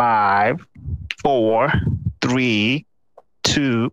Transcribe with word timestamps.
Five, 0.00 0.66
four, 1.22 1.70
three, 2.22 2.86
two. 3.42 3.92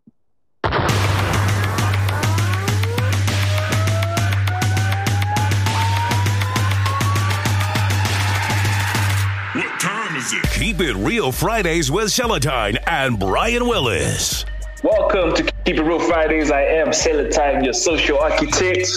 What 9.52 9.80
time 9.82 10.16
is 10.16 10.32
it? 10.32 10.50
Keep 10.54 10.80
It 10.80 10.96
Real 10.96 11.34
Fridays 11.34 11.91
with 11.91 12.05
Seletine 12.05 12.78
and 12.88 13.20
Brian 13.20 13.68
Willis. 13.68 14.46
Welcome 14.82 15.36
to 15.36 15.44
Keep 15.66 15.76
It 15.76 15.82
Real 15.82 16.00
Fridays. 16.00 16.52
I 16.52 16.62
am 16.62 16.94
Seletine, 16.94 17.66
your 17.66 17.74
social 17.74 18.18
architect. 18.20 18.88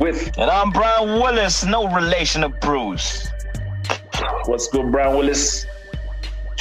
With 0.00 0.36
And 0.36 0.50
I'm 0.50 0.70
Brian 0.70 1.20
Willis, 1.20 1.64
no 1.64 1.86
relation 1.94 2.40
to 2.40 2.48
Bruce. 2.48 3.28
what's 4.46 4.66
good, 4.66 4.90
Brian 4.90 5.16
Willis? 5.16 5.66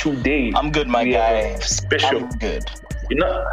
Today, 0.04 0.52
I'm 0.54 0.70
good, 0.70 0.90
my 0.90 1.06
guy. 1.06 1.58
special. 1.60 2.26
I'm 2.26 2.30
good. 2.38 2.66
You 3.10 3.16
know, 3.16 3.46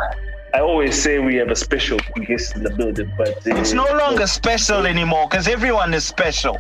I 0.53 0.59
always 0.59 1.01
say 1.01 1.21
we 1.21 1.37
have 1.37 1.49
a 1.49 1.55
special 1.55 1.99
guest 2.27 2.57
in 2.57 2.65
the 2.65 2.71
building, 2.71 3.13
but 3.17 3.29
uh, 3.47 3.55
It's 3.55 3.73
no 3.73 3.85
longer 3.97 4.27
special 4.27 4.85
anymore 4.85 5.29
because 5.31 5.47
everyone 5.47 5.95
is 5.95 6.05
special. 6.05 6.59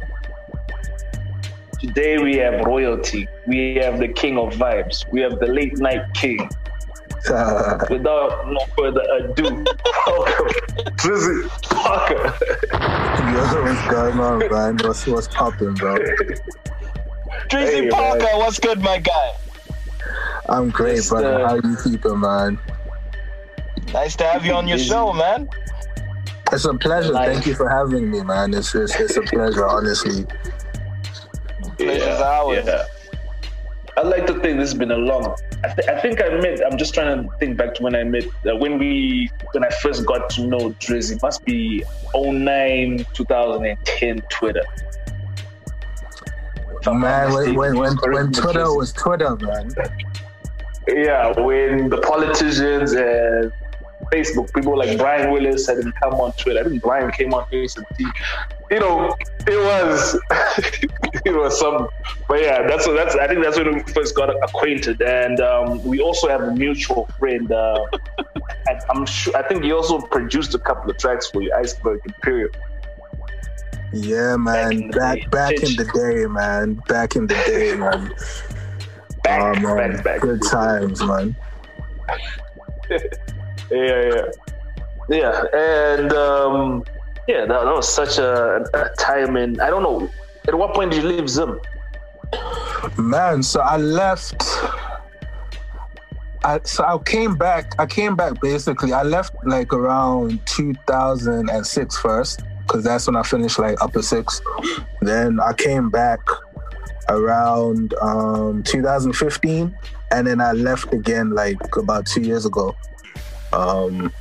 Today 1.81 2.19
we 2.19 2.37
have 2.37 2.65
royalty. 2.65 3.27
We 3.49 3.75
have 3.83 3.99
the 3.99 4.07
king 4.07 4.39
of 4.39 4.53
vibes. 4.55 5.05
We 5.11 5.23
have 5.23 5.41
the 5.41 5.47
late 5.47 5.77
night 5.79 6.05
king. 6.15 6.39
Without 7.29 8.47
no 8.47 8.61
further 8.79 9.03
ado, 9.19 9.43
welcome, 10.07 10.47
Drissy 11.01 11.49
Parker. 11.65 12.17
Yo, 13.35 13.63
what's 13.65 13.91
going 13.91 14.21
on, 14.21 14.39
man? 14.39 14.79
What's 14.87 15.05
what's 15.09 15.27
popping, 15.29 15.75
bro? 15.75 15.97
Tracy 17.51 17.83
Hey, 17.83 17.89
Parker, 17.91 18.23
man. 18.23 18.39
what's 18.39 18.61
good, 18.61 18.81
my 18.81 18.99
guy? 18.99 19.33
I'm 20.51 20.71
great, 20.71 20.97
Yes, 20.97 21.09
brother. 21.09 21.35
uh, 21.45 21.49
How 21.49 21.55
you 21.57 21.77
keeping, 21.83 22.21
man? 22.21 22.59
Nice 23.93 24.17
to 24.17 24.25
have 24.25 24.45
you 24.45 24.53
on 24.53 24.67
your 24.69 24.79
Busy. 24.79 24.91
show, 24.91 25.13
man. 25.13 25.49
It's 26.53 26.65
a 26.65 26.75
pleasure. 26.75 27.13
Nice. 27.13 27.33
Thank 27.33 27.47
you 27.47 27.55
for 27.55 27.69
having 27.69 28.11
me, 28.11 28.23
man. 28.23 28.53
It's 28.55 28.75
it's, 28.75 28.99
it's 28.99 29.17
a 29.17 29.23
pleasure, 29.23 29.67
honestly. 29.67 30.27
Pleasure's 31.79 32.21
ours. 32.21 32.65
Yeah. 32.67 32.85
I'd 33.97 34.07
like 34.07 34.27
to 34.27 34.35
think 34.35 34.59
this 34.59 34.71
has 34.71 34.75
been 34.75 34.91
a 34.91 34.97
long. 34.97 35.37
I, 35.65 35.69
th- 35.75 35.89
I 35.89 36.01
think 36.01 36.23
I 36.23 36.29
met. 36.41 36.61
I'm 36.65 36.77
just 36.79 36.95
trying 36.95 37.23
to 37.29 37.37
think 37.39 37.57
back 37.57 37.75
to 37.75 37.83
when 37.83 37.95
I 37.95 38.03
met. 38.03 38.25
Uh, 38.47 38.57
when 38.57 38.79
we, 38.79 39.31
when 39.53 39.63
I 39.65 39.71
first 39.83 40.05
got 40.07 40.31
to 40.31 40.47
know 40.47 40.71
Drissy, 40.81 41.21
must 41.23 41.45
be 41.45 41.85
09, 42.15 43.05
2010 43.13 44.21
Twitter. 44.31 44.63
If 46.83 46.87
Man, 46.87 47.33
when 47.35 47.55
when 47.55 47.77
when, 47.77 47.97
when 47.97 48.33
Twitter 48.33 48.73
was 48.75 48.93
Twitter, 48.93 49.37
man. 49.37 49.75
Yeah, 50.97 51.39
when 51.41 51.89
the 51.89 51.99
politicians 51.99 52.93
and 52.93 53.53
Facebook 54.13 54.53
people 54.55 54.77
like 54.77 54.99
Brian 54.99 55.31
Willis 55.31 55.67
had 55.67 55.79
come 56.03 56.15
on 56.15 56.33
Twitter. 56.33 56.61
I 56.61 56.65
think 56.65 56.83
Brian 56.83 57.11
came 57.13 57.33
on 57.33 57.47
Facebook. 57.51 57.85
You 58.71 58.81
know, 58.81 59.17
it 59.47 59.59
was 59.59 60.19
it 61.25 61.37
was 61.37 61.59
some, 61.59 61.89
but 62.29 62.41
yeah, 62.43 62.67
that's 62.67 62.87
that's. 62.87 63.15
I 63.17 63.27
think 63.29 63.43
that's 63.43 63.59
when 63.59 63.75
we 63.75 63.81
first 63.93 64.15
got 64.17 64.31
acquainted, 64.43 65.01
and 65.03 65.41
um, 65.41 65.83
we 65.85 66.01
also 66.01 66.29
have 66.29 66.43
a 66.43 66.53
mutual 66.53 67.09
friend. 67.19 67.51
Uh, 67.51 67.87
and 68.67 68.81
I'm 68.91 69.07
sure. 69.07 69.37
I 69.37 69.47
think 69.47 69.65
he 69.65 69.73
also 69.73 70.01
produced 70.01 70.55
a 70.55 70.59
couple 70.59 70.91
of 70.91 70.99
tracks 70.99 71.29
for 71.31 71.43
you, 71.43 71.53
Iceberg 71.55 72.01
Imperial. 72.05 72.51
Yeah, 73.93 74.37
man. 74.37 74.73
in 74.73 74.91
the 74.91 74.99
Back 74.99 75.31
back 75.31 75.55
in 75.55 75.77
the 75.77 75.85
day, 75.95 76.27
man. 76.27 76.75
Back 76.89 77.17
in 77.17 77.27
the 77.27 77.35
day, 77.35 77.77
man. 77.77 78.13
Back, 79.23 79.57
oh 79.59 79.61
man, 79.61 79.93
back, 79.97 80.05
back. 80.05 80.21
good 80.21 80.43
times, 80.51 81.03
man. 81.03 81.37
Yeah, 83.71 84.11
yeah, 84.11 84.25
yeah, 85.09 85.45
and 85.55 86.13
um, 86.13 86.85
yeah, 87.29 87.47
that, 87.47 87.65
that 87.65 87.73
was 87.73 87.89
such 87.89 88.19
a, 88.19 88.65
a 88.75 88.89
time. 88.97 89.37
And 89.37 89.61
I 89.61 89.71
don't 89.71 89.85
know, 89.85 90.11
at 90.49 90.55
what 90.57 90.75
point 90.75 90.91
did 90.91 91.05
you 91.05 91.09
leave 91.09 91.29
Zim? 91.29 91.61
Man, 92.99 93.45
so 93.45 93.61
I 93.61 93.77
left. 93.77 94.43
I 96.43 96.59
so 96.65 96.85
I 96.85 96.99
came 97.05 97.37
back. 97.37 97.75
I 97.79 97.87
came 97.87 98.17
back 98.17 98.41
basically. 98.41 98.93
I 98.93 99.03
left 99.05 99.35
like 99.45 99.73
around 99.73 100.45
2006 100.47 101.99
first, 101.99 102.43
because 102.63 102.83
that's 102.83 103.07
when 103.07 103.15
I 103.15 103.23
finished 103.23 103.59
like 103.59 103.81
upper 103.81 104.03
six. 104.03 104.41
Then 105.01 105.39
I 105.39 105.53
came 105.53 105.91
back 105.91 106.21
around 107.09 107.95
um 108.01 108.63
2015, 108.63 109.75
and 110.13 110.27
then 110.27 110.41
I 110.41 110.53
left 110.53 110.93
again 110.93 111.31
like 111.31 111.77
about 111.77 112.07
two 112.07 112.23
years 112.23 112.47
ago. 112.47 112.75
Um, 113.53 114.13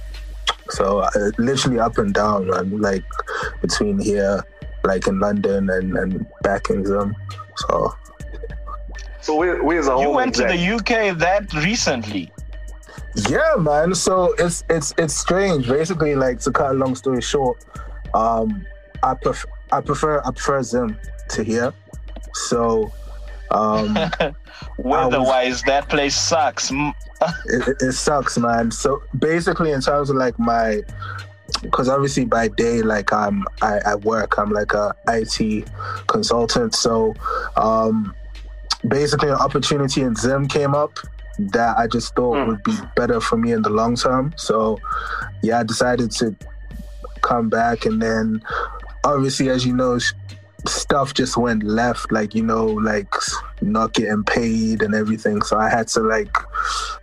so 0.70 1.02
I, 1.02 1.10
literally 1.38 1.80
up 1.80 1.98
and 1.98 2.14
down, 2.14 2.48
man. 2.48 2.82
Like 2.82 3.04
between 3.62 4.00
here, 4.00 4.44
like 4.84 5.08
in 5.08 5.20
London, 5.20 5.70
and 5.70 5.98
and 5.98 6.26
back 6.44 6.70
in 6.70 6.86
Zim. 6.86 7.16
So. 7.58 7.94
So 9.22 9.36
where, 9.36 9.62
where's 9.62 9.86
the 9.86 9.98
You 9.98 10.06
home 10.06 10.16
went 10.16 10.36
to 10.36 10.44
the 10.44 10.56
UK 10.56 11.18
that 11.18 11.54
recently. 11.54 12.32
Yeah, 13.30 13.56
man. 13.58 13.94
So 13.94 14.34
it's 14.38 14.64
it's 14.70 14.94
it's 14.98 15.14
strange. 15.14 15.68
Basically, 15.68 16.16
like 16.16 16.40
to 16.40 16.52
cut 16.52 16.72
a 16.72 16.74
long 16.74 16.96
story 16.96 17.22
short, 17.22 17.64
um, 18.14 18.66
I 19.04 19.14
prefer 19.16 19.50
I 19.72 19.82
prefer 19.82 20.20
I 20.22 20.32
prefer 20.32 20.64
Zim 20.64 20.98
to 21.30 21.44
here. 21.44 21.74
So 22.34 22.92
um, 23.52 23.96
it, 24.20 24.36
Weather-wise, 24.78 25.64
that 25.64 25.90
place 25.90 26.16
sucks. 26.16 26.72
It, 27.48 27.76
it 27.82 27.92
sucks, 27.92 28.38
man. 28.38 28.72
So 28.72 29.04
basically, 29.18 29.72
in 29.74 29.82
terms 29.82 30.10
of 30.10 30.16
like 30.16 30.40
my, 30.40 30.82
because 31.62 31.90
obviously 31.90 32.24
by 32.24 32.48
day, 32.48 32.82
like 32.82 33.12
I'm 33.12 33.44
I, 33.62 33.80
I 33.86 33.96
work. 33.96 34.38
I'm 34.38 34.52
like 34.52 34.74
a 34.74 34.96
IT 35.10 35.68
consultant. 36.08 36.76
So 36.76 37.14
um, 37.58 38.16
basically, 38.88 39.28
an 39.28 39.36
opportunity 39.36 40.00
in 40.02 40.16
Zim 40.16 40.48
came 40.48 40.74
up 40.74 40.98
that 41.40 41.78
I 41.78 41.88
just 41.88 42.16
thought 42.16 42.38
Mm. 42.38 42.48
would 42.48 42.64
be 42.64 42.78
better 42.96 43.20
for 43.20 43.36
me 43.36 43.52
in 43.52 43.64
the 43.64 43.70
long 43.70 43.98
term. 43.98 44.34
So 44.38 44.80
yeah, 45.44 45.60
I 45.60 45.64
decided 45.64 46.12
to 46.12 46.34
come 47.22 47.50
back, 47.50 47.86
and 47.86 48.02
then 48.02 48.42
obviously, 49.04 49.50
as 49.50 49.66
you 49.66 49.76
know. 49.76 50.00
Sh- 50.68 50.72
Stuff 50.72 51.14
just 51.14 51.38
went 51.38 51.64
left, 51.64 52.12
like 52.12 52.34
you 52.36 52.44
know, 52.44 52.66
like 52.66 53.14
not 53.62 53.94
getting 53.94 54.24
paid 54.24 54.82
and 54.82 54.94
everything. 54.96 55.42
So 55.42 55.58
I 55.58 55.70
had 55.70 55.88
to 55.90 56.02
like 56.02 56.36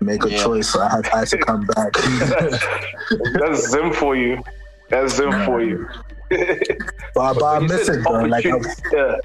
make 0.00 0.24
a 0.24 0.30
Yeah. 0.30 0.42
choice. 0.42 0.68
So 0.70 0.80
I 0.82 0.88
had, 0.90 1.08
I 1.10 1.18
had 1.20 1.28
to 1.28 1.38
come 1.38 1.66
back. 1.66 1.92
That's 3.40 3.68
Zim 3.70 3.92
for 3.92 4.16
you. 4.16 4.42
That's 4.90 5.14
Zim 5.16 5.30
for 5.44 5.62
you. 5.62 5.86
but, 6.30 7.34
but 7.38 7.44
I 7.44 7.58
miss 7.60 7.88
it 7.88 8.02
though. 8.04 8.22
Like, 8.24 8.44
I'm, 8.46 8.62
yeah. 8.92 9.16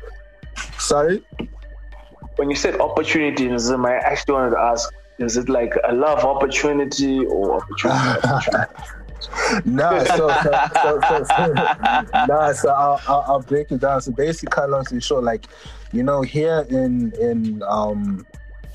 sorry. 0.78 1.24
when 2.38 2.50
you 2.50 2.56
said 2.56 2.80
opportunity 2.80 3.48
in 3.50 3.58
Zim, 3.60 3.86
I 3.86 3.96
actually 3.96 4.34
wanted 4.36 4.52
to 4.52 4.60
ask: 4.60 4.92
Is 5.20 5.38
it 5.38 5.50
like 5.50 5.74
a 5.84 5.94
love 5.94 6.24
opportunity 6.24 7.26
or 7.26 7.58
opportunity? 7.58 8.28
opportunity? 8.28 8.74
no, 9.66 10.04
so, 10.06 10.30
so, 10.44 10.60
so, 10.82 11.00
so, 11.08 11.24
so 11.24 11.54
nah, 12.28 12.54
so 12.54 12.70
I'll, 12.70 13.02
I'll, 13.08 13.26
I'll 13.28 13.42
break 13.42 13.72
it 13.72 13.80
down. 13.82 14.02
So 14.02 14.12
basically, 14.12 14.50
cut 14.52 14.70
long 14.70 14.86
story 14.86 15.02
short, 15.02 15.24
like 15.24 15.46
you 15.92 16.04
know, 16.04 16.22
here 16.22 16.66
in 16.70 17.14
in 17.20 17.62
um 17.68 18.26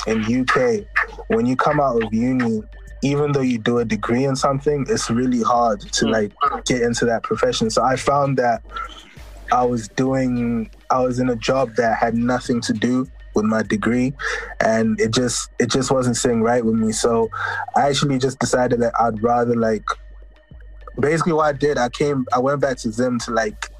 in 0.07 0.23
UK, 0.43 0.87
when 1.29 1.47
you 1.47 1.57
come 1.57 1.81
out 1.81 1.97
of 1.97 2.13
uni, 2.13 2.63
even 3.03 3.33
though 3.33 3.41
you 3.41 3.59
do 3.59 3.79
a 3.79 3.85
degree 3.85 4.25
in 4.25 4.37
something, 4.37 4.87
it's 4.89 5.11
really 5.11 5.43
hard 5.43 5.81
to 5.81 6.05
Mm. 6.07 6.13
like 6.13 6.33
get 6.67 6.83
into 6.83 7.05
that 7.07 7.23
profession. 7.23 7.71
So 7.71 7.83
I 7.83 7.97
found 7.97 8.37
that 8.39 8.63
I 9.53 9.65
was 9.65 9.89
doing, 9.89 10.71
I 10.91 11.01
was 11.01 11.19
in 11.19 11.29
a 11.29 11.37
job 11.37 11.77
that 11.77 11.99
had 11.99 12.15
nothing 12.15 12.61
to 12.63 12.73
do 12.73 13.07
with 13.35 13.45
my 13.45 13.63
degree 13.63 14.15
and 14.65 14.99
it 14.99 15.13
just 15.13 15.51
it 15.59 15.71
just 15.71 15.91
wasn't 15.91 16.17
sitting 16.17 16.41
right 16.41 16.65
with 16.65 16.75
me 16.75 16.91
so 16.91 17.29
i 17.77 17.87
actually 17.87 18.17
just 18.17 18.39
decided 18.39 18.81
that 18.81 18.95
i'd 19.01 19.23
rather 19.23 19.55
like 19.55 19.85
basically 20.99 21.33
what 21.33 21.47
I 21.47 21.53
did, 21.53 21.79
I 21.79 21.89
came, 21.89 22.27
I 22.33 22.39
went 22.39 22.61
back 22.61 22.79
to 22.79 22.93
Zim 22.93 23.19
to 23.21 23.31
like 23.33 23.71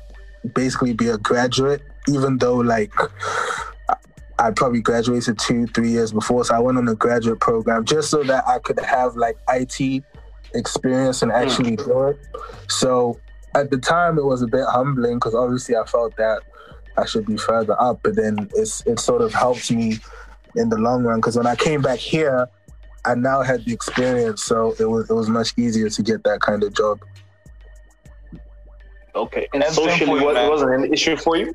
basically 0.55 0.93
be 0.93 1.09
a 1.09 1.19
graduate, 1.19 1.83
even 2.09 2.39
though 2.39 2.57
like 2.57 2.93
I- 4.39 4.51
probably 4.51 4.81
graduated 4.81 5.39
two, 5.39 5.67
three 5.69 5.91
years 5.91 6.13
before. 6.13 6.45
So 6.45 6.55
I 6.55 6.59
went 6.59 6.79
on 6.79 6.87
a 6.89 6.95
graduate 6.95 7.41
program 7.41 7.85
just 7.85 8.11
so 8.11 8.23
that 8.25 8.47
I 8.47 8.59
could 8.59 8.79
have 8.81 9.17
like 9.17 9.37
IT 9.49 10.05
experience 10.55 11.23
and 11.23 11.33
actually 11.33 11.77
hmm. 11.77 11.85
do 11.85 12.03
it. 12.09 12.19
So 12.69 13.19
at 13.55 13.71
the 13.71 13.79
time, 13.79 14.19
it 14.19 14.25
was 14.25 14.43
a 14.43 14.47
bit 14.47 14.65
humbling 14.67 15.15
because 15.17 15.35
obviously 15.35 15.77
I 15.77 15.85
felt 15.85 16.17
that 16.17 16.43
I 16.99 17.07
should 17.07 17.27
be 17.27 17.37
further 17.37 17.81
up, 17.81 18.01
but 18.03 18.17
then 18.17 18.49
it's 18.55 18.85
it 18.87 19.01
sort 19.01 19.23
of 19.23 19.33
helped 19.33 19.71
me 19.71 19.99
in 20.55 20.69
the 20.69 20.79
long 20.79 21.05
run 21.05 21.19
because 21.19 21.37
when 21.37 21.47
I 21.47 21.57
came 21.57 21.83
back 21.83 21.99
here, 21.99 22.49
I 23.07 23.15
now 23.15 23.43
had 23.43 23.65
the 23.65 23.73
experience, 23.73 24.43
so 24.43 24.75
it 24.79 24.85
was 24.85 25.09
it 25.09 25.15
was 25.15 25.29
much 25.29 25.53
easier 25.57 25.89
to 25.89 26.03
get 26.03 26.25
that 26.25 26.41
kind 26.41 26.63
of 26.63 26.75
job. 26.75 27.01
Okay. 29.15 29.49
And 29.55 29.63
That's 29.63 29.77
socially, 29.77 30.21
what, 30.21 30.35
man. 30.35 30.47
it 30.47 30.51
wasn't 30.51 30.75
an 30.75 30.93
issue 30.93 31.17
for 31.17 31.37
you? 31.37 31.55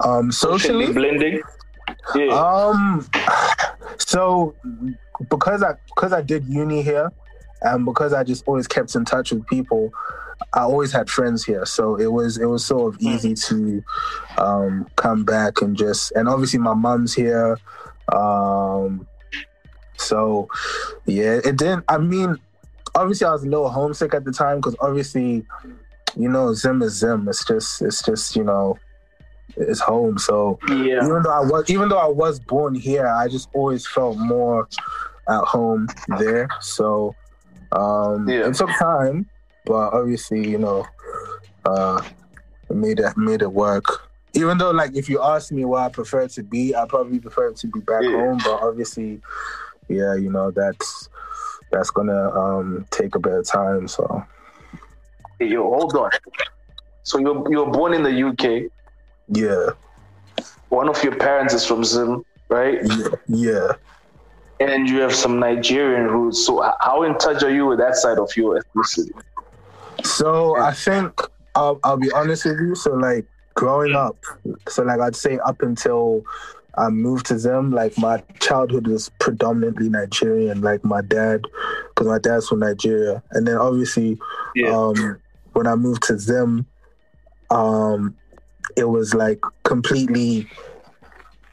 Um, 0.00 0.32
socially, 0.32 0.92
blending? 0.92 1.42
Yeah. 2.14 2.28
Um, 2.28 3.06
so 3.98 4.54
because 5.28 5.62
I 5.62 5.74
because 5.88 6.12
I 6.12 6.22
did 6.22 6.46
uni 6.46 6.82
here, 6.82 7.10
and 7.62 7.84
because 7.84 8.12
I 8.12 8.24
just 8.24 8.44
always 8.46 8.66
kept 8.66 8.94
in 8.94 9.04
touch 9.04 9.32
with 9.32 9.46
people, 9.46 9.92
I 10.54 10.60
always 10.60 10.92
had 10.92 11.10
friends 11.10 11.44
here. 11.44 11.66
So 11.66 11.96
it 11.96 12.12
was 12.12 12.38
it 12.38 12.46
was 12.46 12.64
sort 12.64 12.94
of 12.94 13.00
easy 13.00 13.34
to 13.34 13.82
um, 14.38 14.86
come 14.96 15.24
back 15.24 15.60
and 15.60 15.76
just 15.76 16.12
and 16.12 16.28
obviously 16.28 16.60
my 16.60 16.74
mom's 16.74 17.12
here. 17.12 17.58
Um, 18.12 19.06
so 19.98 20.48
yeah, 21.06 21.34
it 21.44 21.56
didn't. 21.56 21.84
I 21.88 21.98
mean, 21.98 22.36
obviously 22.94 23.26
I 23.26 23.32
was 23.32 23.42
a 23.44 23.48
little 23.48 23.68
homesick 23.68 24.14
at 24.14 24.24
the 24.24 24.32
time 24.32 24.56
because 24.58 24.76
obviously, 24.80 25.44
you 26.16 26.28
know, 26.28 26.52
Zim 26.54 26.82
is 26.82 26.94
Zim. 26.98 27.28
It's 27.28 27.44
just 27.44 27.82
it's 27.82 28.02
just 28.02 28.36
you 28.36 28.44
know, 28.44 28.78
it's 29.56 29.80
home. 29.80 30.18
So 30.18 30.58
yeah. 30.68 31.04
even 31.04 31.22
though 31.22 31.30
I 31.32 31.40
was 31.40 31.68
even 31.68 31.88
though 31.88 31.98
I 31.98 32.08
was 32.08 32.40
born 32.40 32.74
here, 32.74 33.06
I 33.06 33.28
just 33.28 33.48
always 33.54 33.86
felt 33.86 34.16
more 34.18 34.68
at 35.28 35.44
home 35.44 35.88
there. 36.18 36.48
So 36.60 37.14
um 37.72 38.28
Yeah. 38.28 38.48
it 38.48 38.54
took 38.54 38.70
time, 38.78 39.28
but 39.66 39.92
obviously, 39.92 40.48
you 40.48 40.58
know, 40.58 40.86
uh 41.64 42.02
it 42.70 42.76
made 42.76 43.00
it 43.00 43.16
made 43.16 43.42
it 43.42 43.52
work. 43.52 43.84
Even 44.34 44.58
though 44.58 44.70
like 44.70 44.94
if 44.96 45.08
you 45.08 45.22
ask 45.22 45.50
me 45.52 45.64
where 45.64 45.80
I 45.82 45.88
prefer 45.88 46.28
to 46.28 46.42
be, 46.42 46.74
I 46.74 46.86
probably 46.86 47.18
prefer 47.18 47.52
to 47.52 47.66
be 47.66 47.80
back 47.80 48.02
Yeah. 48.02 48.10
home, 48.16 48.38
but 48.44 48.62
obviously 48.62 49.20
yeah, 49.88 50.14
you 50.14 50.30
know, 50.30 50.50
that's 50.50 51.08
that's 51.70 51.90
gonna 51.90 52.30
um 52.30 52.86
take 52.90 53.14
a 53.14 53.18
bit 53.18 53.32
of 53.32 53.46
time. 53.46 53.88
So 53.88 54.24
yo, 55.40 55.62
hold 55.64 55.94
on. 55.94 56.10
So 57.02 57.18
you're 57.18 57.44
you're 57.50 57.70
born 57.70 57.94
in 57.94 58.02
the 58.02 58.28
UK. 58.28 58.70
yeah, 59.28 59.70
One 60.68 60.88
of 60.88 61.02
your 61.02 61.16
parents 61.16 61.54
is 61.54 61.64
from 61.64 61.84
Zim, 61.84 62.24
right? 62.48 62.78
yeah, 62.84 63.08
yeah. 63.28 63.72
And 64.60 64.88
you 64.88 64.98
have 65.00 65.14
some 65.14 65.38
Nigerian 65.38 66.08
roots. 66.08 66.44
So 66.44 66.70
how 66.80 67.02
in 67.04 67.16
touch 67.18 67.42
are 67.44 67.50
you 67.50 67.66
with 67.66 67.78
that 67.78 67.94
side 67.96 68.18
of 68.18 68.30
your 68.36 68.60
ethnicity? 68.60 69.10
So 70.04 70.56
I 70.56 70.72
think 70.72 71.20
I'll, 71.54 71.78
I'll 71.84 71.96
be 71.96 72.10
honest 72.12 72.44
with 72.44 72.58
you. 72.60 72.74
So 72.74 72.94
like 72.94 73.24
growing 73.54 73.94
up, 73.94 74.18
so 74.68 74.82
like 74.82 75.00
I'd 75.00 75.16
say 75.16 75.38
up 75.44 75.62
until 75.62 76.24
I 76.78 76.88
moved 76.90 77.26
to 77.26 77.34
them, 77.34 77.70
like 77.72 77.96
my 77.98 78.22
childhood 78.40 78.86
was 78.86 79.10
predominantly 79.18 79.88
Nigerian. 79.88 80.60
Like 80.60 80.84
my 80.84 81.02
dad, 81.02 81.42
because 81.88 82.06
my 82.06 82.18
dad's 82.18 82.48
from 82.48 82.60
Nigeria, 82.60 83.22
and 83.32 83.46
then 83.46 83.56
obviously 83.56 84.18
Yeah. 84.54 84.76
um, 84.76 85.20
when 85.52 85.66
I 85.66 85.74
moved 85.74 86.04
to 86.04 86.14
them, 86.16 86.66
um, 87.50 88.16
it 88.76 88.84
was 88.84 89.14
like 89.14 89.40
completely 89.64 90.46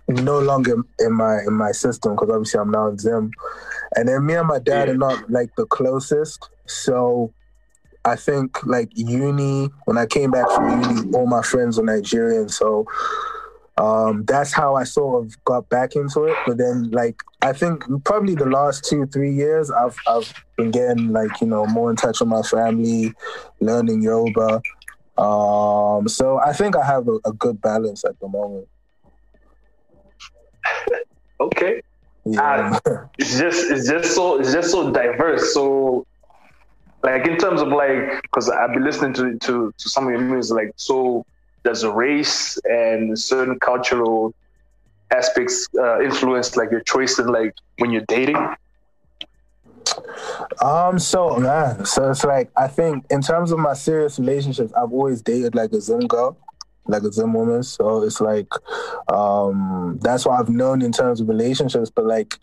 no 0.07 0.39
longer 0.39 0.75
in 0.99 1.13
my 1.13 1.39
in 1.47 1.53
my 1.53 1.71
system 1.71 2.13
because 2.13 2.29
obviously 2.29 2.59
I'm 2.59 2.71
now 2.71 2.87
in 2.89 2.97
Zim, 2.99 3.31
and 3.95 4.07
then 4.07 4.25
me 4.25 4.35
and 4.35 4.47
my 4.47 4.59
dad 4.59 4.87
Yeah. 4.87 4.93
are 4.93 4.97
not 4.97 5.31
like 5.31 5.49
the 5.57 5.65
closest. 5.65 6.49
So 6.67 7.33
I 8.03 8.15
think 8.15 8.63
like 8.65 8.89
uni 8.93 9.69
when 9.85 9.97
I 9.97 10.05
came 10.05 10.29
back 10.31 10.47
from 10.51 10.81
uni, 10.83 11.11
all 11.17 11.25
my 11.25 11.41
friends 11.41 11.77
were 11.77 11.85
Nigerian, 11.85 12.49
so 12.49 12.85
um, 13.77 14.23
that's 14.25 14.53
how 14.53 14.75
I 14.75 14.85
sort 14.85 15.25
of 15.25 15.43
got 15.43 15.67
back 15.69 15.95
into 15.95 16.23
it. 16.25 16.35
But 16.45 16.57
then 16.57 16.91
like 16.91 17.21
I 17.41 17.53
think 17.53 17.83
probably 18.05 18.35
the 18.35 18.45
last 18.45 18.85
two 18.85 19.05
three 19.07 19.33
years 19.33 19.69
I've 19.69 19.97
I've 20.07 20.33
been 20.57 20.71
getting 20.71 21.11
like 21.11 21.41
you 21.41 21.47
know 21.47 21.65
more 21.65 21.89
in 21.89 21.95
touch 21.95 22.19
with 22.21 22.29
my 22.29 22.41
family, 22.41 23.13
learning 23.59 24.01
Yoruba. 24.01 24.61
Um, 25.17 26.07
so 26.07 26.39
I 26.39 26.53
think 26.53 26.75
I 26.75 26.85
have 26.85 27.07
a, 27.07 27.19
a 27.25 27.33
good 27.33 27.61
balance 27.61 28.03
at 28.05 28.19
the 28.19 28.27
moment. 28.27 28.67
Okay. 31.37 31.81
Yeah. 32.23 32.79
It's 33.19 33.37
just 33.37 33.69
it's 33.69 33.89
just 33.89 34.15
so 34.15 34.39
it's 34.39 34.53
just 34.53 34.71
so 34.71 34.89
diverse. 34.89 35.53
So 35.53 36.07
like 37.03 37.27
in 37.27 37.37
terms 37.37 37.61
of 37.61 37.67
like 37.67 38.21
because 38.23 38.49
I've 38.49 38.73
been 38.73 38.85
listening 38.85 39.13
to 39.15 39.37
to 39.37 39.73
to 39.77 39.89
some 39.89 40.05
of 40.05 40.11
your 40.11 40.21
music, 40.21 40.55
like 40.55 40.71
so 40.77 41.25
there's 41.65 41.83
a 41.83 41.91
race 41.91 42.57
and 42.65 43.17
certain 43.19 43.59
cultural 43.59 44.33
aspects 45.11 45.67
uh, 45.77 45.99
influence 46.01 46.55
like 46.55 46.71
your 46.71 46.81
choice 46.81 47.19
in 47.19 47.27
like 47.27 47.53
when 47.79 47.91
you're 47.91 48.05
dating. 48.07 48.37
Um, 50.61 50.99
so 50.99 51.37
man, 51.37 51.83
so 51.85 52.11
it's 52.11 52.23
like 52.23 52.51
I 52.55 52.67
think 52.67 53.05
in 53.09 53.21
terms 53.21 53.51
of 53.51 53.59
my 53.59 53.73
serious 53.73 54.19
relationships, 54.19 54.71
I've 54.73 54.93
always 54.93 55.21
dated 55.21 55.55
like 55.55 55.71
a 55.73 55.81
Zim 55.81 56.01
girl, 56.01 56.37
like 56.85 57.01
a 57.01 57.11
Zim 57.11 57.33
woman. 57.33 57.63
So 57.63 58.03
it's 58.03 58.21
like 58.21 58.47
um 59.11 59.99
that's 60.01 60.25
what 60.25 60.39
I've 60.39 60.49
known 60.49 60.83
in 60.83 60.91
terms 60.91 61.19
of 61.19 61.27
relationships. 61.27 61.89
But 61.89 62.05
like, 62.05 62.37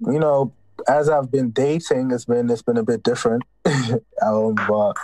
you 0.00 0.18
know, 0.18 0.52
as 0.86 1.08
I've 1.08 1.30
been 1.30 1.50
dating, 1.50 2.10
it's 2.12 2.24
been 2.26 2.48
it's 2.50 2.62
been 2.62 2.76
a 2.76 2.82
bit 2.84 3.02
different. 3.02 3.42
um, 4.22 4.54
but 4.68 4.94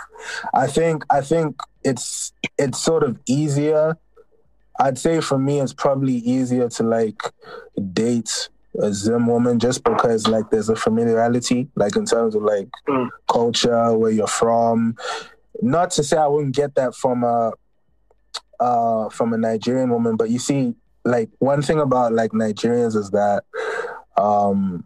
I 0.53 0.67
think 0.67 1.03
I 1.09 1.21
think 1.21 1.57
it's 1.83 2.31
it's 2.57 2.79
sort 2.79 3.03
of 3.03 3.19
easier. 3.27 3.97
I'd 4.79 4.97
say 4.97 5.21
for 5.21 5.37
me, 5.37 5.59
it's 5.61 5.73
probably 5.73 6.15
easier 6.15 6.67
to 6.69 6.83
like 6.83 7.21
date 7.93 8.49
a 8.81 8.91
Zim 8.93 9.27
woman 9.27 9.57
just 9.57 9.83
because 9.83 10.27
like 10.27 10.49
there's 10.49 10.67
a 10.69 10.75
familiarity, 10.75 11.69
like 11.75 11.95
in 11.95 12.05
terms 12.05 12.35
of 12.35 12.43
like 12.43 12.67
Mm. 12.87 13.09
culture, 13.29 13.97
where 13.97 14.11
you're 14.11 14.27
from. 14.27 14.95
Not 15.61 15.91
to 15.91 16.03
say 16.03 16.17
I 16.17 16.27
wouldn't 16.27 16.55
get 16.55 16.75
that 16.75 16.93
from 16.95 17.23
a 17.23 17.53
uh 18.59 19.09
from 19.09 19.33
a 19.33 19.37
Nigerian 19.37 19.89
woman, 19.89 20.15
but 20.15 20.29
you 20.29 20.39
see, 20.39 20.75
like 21.03 21.29
one 21.39 21.61
thing 21.61 21.79
about 21.79 22.13
like 22.13 22.31
Nigerians 22.31 22.95
is 22.95 23.11
that 23.11 23.43
um 24.17 24.83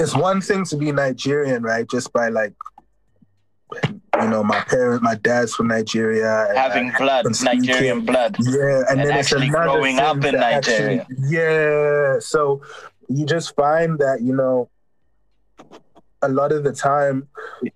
it's 0.00 0.16
one 0.16 0.40
thing 0.40 0.64
to 0.66 0.76
be 0.76 0.90
Nigerian, 0.92 1.62
right? 1.62 1.88
Just 1.88 2.12
by 2.12 2.28
like 2.28 2.54
you 4.20 4.28
know, 4.28 4.42
my 4.42 4.60
parents, 4.60 5.02
my 5.02 5.14
dad's 5.14 5.54
from 5.54 5.68
Nigeria. 5.68 6.48
Having 6.54 6.90
I- 6.92 6.98
blood, 6.98 7.26
Nigerian 7.42 8.04
blood. 8.04 8.36
yeah, 8.40 8.80
and, 8.88 9.00
And 9.00 9.00
then 9.00 9.10
actually 9.12 9.46
it's 9.46 9.54
another 9.54 9.72
growing 9.78 9.98
up 9.98 10.16
in 10.24 10.34
to 10.34 10.44
actually- 10.46 10.96
Nigeria. 10.96 11.06
yeah, 12.14 12.18
so 12.20 12.60
you 13.08 13.24
just 13.24 13.54
find 13.54 13.98
that 13.98 14.20
you 14.22 14.34
know, 14.34 14.68
a 16.22 16.28
lot 16.28 16.52
of 16.52 16.64
the 16.64 16.72
time, 16.72 17.28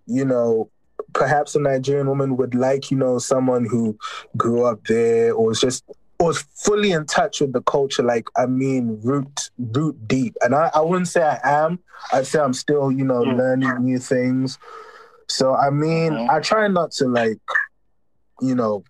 you 0.07 0.25
know, 0.25 0.69
perhaps 1.13 1.55
a 1.55 1.61
Nigerian 1.61 2.09
woman 2.09 2.37
would 2.37 2.55
like 2.55 2.91
you 2.91 2.97
know 2.97 3.19
someone 3.19 3.65
who 3.65 3.97
grew 4.37 4.65
up 4.65 4.85
there 4.87 5.33
or 5.33 5.53
is 5.53 5.61
just 5.61 5.85
is 6.31 6.39
fully 6.55 6.93
in 6.93 7.07
touch 7.07 7.41
with 7.41 7.53
the 7.53 7.63
culture. 7.63 8.03
Like 8.03 8.27
I 8.37 8.47
mean, 8.47 9.01
root 9.03 9.51
root 9.59 9.97
deep. 10.09 10.37
And 10.43 10.55
I, 10.55 10.71
I 10.75 10.81
wouldn't 10.81 11.09
say 11.09 11.23
I 11.23 11.39
am. 11.65 11.79
I'd 12.13 12.27
say 12.27 12.39
I'm 12.41 12.53
still 12.55 12.91
you 12.93 13.05
know 13.05 13.25
Mm. 13.25 13.39
learning 13.39 13.85
new 13.85 13.99
things. 13.99 14.59
So 15.29 15.55
I 15.55 15.71
mean, 15.71 16.13
Mhm. 16.13 16.31
I 16.31 16.41
try 16.41 16.69
not 16.69 16.93
to 16.93 17.07
like, 17.09 17.39
you 18.41 18.55
know, 18.55 18.85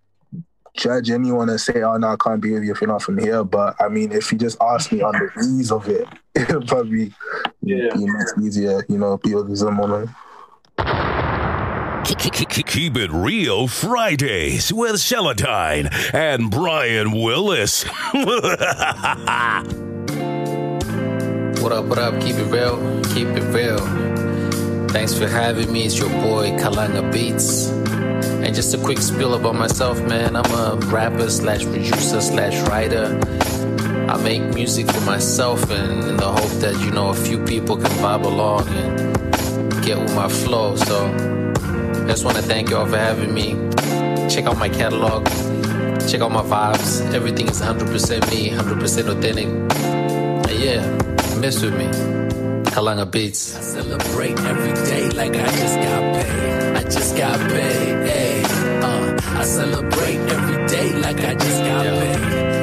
judge 0.77 1.11
anyone 1.11 1.49
and 1.49 1.61
say, 1.61 1.83
"Oh 1.83 1.97
no, 1.97 2.09
I 2.09 2.17
can't 2.17 2.41
be 2.41 2.53
with 2.53 2.65
you 2.65 2.73
if 2.73 2.81
you're 2.81 2.89
not 2.89 3.03
from 3.03 3.19
here." 3.19 3.45
But 3.45 3.77
I 3.81 3.89
mean, 3.89 4.11
if 4.13 4.33
you 4.33 4.39
just 4.39 4.57
ask 4.61 4.91
me 4.91 5.03
on 5.03 5.13
the 5.13 5.31
ease 5.59 5.71
of 5.71 5.89
it, 5.89 6.09
it'll 6.35 6.63
probably 6.63 7.13
Yeah. 7.63 7.95
be 7.95 8.07
much 8.07 8.29
easier, 8.43 8.85
you 8.89 8.99
know, 8.99 9.17
be 9.19 9.35
with 9.35 9.57
someone. 9.57 10.15
Keep 12.05 12.97
it 12.99 13.11
real 13.11 13.67
Fridays 13.67 14.71
with 14.71 14.97
Seletine 14.97 15.89
and 16.13 16.51
Brian 16.51 17.13
Willis. 17.13 17.85
What 21.65 21.73
up, 21.73 21.87
what 21.87 21.99
up? 21.99 22.21
Keep 22.21 22.37
it 22.37 22.45
real, 22.53 22.77
keep 23.05 23.27
it 23.29 23.43
real. 23.55 23.79
Thanks 24.89 25.19
for 25.19 25.27
having 25.27 25.73
me. 25.73 25.85
It's 25.87 25.99
your 25.99 26.11
boy 26.11 26.51
Kalanga 26.59 27.11
Beats. 27.11 27.69
And 27.69 28.55
just 28.55 28.75
a 28.75 28.79
quick 28.79 28.99
spill 28.99 29.33
about 29.33 29.55
myself, 29.55 29.99
man. 30.03 30.37
I'm 30.37 30.53
a 30.53 30.77
rapper 30.89 31.31
slash 31.31 31.65
producer 31.65 32.21
slash 32.21 32.61
writer. 32.69 33.19
I 34.11 34.23
make 34.23 34.43
music 34.53 34.91
for 34.91 35.01
myself 35.07 35.71
and 35.71 36.05
in 36.05 36.19
the 36.19 36.31
hope 36.31 36.61
that, 36.61 36.79
you 36.85 36.91
know, 36.91 37.09
a 37.09 37.15
few 37.15 37.43
people 37.43 37.77
can 37.79 37.91
vibe 37.93 38.27
along 38.27 38.69
and 38.69 39.83
get 39.83 39.99
with 39.99 40.15
my 40.15 40.29
flow. 40.29 40.77
So 40.77 41.44
just 42.07 42.25
want 42.25 42.37
to 42.37 42.43
thank 42.43 42.71
y'all 42.71 42.87
for 42.87 42.97
having 42.99 43.33
me. 43.35 43.55
Check 44.29 44.45
out 44.47 44.59
my 44.59 44.69
catalog. 44.69 45.27
Check 46.09 46.21
out 46.21 46.33
my 46.33 46.43
vibes. 46.43 47.13
Everything 47.15 47.49
is 47.49 47.61
100% 47.61 48.31
me, 48.31 48.51
100% 48.51 49.09
authentic. 49.09 49.47
And 49.47 50.61
yeah, 50.61 50.83
mess 51.41 51.63
with 51.63 51.75
me. 51.77 51.87
Kalanga 52.75 53.11
Beats. 53.11 53.57
I 53.57 53.61
celebrate 53.61 54.39
every 54.41 54.73
day 54.91 55.09
like 55.11 55.35
I 55.37 55.47
just 55.47 55.77
got 55.77 56.15
paid. 56.15 56.77
I 56.77 56.83
just 56.85 57.17
got 57.17 57.39
paid. 57.51 58.09
Hey, 58.09 58.43
uh, 58.83 59.21
I 59.41 59.45
celebrate 59.45 60.19
every 60.37 60.67
day 60.67 60.93
like 60.95 61.19
I 61.21 61.35
just 61.35 61.61
got 61.61 61.85
Yeah. 61.85 62.01
paid. 62.01 62.54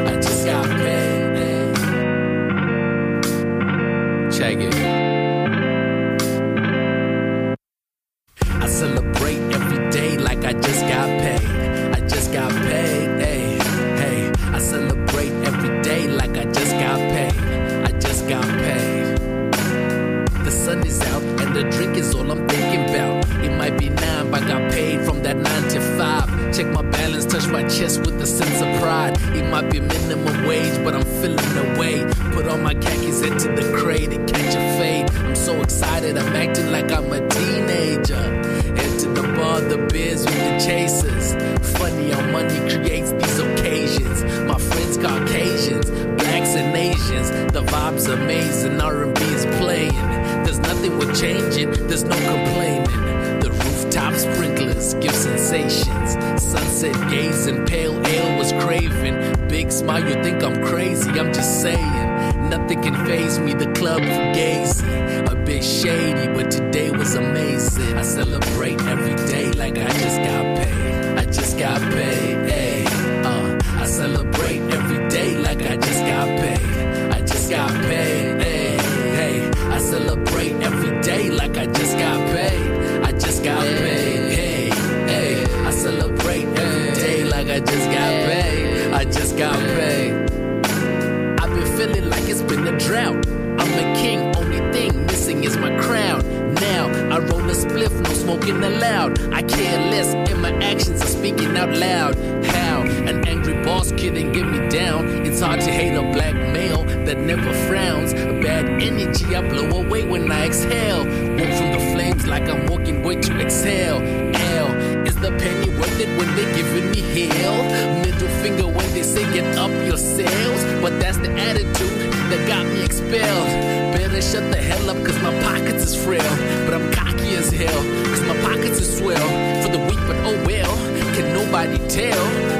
To 113.12 113.40
exhale. 113.42 113.98
L 113.98 114.74
is 115.06 115.16
the 115.16 115.32
penny 115.38 115.70
worth 115.78 116.00
it 116.00 116.08
when 116.18 116.34
they 116.34 116.46
giving 116.56 116.90
me 116.92 117.02
hell? 117.28 117.62
Middle 118.00 118.30
finger 118.42 118.66
when 118.66 118.90
they 118.94 119.04
say 119.04 119.24
get 119.34 119.58
up 119.58 119.70
your 119.86 119.98
sails. 119.98 120.64
But 120.82 120.98
that's 121.02 121.18
the 121.18 121.30
attitude 121.30 121.92
that 122.32 122.48
got 122.48 122.66
me 122.66 122.86
expelled. 122.86 123.48
Better 123.94 124.22
shut 124.22 124.50
the 124.50 124.56
hell 124.56 124.90
up 124.90 125.06
cause 125.06 125.22
my 125.22 125.38
pockets 125.44 125.84
is 125.84 126.06
frail. 126.06 126.24
But 126.66 126.74
I'm 126.74 126.90
cocky 126.94 127.36
as 127.36 127.52
hell 127.52 127.84
cause 128.06 128.22
my 128.22 128.42
pockets 128.44 128.80
is 128.80 128.98
swell. 128.98 129.28
For 129.62 129.70
the 129.76 129.80
weak, 129.80 130.00
but 130.08 130.16
oh 130.26 130.42
well. 130.48 130.74
Can 131.14 131.34
nobody 131.34 131.78
tell? 131.90 132.51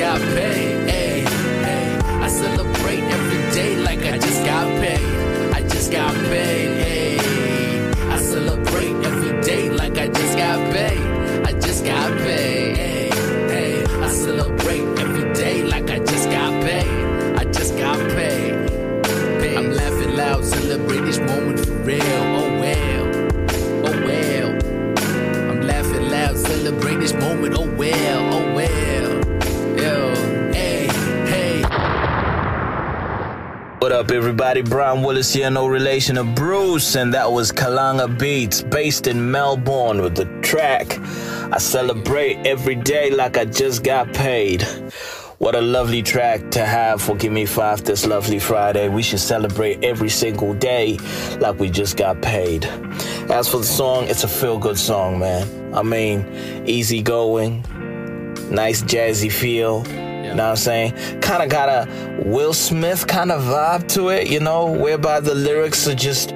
Got 0.00 0.18
paid. 0.18 0.88
Hey, 0.88 1.20
hey. 1.20 1.98
I 2.22 2.28
celebrate 2.28 3.02
every 3.02 3.54
day 3.54 3.76
like 3.76 3.98
I 3.98 4.16
just 4.16 4.46
got 4.46 4.66
paid. 4.80 5.52
I 5.52 5.60
just 5.68 5.92
got 5.92 6.14
paid. 6.14 6.79
Up, 34.00 34.10
everybody? 34.12 34.62
Brian 34.62 35.02
Willis 35.02 35.30
here, 35.34 35.50
no 35.50 35.66
relation 35.66 36.16
to 36.16 36.24
Bruce, 36.24 36.94
and 36.94 37.12
that 37.12 37.30
was 37.30 37.52
Kalanga 37.52 38.08
Beats, 38.18 38.62
based 38.62 39.06
in 39.06 39.30
Melbourne, 39.30 40.00
with 40.00 40.14
the 40.14 40.24
track 40.40 40.98
I 41.52 41.58
Celebrate 41.58 42.46
Every 42.46 42.76
Day 42.76 43.10
Like 43.10 43.36
I 43.36 43.44
Just 43.44 43.84
Got 43.84 44.14
Paid. 44.14 44.62
What 45.36 45.54
a 45.54 45.60
lovely 45.60 46.00
track 46.00 46.50
to 46.52 46.64
have 46.64 47.02
for 47.02 47.14
Give 47.14 47.30
Me 47.30 47.44
Five 47.44 47.84
this 47.84 48.06
lovely 48.06 48.38
Friday. 48.38 48.88
We 48.88 49.02
should 49.02 49.20
celebrate 49.20 49.84
every 49.84 50.08
single 50.08 50.54
day 50.54 50.96
like 51.38 51.58
we 51.58 51.68
just 51.68 51.98
got 51.98 52.22
paid. 52.22 52.64
As 53.28 53.48
for 53.48 53.58
the 53.58 53.64
song, 53.64 54.04
it's 54.08 54.24
a 54.24 54.28
feel 54.28 54.56
good 54.56 54.78
song, 54.78 55.18
man. 55.18 55.74
I 55.74 55.82
mean, 55.82 56.24
easy 56.66 57.02
going, 57.02 57.62
nice 58.50 58.82
jazzy 58.82 59.30
feel. 59.30 59.84
You 60.30 60.36
know 60.36 60.44
what 60.44 60.50
I'm 60.50 60.56
saying? 60.56 61.20
Kind 61.20 61.42
of 61.42 61.48
got 61.48 61.68
a 61.68 62.22
Will 62.24 62.52
Smith 62.52 63.08
kind 63.08 63.32
of 63.32 63.42
vibe 63.42 63.88
to 63.94 64.10
it, 64.10 64.30
you 64.30 64.38
know, 64.38 64.70
whereby 64.70 65.18
the 65.18 65.34
lyrics 65.34 65.88
are 65.88 65.94
just 65.94 66.32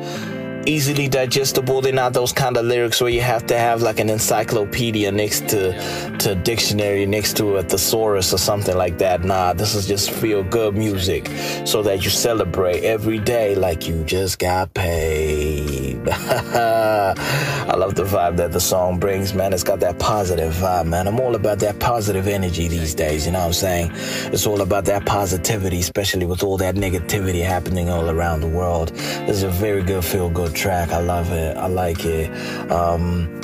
easily 0.67 1.07
digestible. 1.09 1.81
They're 1.81 1.93
not 1.93 2.13
those 2.13 2.33
kind 2.33 2.57
of 2.57 2.65
lyrics 2.65 3.01
where 3.01 3.11
you 3.11 3.21
have 3.21 3.47
to 3.47 3.57
have 3.57 3.83
like 3.83 4.01
an 4.01 4.11
encyclopedia 4.11 5.13
next 5.13 5.49
to 5.51 5.73
to 6.19 6.35
dictionary 6.35 7.07
next 7.07 7.37
to 7.37 7.57
a 7.57 7.63
thesaurus 7.63 8.35
or 8.35 8.39
something 8.39 8.77
like 8.77 8.99
that. 8.99 9.23
Nah, 9.23 9.53
this 9.53 9.77
is 9.77 9.87
just 9.87 10.11
feel 10.11 10.43
good 10.43 10.75
music 10.75 11.29
so 11.65 11.83
that 11.83 12.05
you 12.05 12.11
celebrate 12.11 12.83
every 12.83 13.21
day 13.21 13.55
like 13.55 13.87
you 13.87 14.03
just 14.05 14.41
got 14.41 14.75
paid. 14.75 15.64
I 16.07 17.75
love 17.77 17.95
the 17.95 18.05
vibe 18.05 18.37
that 18.37 18.53
the 18.53 18.61
song 18.61 18.99
brings, 18.99 19.33
man. 19.33 19.55
It's 19.55 19.63
got 19.63 19.81
that 19.81 19.99
positive 19.99 20.53
vibe, 20.53 20.87
man. 20.87 21.07
I'm 21.09 21.19
all 21.19 21.35
about 21.35 21.61
that 21.61 21.79
positive 21.79 22.29
energy 22.29 22.69
these 22.69 22.95
days, 22.95 23.25
you 23.25 23.33
know 23.33 23.39
what 23.39 23.47
I'm 23.47 23.53
saying? 23.55 23.91
It's 24.33 24.47
all 24.47 24.61
about 24.61 24.85
that 24.85 25.07
positivity, 25.07 25.81
especially 25.81 26.27
with 26.27 26.43
all 26.43 26.59
that 26.59 26.75
negativity 26.75 27.43
happening 27.43 27.89
all 27.89 28.11
around 28.11 28.43
the 28.43 28.49
world. 28.49 28.89
This 28.89 29.37
is 29.37 29.43
a 29.45 29.51
very 29.51 29.83
good 29.83 30.05
feel 30.05 30.29
good 30.29 30.55
track. 30.55 30.91
I 30.91 31.01
love 31.01 31.33
it. 31.33 31.57
I 31.57 31.69
like 31.69 32.05
it. 32.05 32.31
Um, 32.71 33.41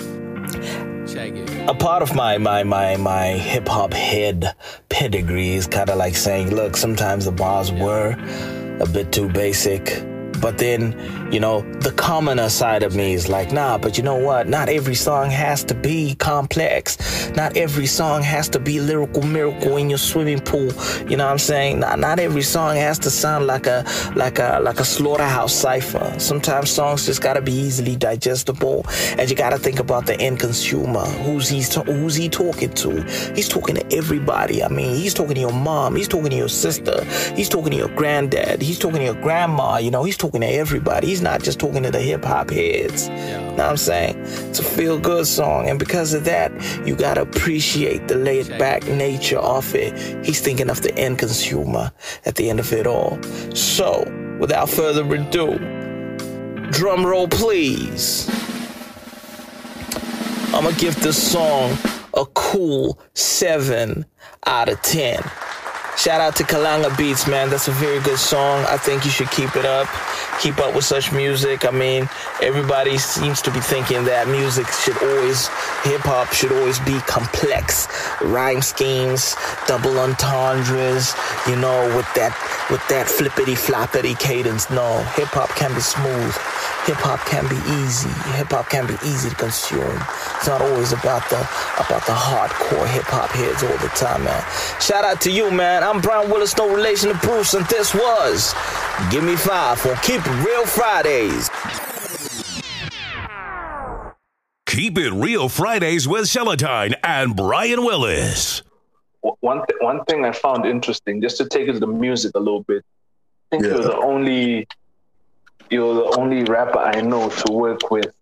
a 1.66 1.74
part 1.74 2.02
of 2.02 2.14
my 2.14 2.38
my 2.38 2.62
my 2.62 2.96
my 2.96 3.28
hip 3.28 3.66
hop 3.68 3.92
head 3.92 4.54
pedigree 4.90 5.54
is 5.54 5.66
kind 5.66 5.88
of 5.88 5.96
like 5.96 6.14
saying, 6.14 6.54
look, 6.54 6.76
sometimes 6.76 7.24
the 7.24 7.32
bars 7.32 7.72
were 7.72 8.16
a 8.80 8.86
bit 8.86 9.12
too 9.12 9.28
basic. 9.28 10.09
But 10.40 10.58
then, 10.58 10.94
you 11.32 11.40
know, 11.40 11.60
the 11.80 11.92
commoner 11.92 12.48
side 12.48 12.82
of 12.82 12.94
me 12.94 13.14
is 13.14 13.28
like, 13.28 13.52
nah, 13.52 13.78
but 13.78 13.96
you 13.96 14.02
know 14.02 14.16
what? 14.16 14.48
Not 14.48 14.68
every 14.68 14.94
song 14.94 15.30
has 15.30 15.64
to 15.64 15.74
be 15.74 16.14
complex. 16.16 17.30
Not 17.32 17.56
every 17.56 17.86
song 17.86 18.22
has 18.22 18.48
to 18.50 18.58
be 18.58 18.80
lyrical 18.80 19.22
miracle 19.22 19.76
in 19.76 19.90
your 19.90 19.98
swimming 19.98 20.40
pool. 20.40 20.72
You 21.08 21.16
know 21.16 21.26
what 21.26 21.32
I'm 21.32 21.38
saying? 21.38 21.80
Not, 21.80 21.98
not 21.98 22.18
every 22.18 22.42
song 22.42 22.76
has 22.76 22.98
to 23.00 23.10
sound 23.10 23.46
like 23.46 23.66
a 23.66 23.84
like 24.16 24.38
a 24.38 24.60
like 24.62 24.80
a 24.80 24.84
slaughterhouse 24.84 25.54
cipher. 25.54 26.14
Sometimes 26.18 26.70
songs 26.70 27.06
just 27.06 27.22
gotta 27.22 27.42
be 27.42 27.52
easily 27.52 27.96
digestible, 27.96 28.84
and 29.18 29.28
you 29.28 29.36
gotta 29.36 29.58
think 29.58 29.78
about 29.80 30.06
the 30.06 30.18
end 30.20 30.40
consumer. 30.40 31.04
Who's 31.24 31.48
he 31.48 31.62
who's 31.84 32.14
he 32.14 32.28
talking 32.28 32.70
to? 32.70 33.02
He's 33.34 33.48
talking 33.48 33.76
to 33.76 33.96
everybody. 33.96 34.62
I 34.62 34.68
mean, 34.68 34.96
he's 34.96 35.14
talking 35.14 35.34
to 35.34 35.40
your 35.40 35.52
mom. 35.52 35.96
He's 35.96 36.08
talking 36.08 36.30
to 36.30 36.36
your 36.36 36.48
sister. 36.48 37.04
He's 37.34 37.48
talking 37.48 37.72
to 37.72 37.76
your 37.76 37.94
granddad. 37.96 38.62
He's 38.62 38.78
talking 38.78 38.98
to 38.98 39.04
your 39.04 39.22
grandma. 39.22 39.78
You 39.78 39.90
know, 39.90 40.04
he's 40.04 40.16
talking 40.16 40.29
to 40.38 40.46
everybody. 40.46 41.08
He's 41.08 41.22
not 41.22 41.42
just 41.42 41.58
talking 41.58 41.82
to 41.82 41.90
the 41.90 42.00
hip 42.00 42.24
hop 42.24 42.50
heads. 42.50 43.08
You 43.08 43.14
know 43.14 43.50
what 43.50 43.60
I'm 43.60 43.76
saying? 43.76 44.16
It's 44.18 44.60
a 44.60 44.62
feel 44.62 44.98
good 44.98 45.26
song, 45.26 45.68
and 45.68 45.78
because 45.78 46.14
of 46.14 46.24
that, 46.24 46.52
you 46.86 46.94
gotta 46.94 47.22
appreciate 47.22 48.06
the 48.06 48.14
laid 48.14 48.48
back 48.58 48.86
nature 48.86 49.38
of 49.38 49.74
it. 49.74 50.24
He's 50.24 50.40
thinking 50.40 50.70
of 50.70 50.82
the 50.82 50.96
end 50.96 51.18
consumer 51.18 51.90
at 52.24 52.36
the 52.36 52.48
end 52.48 52.60
of 52.60 52.72
it 52.72 52.86
all. 52.86 53.18
So, 53.54 54.04
without 54.38 54.70
further 54.70 55.02
ado, 55.12 55.58
drum 56.70 57.04
roll 57.04 57.26
please. 57.26 58.28
I'm 60.54 60.64
gonna 60.64 60.76
give 60.76 61.00
this 61.00 61.20
song 61.32 61.76
a 62.14 62.26
cool 62.34 62.98
7 63.14 64.04
out 64.46 64.68
of 64.68 64.80
10. 64.82 65.22
Shout 66.00 66.22
out 66.22 66.34
to 66.36 66.44
Kalanga 66.44 66.96
Beats, 66.96 67.28
man. 67.28 67.50
That's 67.50 67.68
a 67.68 67.72
very 67.72 68.00
good 68.00 68.18
song. 68.18 68.64
I 68.70 68.78
think 68.78 69.04
you 69.04 69.10
should 69.10 69.30
keep 69.30 69.54
it 69.54 69.66
up. 69.66 69.86
keep 70.40 70.58
up 70.58 70.74
with 70.74 70.84
such 70.84 71.12
music. 71.12 71.66
I 71.66 71.70
mean, 71.70 72.08
everybody 72.40 72.96
seems 72.96 73.42
to 73.42 73.50
be 73.50 73.60
thinking 73.60 74.04
that 74.04 74.26
music 74.26 74.66
should 74.68 74.96
always, 75.02 75.48
hip 75.84 76.00
hop 76.00 76.32
should 76.32 76.52
always 76.52 76.78
be 76.80 76.98
complex, 77.04 77.86
rhyme 78.22 78.62
schemes, 78.62 79.36
double 79.66 79.98
entendres, 80.00 81.12
you 81.46 81.56
know, 81.56 81.84
with 81.94 82.08
that 82.14 82.32
with 82.70 82.80
that 82.88 83.06
flippity 83.08 83.52
floppity 83.54 84.18
cadence. 84.18 84.70
No, 84.70 85.04
hip 85.12 85.28
hop 85.28 85.50
can 85.50 85.74
be 85.74 85.80
smooth. 85.80 86.32
Hip 86.88 86.96
hop 87.04 87.20
can 87.28 87.44
be 87.52 87.60
easy. 87.84 88.08
Hip 88.40 88.48
hop 88.48 88.70
can 88.70 88.86
be 88.86 88.96
easy 89.04 89.28
to 89.28 89.36
consume. 89.36 90.00
It's 90.40 90.48
not 90.48 90.62
always 90.62 90.92
about 90.92 91.28
the 91.28 91.40
about 91.76 92.06
the 92.08 92.16
hardcore 92.16 92.88
hip 92.88 93.04
hop 93.04 93.28
heads 93.30 93.62
all 93.62 93.76
the 93.84 93.92
time, 93.92 94.24
man. 94.24 94.40
Shout 94.80 95.04
out 95.04 95.20
to 95.22 95.30
you, 95.30 95.50
man. 95.50 95.82
I'm 95.90 96.00
Brian 96.00 96.30
Willis, 96.30 96.56
no 96.56 96.72
relation 96.72 97.08
to 97.08 97.18
Bruce, 97.18 97.54
and 97.54 97.66
this 97.66 97.92
was 97.92 98.54
Give 99.10 99.24
Me 99.24 99.34
Five 99.34 99.84
on 99.84 99.96
Keep 99.96 100.20
It 100.24 100.46
Real 100.46 100.64
Fridays. 100.64 101.50
Keep 104.66 104.98
It 104.98 105.10
Real 105.10 105.48
Fridays 105.48 106.06
with 106.06 106.26
Seletine 106.26 106.94
and 107.02 107.34
Brian 107.34 107.84
Willis. 107.84 108.62
one 109.22 109.66
th- 109.66 109.80
one 109.80 110.04
thing 110.04 110.24
I 110.24 110.30
found 110.30 110.64
interesting, 110.64 111.20
just 111.20 111.38
to 111.38 111.48
take 111.48 111.66
it 111.66 111.72
to 111.72 111.80
the 111.80 111.88
music 111.88 112.36
a 112.36 112.38
little 112.38 112.62
bit. 112.62 112.84
I 113.50 113.56
think 113.56 113.64
you're 113.64 113.82
the 113.82 113.96
only 113.96 114.68
you're 115.70 115.94
the 115.94 116.20
only 116.20 116.44
rapper 116.44 116.78
I 116.78 117.00
know 117.00 117.30
to 117.30 117.52
work 117.52 117.90
with 117.90 118.14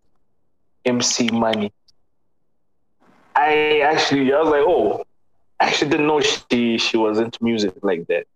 MC 0.87 1.29
Money. 1.29 1.71
I 3.37 3.81
actually 3.81 4.33
I 4.33 4.41
was 4.41 4.49
like, 4.49 4.65
oh, 4.67 5.05
I 5.61 5.67
actually 5.67 5.91
didn't 5.91 6.07
know 6.07 6.21
she 6.21 6.79
she 6.79 6.97
was 6.97 7.19
into 7.19 7.43
music 7.43 7.75
like 7.83 8.07
that. 8.07 8.27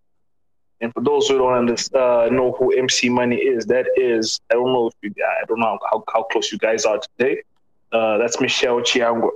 And 0.81 0.93
for 0.93 1.01
those 1.01 1.29
who 1.29 1.37
don't 1.37 1.53
understand, 1.53 2.03
uh, 2.03 2.29
know 2.29 2.51
who 2.51 2.77
MC 2.77 3.07
Money 3.07 3.37
is, 3.37 3.65
that 3.67 3.87
is 3.95 4.41
I 4.51 4.55
don't 4.55 4.73
know 4.73 4.87
if 4.87 4.93
you 5.01 5.13
I 5.23 5.45
don't 5.45 5.59
know 5.59 5.77
how, 5.89 6.03
how 6.13 6.23
close 6.23 6.51
you 6.51 6.57
guys 6.57 6.85
are 6.85 6.99
today. 7.17 7.41
Uh, 7.93 8.17
that's 8.17 8.41
Michelle 8.41 8.81
Chiyangwa. 8.81 9.29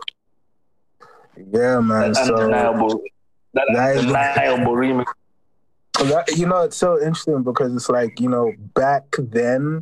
Yeah, 1.38 1.80
man. 1.80 2.12
That 2.12 2.16
So 2.26 2.36
undeniable, 2.36 3.02
that 3.54 3.66
that 3.74 3.98
undeniable 3.98 4.74
remix. 4.74 5.06
that, 5.94 6.36
you 6.36 6.48
know, 6.48 6.64
it's 6.64 6.76
so 6.76 6.98
interesting 6.98 7.44
because 7.44 7.74
it's 7.74 7.90
like 7.90 8.20
you 8.20 8.30
know 8.30 8.52
back 8.74 9.04
then. 9.18 9.82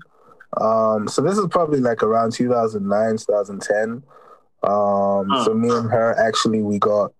Um, 0.57 1.07
so 1.07 1.21
this 1.21 1.38
is 1.38 1.47
probably 1.50 1.79
like 1.79 2.03
around 2.03 2.33
2009, 2.33 3.17
2010. 3.17 4.03
Um. 4.62 5.43
So 5.43 5.53
me 5.53 5.69
and 5.69 5.89
her 5.89 6.15
actually 6.19 6.62
we 6.62 6.77
got 6.77 7.12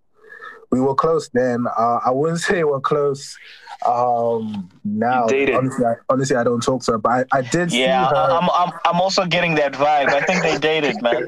we 0.72 0.80
were 0.82 0.96
close 0.96 1.30
then. 1.34 1.66
Uh, 1.78 2.00
I 2.06 2.12
wouldn't 2.12 2.40
say 2.40 2.64
we're 2.64 2.80
close 2.80 3.38
um, 3.86 4.70
now. 4.84 5.26
You 5.26 5.30
dated. 5.32 5.56
Honestly, 5.56 5.86
I, 5.86 5.94
honestly, 6.10 6.36
I 6.36 6.44
don't 6.44 6.62
talk 6.62 6.84
to 6.84 6.94
her, 6.94 6.98
but 6.98 7.28
I, 7.32 7.38
I 7.40 7.42
did 7.42 7.72
Yeah, 7.72 8.08
see 8.10 8.16
her. 8.16 8.22
I- 8.22 8.38
I'm, 8.38 8.50
I'm, 8.50 8.80
I'm 8.86 9.02
also 9.02 9.26
getting 9.26 9.56
that 9.56 9.74
vibe. 9.74 10.08
I 10.14 10.22
think 10.26 10.42
they 10.44 10.58
dated, 10.58 11.02
man. 11.02 11.26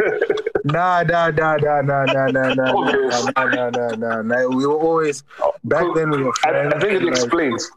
Nah, 0.63 1.03
nah, 1.03 1.29
nah, 1.29 1.55
nah, 1.57 1.81
nah, 1.81 2.05
nah, 2.05 2.27
nah, 2.27 2.49
nah, 2.49 2.71
nah, 2.73 3.31
nah, 3.37 3.45
nah, 3.45 3.69
nah, 3.69 3.91
nah, 3.95 4.21
nah. 4.21 4.47
We 4.47 4.65
were 4.65 4.73
always 4.77 5.23
back 5.63 5.85
then. 5.95 6.09
We 6.09 6.23
were 6.23 6.33
friends. 6.33 6.73
I 6.73 6.79
think 6.79 6.93
it 6.93 7.03
like- 7.03 7.13
explains 7.13 7.71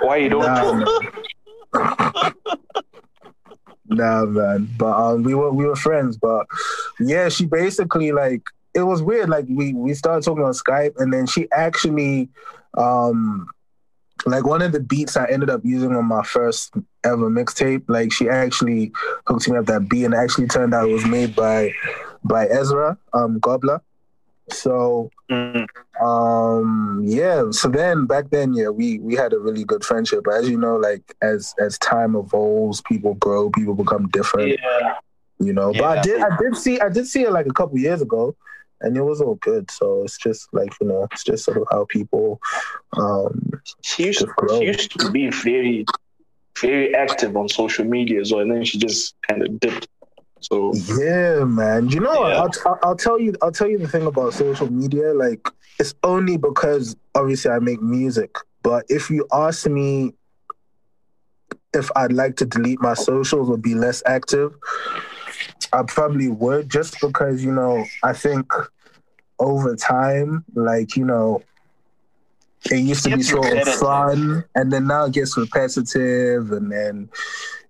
why 0.00 0.16
you 0.16 0.28
don't 0.28 0.40
Nah, 0.44 0.60
talk. 0.60 0.74
man. 1.74 2.32
nah, 3.88 4.24
man. 4.24 4.68
But 4.78 4.96
um, 4.96 5.22
we 5.22 5.34
were 5.34 5.50
we 5.52 5.64
were 5.66 5.76
friends. 5.76 6.16
But 6.16 6.46
yeah, 7.00 7.28
she 7.28 7.46
basically 7.46 8.12
like 8.12 8.42
it 8.74 8.82
was 8.82 9.02
weird. 9.02 9.28
Like 9.28 9.46
we 9.48 9.72
we 9.74 9.94
started 9.94 10.24
talking 10.24 10.44
on 10.44 10.52
Skype, 10.52 10.94
and 10.98 11.12
then 11.12 11.26
she 11.26 11.48
actually 11.52 12.28
um 12.76 13.48
like 14.26 14.44
one 14.46 14.62
of 14.62 14.72
the 14.72 14.80
beats 14.80 15.16
I 15.16 15.26
ended 15.26 15.50
up 15.50 15.60
using 15.64 15.94
on 15.94 16.06
my 16.06 16.22
first 16.22 16.74
ever 17.04 17.28
mixtape. 17.30 17.84
Like 17.88 18.12
she 18.12 18.28
actually 18.28 18.92
hooked 19.26 19.48
me 19.48 19.56
up 19.58 19.66
that 19.66 19.88
beat, 19.88 20.04
and 20.04 20.14
it 20.14 20.18
actually 20.18 20.46
turned 20.48 20.74
out 20.74 20.88
it 20.88 20.92
was 20.92 21.06
made 21.06 21.34
by 21.34 21.72
by 22.24 22.46
Ezra 22.46 22.98
um 23.12 23.38
Gobler. 23.40 23.80
So 24.50 25.10
Mm. 25.30 25.66
um 26.04 27.00
yeah 27.02 27.44
so 27.50 27.66
then 27.68 28.04
back 28.04 28.28
then 28.28 28.52
yeah 28.52 28.68
we 28.68 28.98
we 28.98 29.14
had 29.14 29.32
a 29.32 29.38
really 29.38 29.64
good 29.64 29.82
friendship 29.82 30.20
but 30.24 30.34
as 30.34 30.50
you 30.50 30.58
know 30.58 30.76
like 30.76 31.14
as 31.22 31.54
as 31.58 31.78
time 31.78 32.14
evolves 32.14 32.82
people 32.82 33.14
grow 33.14 33.48
people 33.50 33.74
become 33.74 34.06
different 34.08 34.50
Yeah. 34.50 34.94
you 35.40 35.54
know 35.54 35.72
but 35.72 35.84
i 35.84 35.94
Yeah. 35.94 36.02
did 36.02 36.22
i 36.22 36.36
did 36.38 36.56
see 36.56 36.78
i 36.78 36.90
did 36.90 37.06
see 37.06 37.22
it 37.22 37.32
like 37.32 37.46
a 37.46 37.54
couple 37.54 37.78
years 37.78 38.02
ago 38.02 38.36
and 38.84 38.96
it 38.96 39.02
was 39.02 39.20
all 39.20 39.36
good 39.36 39.70
so 39.70 40.02
it's 40.04 40.18
just 40.18 40.48
like 40.52 40.72
you 40.80 40.86
know 40.86 41.06
it's 41.10 41.24
just 41.24 41.44
sort 41.44 41.56
of 41.56 41.66
how 41.70 41.84
people 41.88 42.40
um 42.96 43.50
She 43.82 44.04
used, 44.06 44.24
she 44.58 44.64
used 44.64 44.98
to 44.98 45.10
be 45.10 45.30
very, 45.30 45.84
very 46.60 46.94
active 46.94 47.36
on 47.36 47.48
social 47.48 47.84
media 47.84 48.20
as 48.20 48.30
well, 48.30 48.42
and 48.42 48.50
then 48.52 48.64
she 48.64 48.78
just 48.78 49.14
kind 49.28 49.42
of 49.42 49.58
dipped. 49.60 49.88
So 50.40 50.74
yeah 51.00 51.44
man 51.44 51.88
you 51.88 52.00
know 52.00 52.28
Yeah. 52.28 52.42
I'll, 52.42 52.50
I'll, 52.66 52.78
I'll 52.82 52.96
tell 52.96 53.18
you 53.18 53.32
i'll 53.40 53.50
tell 53.50 53.66
you 53.68 53.78
the 53.78 53.88
thing 53.88 54.06
about 54.06 54.34
social 54.34 54.70
media 54.70 55.14
like 55.14 55.40
it's 55.80 55.94
only 56.02 56.36
because 56.36 56.94
obviously 57.14 57.50
i 57.50 57.58
make 57.58 57.80
music 57.80 58.36
but 58.62 58.84
if 58.90 59.08
you 59.08 59.26
ask 59.32 59.66
me 59.66 60.12
if 61.72 61.90
i'd 61.96 62.12
like 62.12 62.36
to 62.36 62.44
delete 62.44 62.80
my 62.82 62.92
socials 62.92 63.48
or 63.48 63.56
be 63.56 63.74
less 63.74 64.02
active 64.04 64.54
i 65.72 65.82
probably 65.82 66.28
would 66.28 66.68
just 66.70 67.00
because 67.00 67.42
you 67.42 67.50
know 67.52 67.82
i 68.02 68.12
think 68.12 68.46
over 69.38 69.74
time 69.76 70.44
like 70.54 70.96
you 70.96 71.04
know 71.04 71.42
it 72.70 72.76
used 72.78 73.04
to 73.04 73.14
be 73.14 73.22
sort 73.22 73.44
of 73.52 73.68
fun 73.74 74.44
and 74.54 74.72
then 74.72 74.86
now 74.86 75.04
it 75.04 75.12
gets 75.12 75.36
repetitive 75.36 76.50
and 76.52 76.70
then 76.72 77.08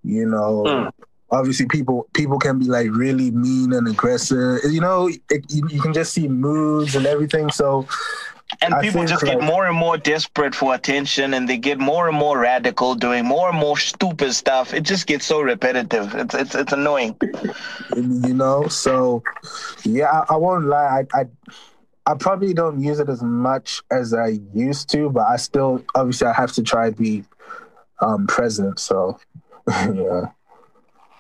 you 0.03 0.27
know 0.27 0.65
Mm. 0.67 0.93
obviously 1.31 1.67
people 1.67 2.07
people 2.13 2.39
can 2.39 2.59
be 2.59 2.67
like 2.67 2.91
really 2.93 3.31
mean 3.31 3.73
and 3.73 3.89
aggressive 3.89 4.61
you 4.71 4.81
know 4.81 5.09
it, 5.09 5.45
you, 5.49 5.67
you 5.69 5.81
can 5.81 5.93
just 5.93 6.13
see 6.13 6.29
moods 6.29 6.95
and 6.95 7.07
everything 7.07 7.51
so 7.51 7.87
And 8.63 8.75
I 8.75 8.81
people 8.81 9.01
think, 9.01 9.11
just 9.11 9.25
get 9.25 9.41
more 9.43 9.67
and 9.67 9.77
more 9.77 9.97
desperate 9.99 10.55
for 10.55 10.75
attention 10.75 11.35
and 11.35 11.49
they 11.49 11.57
get 11.59 11.79
more 11.79 12.09
and 12.09 12.17
more 12.17 12.39
radical, 12.39 12.95
doing 12.95 13.25
more 13.25 13.51
and 13.51 13.59
more 13.59 13.77
stupid 13.79 14.33
stuff. 14.35 14.73
It 14.75 14.83
just 14.83 15.07
gets 15.07 15.27
so 15.27 15.41
repetitive. 15.41 16.15
It's 16.15 16.35
it's 16.35 16.55
it's 16.55 16.73
annoying. 16.73 17.17
you 17.97 18.35
know 18.35 18.67
so 18.69 19.23
yeah 19.85 20.11
i, 20.11 20.35
I 20.35 20.37
won't 20.37 20.65
lie 20.67 21.05
I, 21.15 21.21
I 21.21 21.25
i 22.07 22.15
probably 22.15 22.53
don't 22.55 22.81
use 22.81 22.99
it 22.99 23.09
as 23.09 23.23
much 23.23 23.83
as 23.91 24.13
i 24.15 24.39
used 24.53 24.89
to 24.91 25.11
but 25.11 25.27
i 25.27 25.37
still 25.37 25.85
obviously 25.95 26.27
i 26.27 26.33
have 26.33 26.53
to 26.53 26.63
try 26.63 26.91
to 26.91 26.97
be 26.97 27.25
um 28.01 28.27
present 28.27 28.79
so 28.79 29.19
yeah 29.69 30.27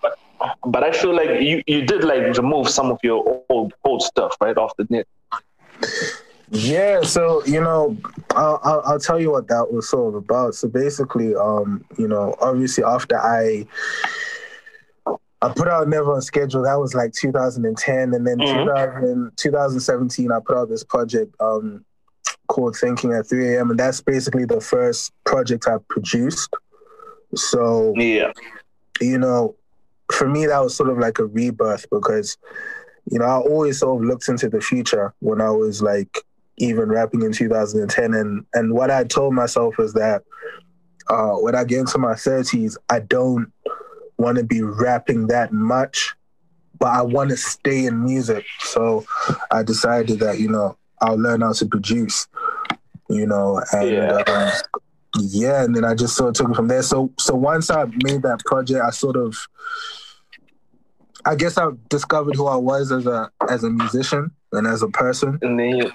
But, 0.03 0.19
but 0.67 0.85
I 0.85 0.93
feel 0.93 1.15
like 1.15 1.41
you, 1.41 1.63
you 1.67 1.87
did 1.87 2.05
like 2.05 2.37
remove 2.37 2.69
some 2.69 2.91
of 2.91 2.99
your 3.03 3.43
old 3.49 3.73
old 3.85 4.03
stuff 4.03 4.37
right 4.41 4.57
off 4.57 4.73
the 4.77 4.87
net. 4.91 5.07
Yeah, 6.51 7.01
so 7.03 7.45
you 7.47 7.61
know, 7.61 7.97
I'll, 8.31 8.61
I'll, 8.63 8.83
I'll 8.85 8.99
tell 8.99 9.21
you 9.21 9.31
what 9.31 9.49
that 9.49 9.73
was 9.73 9.89
sort 9.89 10.09
of 10.09 10.15
about. 10.15 10.55
So 10.55 10.69
basically, 10.69 11.35
um, 11.35 11.85
you 11.99 12.07
know, 12.09 12.35
obviously 12.41 12.85
after 12.85 13.19
I 13.19 13.67
I 15.43 15.53
put 15.55 15.69
out 15.69 15.89
Never 15.89 16.15
on 16.15 16.23
Schedule, 16.23 16.63
that 16.63 16.79
was 16.79 16.95
like 16.95 17.13
2010, 17.13 18.15
and 18.15 18.27
then 18.27 18.39
Mhm. 18.39 18.47
2000, 18.65 19.33
2017, 19.37 20.33
I 20.33 20.39
put 20.45 20.57
out 20.57 20.69
this 20.69 20.85
project 20.85 21.35
um 21.41 21.85
called 22.47 22.77
Thinking 22.77 23.13
at 23.13 23.27
3 23.27 23.55
a.m., 23.55 23.71
and 23.71 23.79
that's 23.79 24.01
basically 24.01 24.45
the 24.45 24.61
first 24.61 25.13
project 25.25 25.67
I 25.67 25.77
produced. 25.89 26.55
So 27.35 27.95
Yeah, 27.97 28.33
you 29.01 29.19
know, 29.19 29.55
for 30.13 30.29
me, 30.29 30.47
that 30.47 30.59
was 30.63 30.77
sort 30.77 30.91
of 30.91 30.99
like 30.99 31.19
a 31.19 31.25
rebirth 31.27 31.87
because, 31.91 32.37
you 33.11 33.19
know, 33.19 33.25
I 33.25 33.39
always 33.39 33.79
sort 33.81 34.01
of 34.03 34.07
looked 34.09 34.29
into 34.29 34.49
the 34.49 34.61
future 34.61 35.13
when 35.21 35.41
I 35.41 35.51
was 35.51 35.83
like 35.83 36.19
even 36.59 36.89
rapping 36.89 37.23
in 37.23 37.33
2010. 37.33 38.15
And, 38.15 38.45
and 38.55 38.73
what 38.75 38.91
I 38.91 39.05
told 39.05 39.35
myself 39.35 39.77
was 39.79 39.93
that 39.95 40.23
uh, 41.09 41.33
when 41.33 41.55
I 41.55 41.65
get 41.65 41.81
into 41.81 41.99
my 41.99 42.15
30s, 42.15 42.77
I 42.89 43.01
don't 43.01 43.53
want 44.17 44.39
to 44.39 44.45
be 44.45 44.63
rapping 44.63 45.27
that 45.29 45.53
much, 45.53 46.15
but 46.79 46.89
I 46.89 47.03
want 47.03 47.31
to 47.31 47.37
stay 47.37 47.87
in 47.87 48.05
music. 48.05 48.45
So 48.61 49.05
I 49.51 49.63
decided 49.63 50.21
that, 50.21 50.39
you 50.39 50.49
know, 50.49 50.77
I'll 51.03 51.19
learn 51.19 51.41
how 51.43 51.53
to 51.53 51.67
produce, 51.67 52.27
you 53.11 53.27
know, 53.27 53.61
and 53.73 53.91
Yeah. 53.91 54.23
um, 54.29 54.53
yeah, 55.21 55.63
and 55.63 55.77
then 55.77 55.85
I 55.85 55.95
just 55.95 56.17
sort 56.17 56.31
of 56.31 56.35
took 56.35 56.51
it 56.51 56.57
from 56.57 56.67
there. 56.69 56.83
So 56.83 57.13
so 57.21 57.35
once 57.35 57.71
I 57.71 57.85
made 58.03 58.23
that 58.23 58.41
project, 58.47 58.81
I 58.85 58.91
sort 58.91 59.17
of 59.17 59.37
I 61.25 61.35
guess 61.35 61.57
I 61.57 61.69
discovered 61.89 62.35
who 62.35 62.47
I 62.47 62.57
was 62.57 62.91
as 62.93 63.07
a 63.07 63.31
as 63.49 63.65
a 63.65 63.71
musician 63.71 64.31
and 64.53 64.67
as 64.67 64.83
a 64.83 64.89
person. 64.89 65.39
and 65.43 65.59
then 65.59 65.77
you, 65.77 65.93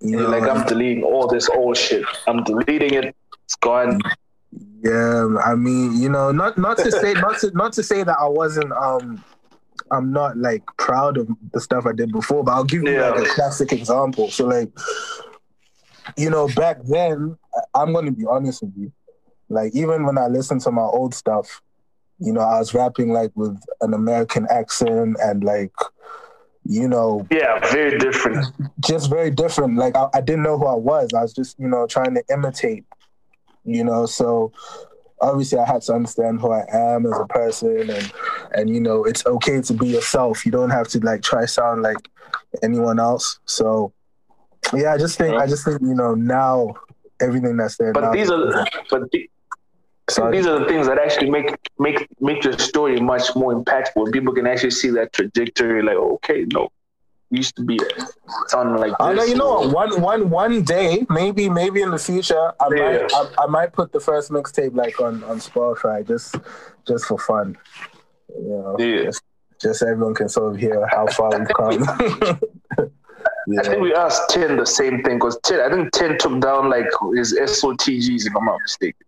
You're 0.00 0.28
like, 0.28 0.44
I'm 0.44 0.66
deleting 0.66 1.02
all 1.02 1.26
this 1.26 1.48
old 1.48 1.76
shit. 1.76 2.04
I'm 2.26 2.44
deleting 2.44 2.94
it. 2.94 3.16
It's 3.44 3.56
gone. 3.56 4.00
yeah, 4.82 5.36
I 5.44 5.54
mean, 5.54 6.00
you 6.00 6.08
know, 6.08 6.30
not 6.30 6.56
not 6.56 6.78
to 6.78 6.90
say 6.92 7.14
not 7.14 7.38
to 7.40 7.50
not 7.52 7.72
to 7.74 7.82
say 7.82 8.02
that 8.02 8.16
I 8.18 8.28
wasn't 8.28 8.72
um 8.72 9.24
I'm 9.90 10.12
not 10.12 10.36
like 10.36 10.64
proud 10.76 11.16
of 11.16 11.28
the 11.52 11.60
stuff 11.60 11.86
I 11.86 11.92
did 11.92 12.12
before, 12.12 12.44
but 12.44 12.52
I'll 12.52 12.64
give 12.64 12.82
you 12.82 13.00
like 13.00 13.26
a 13.26 13.26
classic 13.26 13.72
example. 13.72 14.30
So 14.30 14.46
like 14.46 14.70
you 16.16 16.30
know, 16.30 16.48
back 16.48 16.78
then, 16.84 17.36
I'm 17.74 17.92
gonna 17.92 18.12
be 18.12 18.24
honest 18.26 18.62
with 18.62 18.72
you. 18.76 18.92
Like 19.48 19.74
even 19.74 20.04
when 20.04 20.18
I 20.18 20.26
listen 20.26 20.58
to 20.60 20.70
my 20.70 20.82
old 20.82 21.14
stuff, 21.14 21.60
you 22.18 22.32
know, 22.32 22.40
I 22.40 22.58
was 22.58 22.74
rapping 22.74 23.12
like 23.12 23.32
with 23.34 23.60
an 23.80 23.94
American 23.94 24.46
accent 24.50 25.16
and 25.22 25.44
like, 25.44 25.72
you 26.68 26.86
know, 26.86 27.26
Yeah, 27.30 27.58
very 27.72 27.98
different. 27.98 28.46
just 28.86 29.08
very 29.08 29.30
different. 29.30 29.76
Like 29.78 29.96
I, 29.96 30.08
I 30.12 30.20
didn't 30.20 30.42
know 30.42 30.58
who 30.58 30.66
I 30.66 30.74
was. 30.74 31.08
I 31.14 31.22
was 31.22 31.32
just, 31.32 31.58
you 31.58 31.66
know, 31.66 31.86
trying 31.86 32.14
to 32.14 32.22
imitate, 32.30 32.84
you 33.64 33.82
know. 33.82 34.04
So 34.04 34.52
obviously 35.18 35.58
I 35.58 35.66
had 35.66 35.80
to 35.82 35.94
understand 35.94 36.40
who 36.40 36.52
I 36.52 36.64
am 36.70 37.06
as 37.06 37.18
a 37.18 37.26
person 37.26 37.88
and 37.88 38.12
and 38.52 38.70
you 38.70 38.80
know, 38.80 39.04
it's 39.04 39.24
okay 39.24 39.62
to 39.62 39.72
be 39.72 39.88
yourself. 39.88 40.44
You 40.44 40.52
don't 40.52 40.68
have 40.68 40.88
to 40.88 41.00
like 41.00 41.22
try 41.22 41.46
sound 41.46 41.80
like 41.80 41.96
anyone 42.62 43.00
else. 43.00 43.40
So 43.46 43.94
yeah, 44.74 44.92
I 44.92 44.98
just 44.98 45.16
think 45.16 45.36
I 45.36 45.46
just 45.46 45.64
think, 45.64 45.80
you 45.80 45.94
know, 45.94 46.14
now 46.14 46.74
everything 47.18 47.56
that's 47.56 47.78
there 47.78 47.94
But 47.94 48.12
these 48.12 48.30
are 48.30 48.66
but 48.90 49.10
the, 49.10 49.30
Sorry. 50.10 50.36
these 50.36 50.46
are 50.46 50.58
the 50.60 50.66
things 50.66 50.86
that 50.86 50.98
actually 50.98 51.30
make 51.30 51.54
make 51.78 52.06
make 52.20 52.42
your 52.44 52.56
story 52.58 52.98
much 53.00 53.34
more 53.36 53.52
impactful. 53.54 54.12
People 54.12 54.32
can 54.34 54.46
actually 54.46 54.70
see 54.70 54.90
that 54.90 55.12
trajectory, 55.12 55.82
like, 55.82 55.96
okay, 55.96 56.46
no, 56.52 56.70
used 57.30 57.54
to 57.56 57.62
be 57.62 57.78
sounding 58.46 58.76
like 58.76 58.90
this. 58.92 58.96
I 59.00 59.12
know 59.12 59.22
you 59.24 59.36
know 59.36 59.60
one 59.68 60.00
one 60.00 60.30
one 60.30 60.62
day, 60.62 61.04
maybe 61.10 61.48
maybe 61.50 61.82
in 61.82 61.90
the 61.90 61.98
future, 61.98 62.52
I 62.58 62.68
Yeah. 62.74 62.78
might 62.80 63.12
I, 63.14 63.44
I 63.44 63.46
might 63.46 63.72
put 63.72 63.92
the 63.92 64.00
first 64.00 64.30
mixtape 64.30 64.74
like 64.74 64.98
on 65.00 65.22
on 65.24 65.38
Spotify 65.38 66.06
just 66.06 66.36
just 66.86 67.04
for 67.04 67.18
fun. 67.18 67.56
You 68.34 68.48
know, 68.48 68.76
Yeah. 68.78 69.04
just, 69.04 69.22
just 69.60 69.82
everyone 69.82 70.14
can 70.14 70.28
sort 70.28 70.54
of 70.54 70.58
hear 70.60 70.86
how 70.86 71.06
far 71.08 71.38
we've 71.38 71.48
come. 71.48 71.82
I 73.58 73.62
think 73.62 73.82
we 73.82 73.94
asked 73.94 74.30
Tehn 74.30 74.56
the 74.56 74.66
same 74.66 75.02
thing 75.02 75.16
because 75.16 75.38
Tehn, 75.40 75.60
I 75.60 75.70
think 75.74 75.90
Tehn 75.92 76.18
took 76.18 76.40
down 76.40 76.68
like 76.70 76.86
his 77.14 77.34
SOTGs, 77.38 78.26
if 78.26 78.36
I'm 78.36 78.44
not 78.44 78.60
mistaken. 78.62 79.04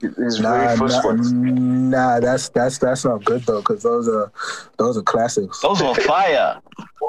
His 0.00 0.40
Nah, 0.40 0.76
very 0.76 0.78
first 0.78 1.32
nah, 1.32 2.14
nah, 2.14 2.20
that's 2.20 2.50
that's 2.50 2.78
that's 2.78 3.04
not 3.04 3.24
good 3.24 3.42
though, 3.42 3.60
because 3.60 3.82
those 3.82 4.08
are 4.08 4.30
those 4.76 4.98
are 4.98 5.02
classics. 5.02 5.60
Those 5.60 5.82
were 5.82 5.94
fire. 5.94 6.60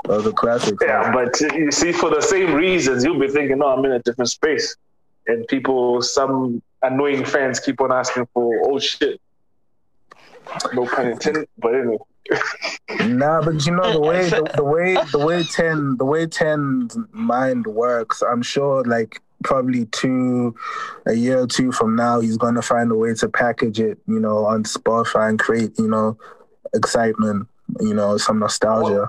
Those 0.06 0.26
are 0.26 0.32
classics. 0.32 0.78
Yeah, 0.82 1.12
but 1.12 1.40
you 1.54 1.72
see, 1.72 1.92
for 1.92 2.10
the 2.10 2.22
same 2.22 2.54
reasons, 2.54 3.04
you'll 3.04 3.20
be 3.20 3.28
thinking, 3.28 3.60
no, 3.60 3.68
I'm 3.68 3.84
in 3.86 3.92
a 3.92 4.00
different 4.00 4.30
space. 4.30 4.76
And 5.28 5.48
people, 5.48 6.02
some 6.02 6.62
annoying 6.82 7.26
fans 7.26 7.60
keep 7.60 7.82
on 7.82 7.92
asking 7.92 8.28
for 8.34 8.62
old 8.68 8.82
shit. 8.82 9.22
No 10.74 10.86
pun 10.86 11.08
intended, 11.08 11.48
but 11.58 11.76
anyway. 11.76 11.98
Nah, 13.08 13.42
but 13.42 13.66
you 13.66 13.76
know 13.76 13.92
the 13.92 14.00
way 14.10 14.30
the, 14.30 14.44
the 14.56 14.64
way 14.64 14.96
the 15.12 15.20
way 15.20 15.44
Tehn 15.44 15.98
the 15.98 16.06
way 16.06 16.26
Tehn's 16.26 16.98
mind 17.12 17.66
works. 17.68 18.22
I'm 18.22 18.42
sure 18.42 18.84
like 18.84 19.22
probably 19.44 19.86
two 19.88 20.56
a 21.06 21.14
year 21.14 21.40
or 21.40 21.48
two 21.48 21.72
from 21.72 21.96
now, 21.96 22.20
he's 22.20 22.38
gonna 22.38 22.62
find 22.62 22.92
a 22.92 22.96
way 22.96 23.14
to 23.16 23.30
package 23.30 23.80
it, 23.80 23.98
you 24.08 24.20
know, 24.20 24.46
on 24.46 24.64
Spotify 24.64 25.30
and 25.30 25.40
create, 25.40 25.78
you 25.78 25.88
know, 25.88 26.18
excitement, 26.74 27.48
you 27.80 27.94
know, 27.94 28.18
some 28.18 28.40
nostalgia. 28.40 29.08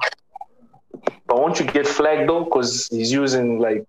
But 1.26 1.36
won't 1.36 1.58
you 1.58 1.66
get 1.66 1.86
flagged 1.86 2.28
though? 2.28 2.44
Because 2.44 2.88
he's 2.88 3.12
using 3.12 3.58
like 3.58 3.86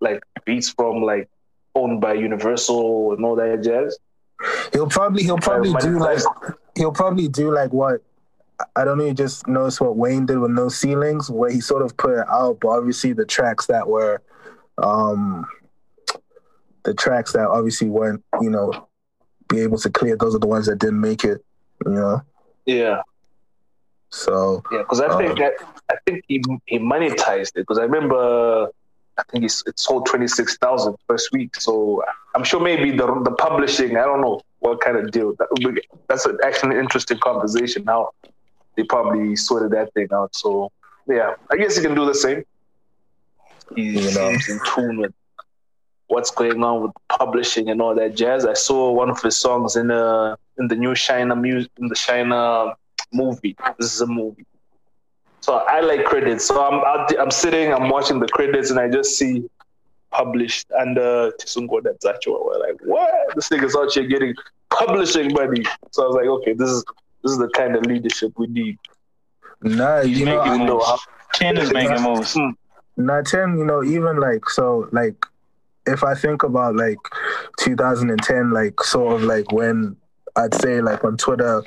like 0.00 0.22
beats 0.44 0.70
from 0.70 1.02
like 1.02 1.28
owned 1.74 2.00
by 2.00 2.14
Universal 2.14 3.14
and 3.14 3.24
all 3.24 3.36
that 3.36 3.62
jazz. 3.62 3.98
He'll 4.72 4.88
probably 4.88 5.22
he'll 5.22 5.38
probably 5.38 5.72
do 5.80 5.98
like 5.98 6.22
he'll 6.74 6.92
probably 6.92 7.28
do 7.28 7.52
like 7.52 7.72
what 7.72 8.02
I 8.74 8.84
don't 8.84 8.98
know. 8.98 9.04
You 9.04 9.14
just 9.14 9.46
notice 9.46 9.80
what 9.80 9.96
Wayne 9.96 10.26
did 10.26 10.38
with 10.38 10.50
No 10.50 10.68
Ceilings, 10.68 11.30
where 11.30 11.50
he 11.50 11.60
sort 11.60 11.82
of 11.82 11.96
put 11.96 12.18
it 12.18 12.26
out, 12.28 12.58
but 12.60 12.68
obviously 12.68 13.12
the 13.12 13.26
tracks 13.26 13.66
that 13.66 13.86
were, 13.86 14.22
um, 14.78 15.46
the 16.86 16.94
tracks 16.94 17.32
that 17.32 17.46
obviously 17.48 17.88
weren't, 17.88 18.24
you 18.40 18.48
know, 18.48 18.88
be 19.48 19.60
able 19.60 19.78
to 19.78 19.90
clear. 19.90 20.16
Those 20.16 20.34
are 20.34 20.38
the 20.38 20.46
ones 20.46 20.66
that 20.66 20.78
didn't 20.78 21.00
make 21.00 21.24
it, 21.24 21.44
you 21.84 21.92
know. 21.92 22.22
Yeah, 22.64 23.02
So 24.10 24.62
yeah. 24.72 24.78
Because 24.78 25.00
I 25.00 25.08
think 25.18 25.32
Um, 25.32 25.38
that 25.38 25.52
I 25.90 25.96
think 26.06 26.24
he 26.28 26.42
he 26.66 26.78
monetized 26.78 27.52
it. 27.58 27.64
Because 27.66 27.78
I 27.78 27.82
remember. 27.82 28.68
I 29.18 29.22
think 29.30 29.44
it's, 29.44 29.62
it 29.66 29.78
sold 29.78 30.04
26,000 30.04 30.94
first 31.08 31.32
week. 31.32 31.56
So 31.56 32.02
I'm 32.34 32.44
sure 32.44 32.60
maybe 32.60 32.90
the 32.90 33.06
the 33.28 33.30
publishing, 33.46 33.96
I 33.96 34.04
don't 34.04 34.20
know 34.20 34.42
what 34.58 34.82
kind 34.82 34.96
of 34.98 35.10
deal. 35.10 35.34
That 35.38 35.48
be, 35.56 35.80
that's 36.06 36.26
an, 36.26 36.36
actually 36.44 36.76
an 36.76 36.80
interesting 36.84 37.18
conversation 37.18 37.84
Now 37.84 38.10
they 38.76 38.82
probably 38.82 39.34
sorted 39.34 39.70
that 39.72 39.94
thing 39.94 40.08
out. 40.12 40.34
So 40.36 40.70
yeah, 41.08 41.32
I 41.50 41.56
guess 41.56 41.76
you 41.76 41.82
can 41.82 41.94
do 41.94 42.04
the 42.04 42.14
same. 42.14 42.44
He 43.74 43.82
You 43.98 44.14
know. 44.14 44.28
in 44.28 44.60
tune 44.74 44.96
with 44.98 45.14
what's 46.08 46.30
going 46.30 46.62
on 46.62 46.82
with 46.82 46.92
publishing 47.08 47.68
and 47.70 47.80
all 47.82 47.94
that 47.94 48.14
jazz. 48.16 48.44
I 48.46 48.54
saw 48.54 48.92
one 48.92 49.10
of 49.10 49.20
his 49.22 49.36
songs 49.36 49.76
in 49.76 49.90
uh 49.90 50.36
in 50.58 50.68
the 50.68 50.76
new 50.76 50.94
China 50.94 51.34
music 51.36 51.70
in 51.78 51.88
the 51.88 51.94
China 51.94 52.72
movie. 53.12 53.56
This 53.78 53.94
is 53.94 54.00
a 54.00 54.06
movie. 54.06 54.46
So 55.40 55.54
I 55.54 55.80
like 55.80 56.04
credits. 56.04 56.46
So 56.46 56.60
I'm 56.64 56.80
out 56.84 57.08
there- 57.08 57.20
I'm 57.20 57.30
sitting, 57.30 57.72
I'm 57.72 57.88
watching 57.88 58.18
the 58.20 58.26
credits, 58.28 58.70
and 58.70 58.80
I 58.80 58.88
just 58.90 59.16
see 59.18 59.48
published 60.10 60.66
under 60.78 61.30
Tisungo 61.38 61.80
Datsacho. 61.80 62.44
We're 62.44 62.58
like, 62.58 62.80
what? 62.84 63.34
This 63.34 63.48
thing 63.48 63.62
is 63.62 63.76
out 63.76 63.92
here 63.92 64.04
getting 64.06 64.34
publishing 64.70 65.32
money. 65.34 65.64
So 65.90 66.04
I 66.04 66.06
was 66.06 66.16
like, 66.16 66.26
okay, 66.26 66.52
this 66.54 66.70
is 66.70 66.84
this 67.22 67.32
is 67.32 67.38
the 67.38 67.48
kind 67.50 67.76
of 67.76 67.84
leadership 67.86 68.32
we 68.36 68.46
need. 68.46 68.78
nah, 69.62 70.02
He's 70.02 70.20
you 70.20 70.26
know, 70.26 70.38
making 70.44 70.62
I, 70.62 70.64
know 70.64 70.74
moves. 70.74 70.86
how- 70.86 70.98
Tehn 71.34 71.58
is 71.58 71.72
making 71.80 72.02
moves. 72.02 72.32
Hmm. 72.34 72.50
Nah, 72.96 73.20
Tehn. 73.22 73.58
You 73.58 73.64
know, 73.66 73.82
even 73.84 74.18
like 74.18 74.48
so, 74.48 74.88
like 74.92 75.16
if 75.86 76.04
I 76.04 76.14
think 76.14 76.42
about 76.42 76.76
like 76.76 76.98
2010, 77.60 78.52
like 78.52 78.80
sort 78.82 79.14
of 79.14 79.22
like 79.22 79.52
when 79.52 79.96
I'd 80.36 80.54
say 80.54 80.80
like 80.80 81.04
on 81.04 81.16
Twitter, 81.16 81.62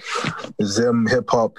Zim 0.64 1.08
hip 1.08 1.30
hop 1.30 1.58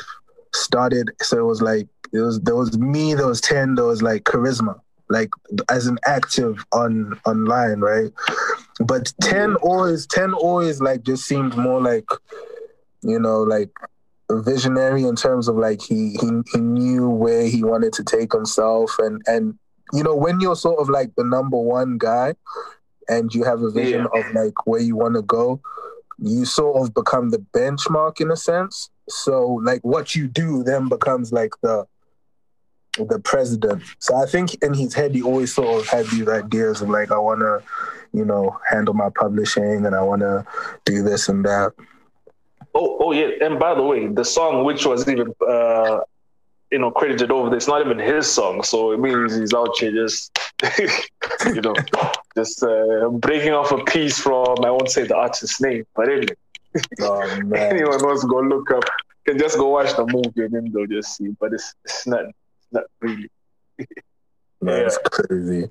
started. 0.55 1.11
So 1.21 1.39
it 1.39 1.45
was 1.45 1.63
like 1.63 1.89
it 2.13 2.19
was 2.19 2.41
there 2.41 2.57
was 2.57 2.79
me, 2.79 3.15
there 3.15 3.27
was 3.27 3.41
Tehn, 3.41 3.75
there 3.75 3.87
was 3.87 4.03
like 4.03 4.25
charisma, 4.25 4.81
like 5.09 5.31
as 5.69 5.87
an 5.87 5.99
active 6.07 6.65
on 6.73 7.19
online, 7.27 7.81
right? 7.81 8.13
But 8.81 9.13
Tehn 9.23 9.57
always, 9.57 10.07
Tehn 10.07 10.35
always 10.35 10.81
like 10.81 11.03
just 11.03 11.25
seemed 11.25 11.57
more 11.57 11.81
like, 11.81 12.09
you 13.03 13.19
know, 13.19 13.43
like 13.43 13.71
visionary 14.31 15.05
in 15.05 15.17
terms 15.17 15.49
of 15.49 15.57
like 15.57 15.83
he 15.83 16.17
he 16.21 16.31
he 16.53 16.61
knew 16.61 17.09
where 17.09 17.47
he 17.47 17.65
wanted 17.65 17.93
to 17.95 18.05
take 18.05 18.33
himself 18.33 18.97
and 18.99 19.21
and 19.27 19.59
you 19.93 20.03
know 20.03 20.15
when 20.15 20.41
you're 20.41 20.57
sort 20.57 20.81
of 20.81 20.89
like 20.89 21.15
the 21.17 21.25
number 21.25 21.57
one 21.57 21.99
guy 21.99 22.35
and 23.09 23.35
you 23.35 23.45
have 23.45 23.63
a 23.63 23.71
vision 23.71 24.07
of 24.15 24.35
like 24.35 24.67
where 24.67 24.81
you 24.81 24.97
want 24.97 25.15
to 25.15 25.23
go 25.23 25.61
you 26.21 26.45
sort 26.45 26.83
of 26.83 26.95
become 26.95 27.31
the 27.31 27.39
benchmark 27.53 28.21
in 28.21 28.31
a 28.31 28.37
sense. 28.37 28.91
So 29.09 29.61
like 29.65 29.81
what 29.83 30.15
you 30.15 30.29
do 30.29 30.63
then 30.63 30.89
becomes 30.89 31.33
like 31.33 31.53
the 31.63 31.87
the 32.99 33.21
president. 33.21 33.83
So 33.99 34.17
i 34.17 34.27
think 34.27 34.55
in 34.63 34.75
his 34.75 34.93
head 34.93 35.15
he 35.15 35.23
always 35.23 35.55
sort 35.55 35.81
of 35.81 35.89
had 35.89 36.07
these 36.07 36.29
ideas 36.29 36.83
of 36.83 36.91
like 36.91 37.13
i 37.13 37.19
want 37.19 37.39
to 37.41 37.63
you 38.13 38.25
know 38.25 38.59
handle 38.69 38.95
my 38.95 39.09
publishing 39.15 39.87
and 39.87 39.95
i 39.95 40.03
want 40.03 40.23
to 40.23 40.45
do 40.85 41.03
this 41.03 41.29
and 41.29 41.45
that. 41.45 41.73
Oh, 42.75 42.99
oh 43.01 43.13
yeah. 43.13 43.31
And 43.41 43.59
by 43.59 43.75
the 43.75 43.83
way, 43.83 44.07
the 44.09 44.25
song 44.25 44.65
which 44.65 44.87
was 44.87 45.09
even 45.09 45.33
uh, 45.49 46.01
you 46.71 46.79
know 46.79 46.91
credited 46.91 47.31
over, 47.31 47.49
there. 47.51 47.57
it's 47.57 47.69
not 47.69 47.81
even 47.85 47.99
his 47.99 48.31
song. 48.31 48.63
So 48.63 48.93
it 48.93 49.01
means 49.01 49.37
he's 49.37 49.55
out 49.55 49.77
here 49.79 49.93
just 49.93 50.39
you 51.55 51.61
know 51.63 51.75
just 52.37 52.63
uh, 52.63 53.09
breaking 53.11 53.53
off 53.53 53.73
a 53.73 53.83
piece 53.85 54.19
from 54.19 54.65
I 54.65 54.71
won't 54.71 54.91
say 54.91 55.07
the 55.07 55.17
artist's 55.17 55.61
name, 55.61 55.85
but 55.95 56.09
anyway, 56.09 56.35
oh 57.01 57.23
anyone 57.55 58.03
wants 58.03 58.23
to 58.23 58.29
go 58.29 58.41
look 58.41 58.71
up 58.71 58.85
can 59.27 59.39
just 59.39 59.59
go 59.59 59.69
watch 59.69 59.95
the 59.97 60.07
movie 60.07 60.45
and 60.45 60.53
then 60.53 60.71
they'll 60.73 60.87
just 60.87 61.17
see. 61.17 61.29
But 61.41 61.53
it's 61.53 61.75
it's 61.85 62.07
not 62.07 62.25
it's 62.27 62.73
not 62.73 62.85
really. 63.01 63.29
it's 64.63 64.99
Yeah. 65.05 65.09
crazy 65.11 65.71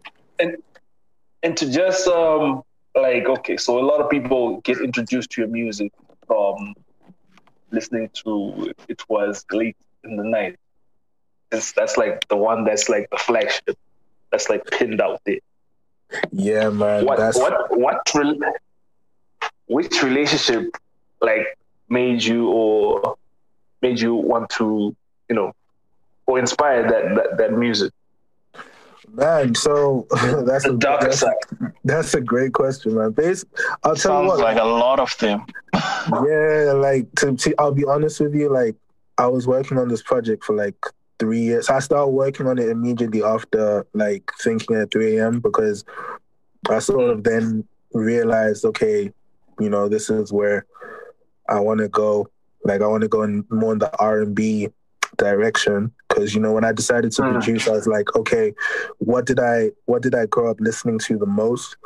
and 1.43 1.55
to 1.57 1.69
just 1.71 2.07
um 2.07 2.62
like 2.95 3.25
okay 3.27 3.57
so 3.57 3.79
a 3.79 3.85
lot 3.85 4.01
of 4.01 4.09
people 4.09 4.59
get 4.62 4.79
introduced 4.79 5.29
to 5.31 5.41
your 5.41 5.49
music 5.49 5.91
from 6.27 6.73
listening 7.71 8.09
to 8.13 8.71
it 8.88 9.01
was 9.09 9.45
late 9.51 9.77
in 10.03 10.17
the 10.17 10.23
night 10.23 10.57
it's, 11.51 11.73
that's 11.73 11.97
like 11.97 12.27
the 12.27 12.38
one 12.38 12.63
that's 12.63 12.89
like 12.89 13.09
the 13.09 13.17
flagship 13.17 13.77
that's 14.31 14.49
like 14.49 14.69
pinned 14.71 15.01
out 15.01 15.21
there 15.25 15.39
yeah 16.31 16.69
man 16.69 17.05
what 17.05 17.17
that's 17.17 17.38
what 17.38 17.77
what 17.77 18.01
rel- 18.15 18.38
which 19.67 20.01
relationship 20.03 20.75
like 21.21 21.57
made 21.89 22.23
you 22.23 22.49
or 22.49 23.15
made 23.81 23.99
you 23.99 24.15
want 24.15 24.49
to 24.49 24.95
you 25.29 25.35
know 25.35 25.53
or 26.25 26.39
inspire 26.39 26.83
that 26.83 27.15
that, 27.15 27.38
that 27.38 27.53
music 27.53 27.91
Man, 29.12 29.55
so 29.55 30.05
that's 30.45 30.65
the 30.65 30.73
a 30.73 30.77
darker 30.77 31.05
that's, 31.05 31.19
side 31.19 31.33
that's 31.83 32.13
a 32.13 32.21
great 32.21 32.53
question, 32.53 32.95
man. 32.95 33.12
Bas- 33.12 33.45
I'll 33.83 33.95
tell 33.95 34.23
you 34.23 34.29
Sounds 34.29 34.38
what, 34.38 34.39
like 34.39 34.57
a 34.59 34.63
lot 34.63 34.99
of 34.99 35.17
them. 35.17 35.45
yeah, 35.73 36.73
like 36.75 37.12
to, 37.15 37.35
to 37.35 37.55
I'll 37.57 37.73
be 37.73 37.85
honest 37.85 38.19
with 38.19 38.35
you, 38.35 38.49
like 38.49 38.75
I 39.17 39.27
was 39.27 39.47
working 39.47 39.77
on 39.77 39.88
this 39.88 40.03
project 40.03 40.43
for 40.43 40.55
like 40.55 40.75
three 41.19 41.41
years. 41.41 41.69
I 41.69 41.79
started 41.79 42.08
working 42.12 42.47
on 42.47 42.58
it 42.58 42.69
immediately 42.69 43.23
after 43.23 43.86
like 43.93 44.32
thinking 44.41 44.77
at 44.77 44.91
3 44.91 45.17
a.m. 45.17 45.39
because 45.39 45.84
I 46.69 46.79
sort 46.79 47.12
of 47.12 47.23
then 47.23 47.67
realized, 47.93 48.65
okay, 48.65 49.12
you 49.60 49.69
know, 49.69 49.89
this 49.89 50.10
is 50.10 50.32
where 50.32 50.65
I 51.49 51.60
want 51.60 51.79
to 51.79 51.89
go. 51.89 52.27
Like 52.63 52.82
I 52.82 52.88
want 52.88 53.01
to 53.01 53.08
go 53.10 53.23
in 53.23 53.45
more 53.49 53.73
in 53.73 53.79
the 53.79 53.91
R 53.99 54.21
and 54.21 54.36
B 54.36 54.69
direction 55.17 55.91
because 56.08 56.34
you 56.34 56.39
know 56.39 56.53
when 56.53 56.63
I 56.63 56.71
decided 56.71 57.12
to 57.13 57.21
Mm. 57.21 57.32
produce, 57.34 57.67
I 57.67 57.71
was 57.71 57.88
like, 57.88 58.15
okay, 58.15 58.53
what 58.99 59.25
did 59.25 59.39
I 59.39 59.71
what 59.86 60.01
did 60.01 60.15
I 60.15 60.25
grow 60.27 60.49
up 60.49 60.58
listening 60.60 60.99
to 60.99 61.17
the 61.17 61.25
most? 61.25 61.77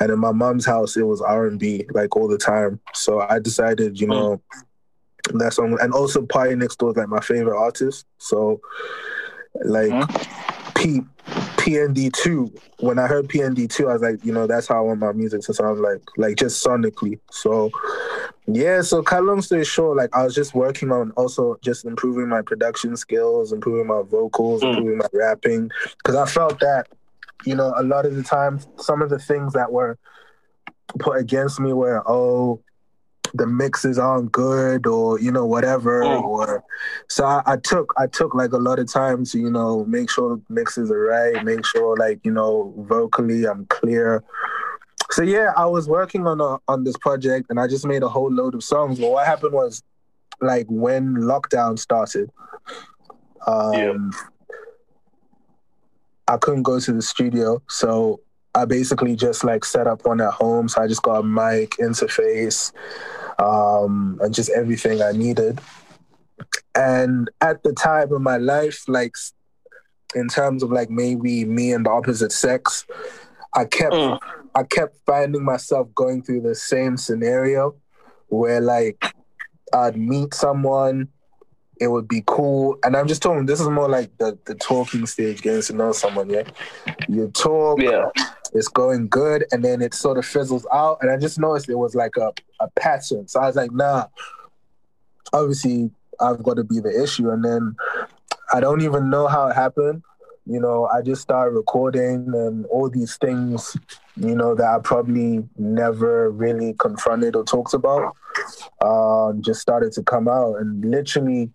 And 0.00 0.10
in 0.10 0.18
my 0.18 0.32
mom's 0.32 0.66
house, 0.66 0.96
it 0.96 1.04
was 1.04 1.20
R 1.20 1.46
and 1.46 1.58
B 1.58 1.86
like 1.92 2.16
all 2.16 2.26
the 2.28 2.38
time. 2.38 2.80
So 2.94 3.20
I 3.20 3.38
decided, 3.38 4.00
you 4.00 4.08
know, 4.08 4.42
that 5.32 5.52
song, 5.54 5.78
and 5.80 5.92
also 5.92 6.22
PartyNextDoor 6.22 6.90
is 6.90 6.96
like 6.96 7.08
my 7.08 7.20
favorite 7.20 7.58
artist. 7.58 8.06
So 8.18 8.60
like 9.64 9.92
P 10.74 11.00
PND 11.56 12.12
two. 12.12 12.52
When 12.80 12.98
I 12.98 13.06
heard 13.06 13.28
PND 13.28 13.68
two, 13.70 13.88
I 13.88 13.94
was 13.94 14.02
like, 14.02 14.22
you 14.24 14.32
know, 14.32 14.46
that's 14.46 14.68
how 14.68 14.76
I 14.76 14.80
want 14.80 15.00
my 15.00 15.12
music 15.12 15.40
to 15.42 15.54
sound 15.54 15.80
like, 15.80 16.02
like 16.18 16.36
just 16.36 16.64
sonically. 16.64 17.18
So 17.30 17.70
yeah, 18.46 18.82
so 18.82 19.02
cut 19.02 19.24
long 19.24 19.40
story 19.40 19.64
short, 19.64 19.96
like 19.96 20.14
I 20.14 20.22
was 20.22 20.34
just 20.34 20.54
working 20.54 20.92
on 20.92 21.12
also 21.12 21.56
just 21.62 21.86
improving 21.86 22.28
my 22.28 22.42
production 22.42 22.94
skills, 22.96 23.52
improving 23.52 23.86
my 23.86 24.02
vocals, 24.02 24.62
Mm. 24.62 24.76
improving 24.76 24.98
my 24.98 25.06
rapping, 25.14 25.70
because 25.96 26.16
I 26.16 26.26
felt 26.26 26.60
that, 26.60 26.88
you 27.46 27.54
know, 27.54 27.72
a 27.78 27.82
lot 27.82 28.04
of 28.04 28.14
the 28.14 28.22
time, 28.22 28.60
some 28.76 29.00
of 29.00 29.08
the 29.08 29.18
things 29.18 29.54
that 29.54 29.72
were 29.72 29.96
put 30.98 31.16
against 31.16 31.58
me 31.58 31.72
were, 31.72 32.02
oh, 32.06 32.60
the 33.36 33.46
mixes 33.46 33.98
aren't 33.98 34.30
good 34.30 34.86
or 34.86 35.18
you 35.20 35.30
know 35.32 35.44
whatever 35.44 36.02
Mm. 36.04 36.22
or 36.22 36.62
so 37.08 37.24
I, 37.24 37.42
I 37.46 37.56
took 37.56 37.92
I 37.98 38.06
took 38.06 38.34
like 38.34 38.52
a 38.52 38.58
lot 38.58 38.78
of 38.78 38.90
time 38.92 39.24
to 39.24 39.38
you 39.38 39.50
know 39.50 39.84
make 39.86 40.08
sure 40.08 40.36
the 40.36 40.42
mixes 40.54 40.90
are 40.90 41.00
right 41.00 41.44
make 41.44 41.66
sure 41.66 41.96
like 41.96 42.20
you 42.24 42.30
know 42.30 42.72
vocally 42.78 43.44
I'm 43.44 43.66
clear 43.66 44.22
so 45.10 45.22
yeah 45.22 45.52
I 45.56 45.66
was 45.66 45.88
working 45.88 46.26
on 46.26 46.40
a, 46.40 46.58
on 46.68 46.84
this 46.84 46.96
project 46.96 47.46
and 47.50 47.58
I 47.58 47.66
just 47.66 47.84
made 47.84 48.02
a 48.04 48.08
whole 48.08 48.30
load 48.32 48.54
of 48.54 48.62
songs 48.62 49.00
but 49.00 49.10
what 49.10 49.26
happened 49.26 49.52
was 49.52 49.82
like 50.40 50.66
when 50.68 51.14
lockdown 51.16 51.78
started 51.78 52.30
um 53.46 53.72
Yeah. 53.72 53.94
I 56.26 56.36
couldn't 56.38 56.62
go 56.62 56.80
to 56.80 56.92
the 56.92 57.02
studio 57.02 57.60
so 57.68 58.20
I 58.54 58.64
basically 58.64 59.16
just 59.16 59.42
like 59.44 59.64
set 59.64 59.86
up 59.86 60.06
one 60.06 60.20
at 60.20 60.32
home 60.32 60.68
so 60.68 60.80
I 60.80 60.86
just 60.86 61.02
got 61.02 61.18
a 61.18 61.22
mic 61.22 61.72
interface 61.80 62.72
um, 63.38 64.18
and 64.22 64.34
just 64.34 64.50
everything 64.50 65.02
I 65.02 65.12
needed. 65.12 65.60
And 66.74 67.30
at 67.40 67.62
the 67.62 67.72
time 67.72 68.12
of 68.12 68.20
my 68.20 68.36
life, 68.36 68.84
like 68.88 69.14
in 70.14 70.28
terms 70.28 70.62
of 70.62 70.70
like 70.70 70.90
maybe 70.90 71.44
me 71.44 71.72
and 71.72 71.86
the 71.86 71.90
opposite 71.90 72.32
sex, 72.32 72.84
I 73.54 73.64
kept 73.64 73.92
Mm. 73.94 74.18
I 74.56 74.62
kept 74.62 74.96
finding 75.04 75.44
myself 75.44 75.88
going 75.94 76.22
through 76.22 76.42
the 76.42 76.54
same 76.54 76.96
scenario 76.96 77.74
where 78.28 78.60
like 78.60 79.04
I'd 79.72 79.96
meet 79.96 80.34
someone, 80.34 81.08
it 81.80 81.88
would 81.88 82.06
be 82.08 82.22
cool. 82.26 82.78
And 82.84 82.96
I'm 82.96 83.08
just 83.08 83.22
talking 83.22 83.46
this 83.46 83.60
is 83.60 83.68
more 83.68 83.88
like 83.88 84.16
the, 84.18 84.38
the 84.46 84.54
talking 84.54 85.06
stage, 85.06 85.42
getting 85.42 85.62
to 85.62 85.72
know 85.72 85.92
someone, 85.92 86.30
yeah. 86.30 86.44
You 87.08 87.28
talk, 87.28 87.80
Yeah. 87.80 88.06
it's 88.52 88.68
going 88.68 89.08
good 89.08 89.44
and 89.52 89.64
then 89.64 89.82
it 89.82 89.92
sort 89.94 90.16
of 90.18 90.24
fizzles 90.24 90.64
out 90.72 90.98
and 91.02 91.10
i 91.10 91.16
just 91.16 91.40
noticed 91.40 91.68
it 91.68 91.74
was 91.74 91.96
like 91.96 92.16
a, 92.16 92.32
a 92.60 92.68
pattern 92.76 93.26
so 93.26 93.40
i 93.40 93.46
was 93.48 93.56
like 93.56 93.72
nah 93.72 94.06
obviously 95.32 95.90
i've 96.20 96.40
got 96.44 96.54
to 96.54 96.62
be 96.62 96.78
the 96.78 97.02
issue 97.02 97.30
and 97.30 97.44
then 97.44 97.74
i 98.52 98.60
don't 98.60 98.80
even 98.82 99.10
know 99.10 99.26
how 99.26 99.48
it 99.48 99.54
happened 99.54 100.02
you 100.46 100.60
know 100.60 100.86
i 100.94 101.00
just 101.00 101.22
started 101.22 101.52
recording 101.54 102.26
and 102.34 102.66
all 102.66 102.90
these 102.90 103.16
things 103.16 103.76
you 104.16 104.34
know 104.34 104.54
that 104.54 104.66
i 104.66 104.78
probably 104.78 105.42
never 105.56 106.30
really 106.30 106.74
confronted 106.78 107.34
or 107.34 107.44
talked 107.44 107.74
about 107.74 108.14
um, 108.82 109.40
just 109.42 109.60
started 109.60 109.92
to 109.92 110.02
come 110.02 110.28
out. 110.28 110.56
And 110.56 110.84
literally 110.84 111.50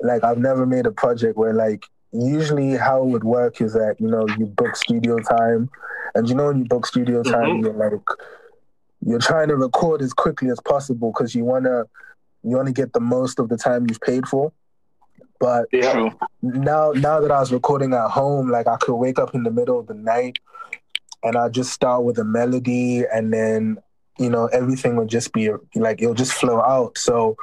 like 0.00 0.24
i've 0.24 0.38
never 0.38 0.64
made 0.66 0.86
a 0.86 0.92
project 0.92 1.36
where 1.36 1.52
like 1.52 1.84
usually 2.12 2.76
how 2.76 3.02
it 3.02 3.06
would 3.06 3.24
work 3.24 3.60
is 3.60 3.72
that 3.74 3.96
you 3.98 4.08
know 4.08 4.26
you 4.38 4.46
book 4.46 4.74
studio 4.76 5.18
time. 5.18 5.68
And 6.14 6.26
you 6.28 6.34
know 6.34 6.46
when 6.46 6.58
you 6.60 6.64
book 6.64 6.86
studio 6.86 7.22
time 7.22 7.50
Mhm. 7.58 7.62
you're 7.62 7.74
like 7.74 8.00
you're 9.04 9.18
trying 9.18 9.48
to 9.48 9.56
record 9.56 10.00
as 10.02 10.12
quickly 10.14 10.50
as 10.50 10.58
possible 10.60 11.12
because 11.12 11.34
you 11.34 11.44
want 11.44 11.64
to 11.66 11.84
you 12.42 12.56
want 12.56 12.66
to 12.66 12.72
get 12.72 12.92
the 12.94 13.00
most 13.00 13.38
of 13.38 13.48
the 13.48 13.56
time 13.56 13.86
you've 13.88 14.00
paid 14.00 14.26
for 14.26 14.52
but 15.38 15.66
Yeah. 15.72 16.10
Now 16.42 16.92
now 16.92 17.20
that 17.20 17.30
I 17.30 17.40
was 17.40 17.52
recording 17.52 17.92
at 17.94 18.10
home, 18.10 18.50
like 18.50 18.66
I 18.66 18.76
could 18.76 18.94
wake 18.96 19.18
up 19.18 19.34
in 19.34 19.42
the 19.44 19.50
middle 19.50 19.78
of 19.78 19.86
the 19.86 19.94
night 19.94 20.38
and 21.22 21.36
I 21.36 21.48
just 21.48 21.72
start 21.72 22.04
with 22.04 22.18
a 22.18 22.24
melody 22.24 23.04
and 23.12 23.32
then 23.32 23.78
you 24.18 24.28
know 24.30 24.46
everything 24.46 24.96
would 24.96 25.08
just 25.08 25.32
be 25.32 25.50
like 25.76 26.00
it'll 26.02 26.14
just 26.14 26.32
flow 26.32 26.60
out. 26.60 26.98
So 26.98 27.36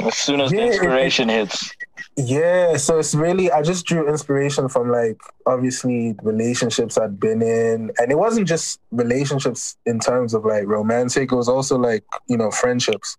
As 0.00 0.16
soon 0.16 0.40
as 0.40 0.50
the 0.50 0.56
Yeah, 0.56 0.62
it- 0.64 0.68
inspiration 0.74 1.28
hits. 1.28 1.70
yeah, 2.16 2.76
so 2.76 2.98
it's 2.98 3.14
really 3.14 3.50
I 3.50 3.62
just 3.62 3.86
drew 3.86 4.06
inspiration 4.08 4.68
from 4.68 4.90
like 4.90 5.18
obviously 5.46 6.14
relationships 6.22 6.98
I'd 6.98 7.18
been 7.18 7.40
in, 7.40 7.92
and 7.98 8.10
it 8.12 8.18
wasn't 8.18 8.46
just 8.48 8.80
relationships 8.90 9.76
in 9.86 10.00
terms 10.00 10.34
of 10.34 10.44
like 10.44 10.66
romantic. 10.66 11.32
It 11.32 11.36
was 11.36 11.48
also 11.48 11.78
like 11.78 12.04
you 12.28 12.36
know 12.36 12.50
friendships, 12.50 13.16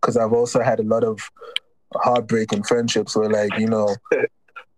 because 0.00 0.16
I've 0.16 0.32
also 0.32 0.62
had 0.62 0.80
a 0.80 0.84
lot 0.84 1.04
of 1.04 1.30
heartbreaking 1.96 2.62
friendships 2.64 3.16
where 3.16 3.28
like 3.28 3.56
you 3.58 3.66
know 3.66 3.94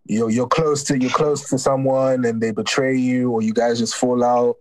you're 0.07 0.31
you're 0.31 0.47
close 0.47 0.83
to 0.85 0.99
you're 0.99 1.11
close 1.11 1.49
to 1.49 1.59
someone 1.59 2.25
and 2.25 2.41
they 2.41 2.51
betray 2.51 2.97
you, 2.97 3.31
or 3.31 3.43
you 3.43 3.53
guys 3.53 3.79
just 3.79 3.95
fall 3.95 4.23
out, 4.25 4.57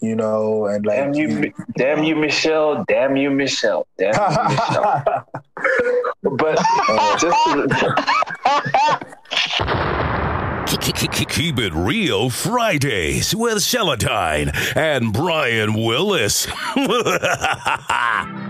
you 0.00 0.16
know, 0.16 0.66
and 0.66 0.86
like 0.86 0.96
Damn 0.96 1.14
you, 1.14 1.28
Mi- 1.28 1.52
damn 1.76 2.04
you, 2.04 2.16
Michelle. 2.16 2.84
Damn 2.88 3.16
you, 3.16 3.30
Michelle. 3.30 3.86
Damn 3.98 4.16
you, 4.16 4.50
Michelle. 4.50 5.24
But 6.22 6.58
uh. 6.88 7.16
just 7.18 7.36
Keep 11.30 11.58
it 11.58 11.72
real 11.74 12.28
Fridays 12.28 13.34
with 13.34 13.58
Seletine 13.58 14.50
and 14.76 15.12
Brian 15.12 15.74
Willis. 15.74 16.46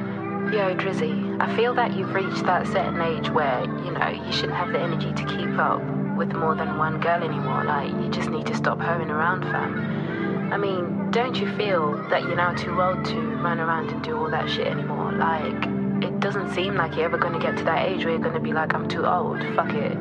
Yo, 0.53 0.75
Drissy, 0.75 1.41
I 1.41 1.55
feel 1.55 1.75
that 1.75 1.95
you've 1.95 2.13
reached 2.13 2.45
that 2.45 2.67
certain 2.67 3.01
age 3.01 3.31
where, 3.31 3.61
you 3.85 3.93
know, 3.93 4.09
you 4.09 4.33
shouldn't 4.33 4.59
have 4.59 4.73
the 4.73 4.81
energy 4.81 5.13
to 5.13 5.25
keep 5.25 5.57
up 5.61 5.81
with 6.17 6.33
more 6.33 6.57
than 6.57 6.77
one 6.77 6.99
girl 6.99 7.23
anymore. 7.23 7.63
Like, 7.63 7.93
you 7.93 8.09
just 8.11 8.31
need 8.31 8.47
to 8.47 8.57
stop 8.57 8.81
hoeing 8.81 9.11
around, 9.11 9.43
fam. 9.43 10.53
I 10.53 10.57
mean, 10.57 11.13
don't 11.13 11.37
you 11.37 11.49
feel 11.57 11.97
that 12.09 12.25
you're 12.25 12.35
now 12.35 12.53
too 12.53 12.83
old 12.83 13.05
to 13.05 13.21
run 13.37 13.61
around 13.61 13.91
and 13.91 14.03
do 14.03 14.19
all 14.19 14.29
that 14.29 14.51
shit 14.51 14.67
anymore? 14.67 15.13
Like, 15.13 15.67
it 16.03 16.19
doesn't 16.19 16.53
seem 16.53 16.75
like 16.75 16.97
you're 16.97 17.05
ever 17.05 17.19
to 17.19 17.39
get 17.39 17.57
to 17.59 17.65
that 17.65 17.89
age 17.89 18.05
where 18.05 18.17
you're 18.19 18.33
to 18.33 18.41
be 18.41 18.53
like, 18.53 18.75
I'm 18.75 18.89
too 18.89 19.07
old, 19.07 19.39
fuck 19.55 19.73
it. 19.73 19.93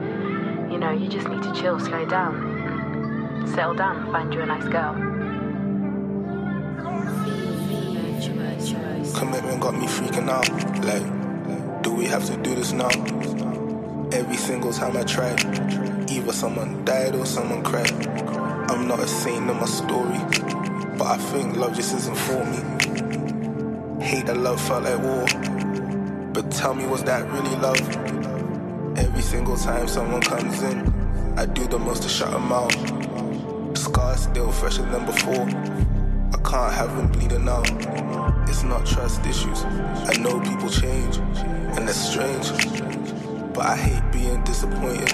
You 0.71 0.79
know, 0.79 0.89
you 0.89 1.07
just 1.07 1.27
need 1.27 1.43
to 1.43 1.53
chill, 1.53 1.79
slow 1.79 2.07
down, 2.07 3.45
settle 3.53 3.75
down, 3.75 4.11
find 4.11 4.33
you 4.33 4.41
a 4.41 4.47
nice 4.47 4.67
girl. 4.67 5.08
Commitment 8.59 9.61
got 9.61 9.73
me 9.73 9.87
freaking 9.87 10.29
out. 10.29 10.49
Like, 10.83 11.81
do 11.81 11.93
we 11.93 12.05
have 12.05 12.25
to 12.25 12.35
do 12.35 12.55
this 12.55 12.73
now? 12.73 12.89
Every 14.11 14.35
single 14.35 14.73
time 14.73 14.97
I 14.97 15.03
try, 15.03 15.31
either 16.09 16.33
someone 16.33 16.83
died 16.83 17.15
or 17.15 17.25
someone 17.25 17.63
cried. 17.63 17.89
I'm 18.69 18.85
not 18.85 18.99
a 18.99 19.07
saint 19.07 19.49
in 19.49 19.55
my 19.55 19.65
story, 19.65 20.19
but 20.97 21.07
I 21.07 21.17
think 21.17 21.55
love 21.55 21.73
just 21.73 21.95
isn't 21.95 22.17
for 22.17 22.43
me. 22.43 24.03
Hate 24.03 24.25
that 24.25 24.37
love 24.37 24.59
felt 24.59 24.83
like 24.83 24.99
war, 25.01 25.25
but 26.33 26.51
tell 26.51 26.75
me, 26.75 26.85
was 26.85 27.03
that 27.05 27.29
really 27.31 27.55
love? 27.57 27.79
Every 28.97 29.21
single 29.21 29.55
time 29.55 29.87
someone 29.87 30.21
comes 30.21 30.61
in, 30.63 31.33
I 31.37 31.45
do 31.45 31.65
the 31.65 31.79
most 31.79 32.03
to 32.03 32.09
shut 32.09 32.31
them 32.31 32.51
out. 32.51 32.73
Scars 33.77 34.23
still 34.23 34.51
fresher 34.51 34.83
than 34.83 35.05
before. 35.05 35.47
I 36.33 36.37
can't 36.49 36.73
have 36.73 36.95
them 36.97 37.07
bleeding 37.11 37.47
out. 37.47 37.98
It's 38.59 38.67
not 38.67 38.85
trust 38.85 39.25
issues. 39.25 39.63
I 39.63 40.17
know 40.19 40.37
people 40.41 40.69
change, 40.69 41.15
and 41.15 41.87
that's 41.87 42.09
strange. 42.09 42.49
But 43.53 43.65
I 43.65 43.77
hate 43.77 44.11
being 44.11 44.43
disappointed, 44.43 45.13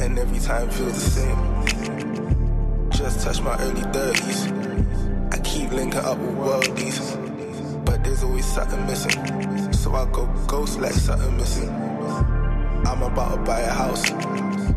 and 0.00 0.18
every 0.18 0.38
time 0.38 0.70
feels 0.70 0.94
the 0.94 1.10
same. 1.20 2.88
Just 2.88 3.20
touch 3.20 3.42
my 3.42 3.58
early 3.58 3.82
30s. 3.82 5.34
I 5.34 5.38
keep 5.40 5.70
linking 5.70 6.00
up 6.00 6.16
with 6.16 6.34
worldies, 6.34 7.84
but 7.84 8.02
there's 8.04 8.24
always 8.24 8.46
something 8.46 8.86
missing. 8.86 9.72
So 9.74 9.92
I 9.92 10.10
go 10.10 10.24
ghost 10.46 10.80
like 10.80 10.92
something 10.92 11.36
missing. 11.36 11.68
I'm 11.68 13.02
about 13.02 13.34
to 13.34 13.42
buy 13.42 13.60
a 13.60 13.70
house. 13.70 14.10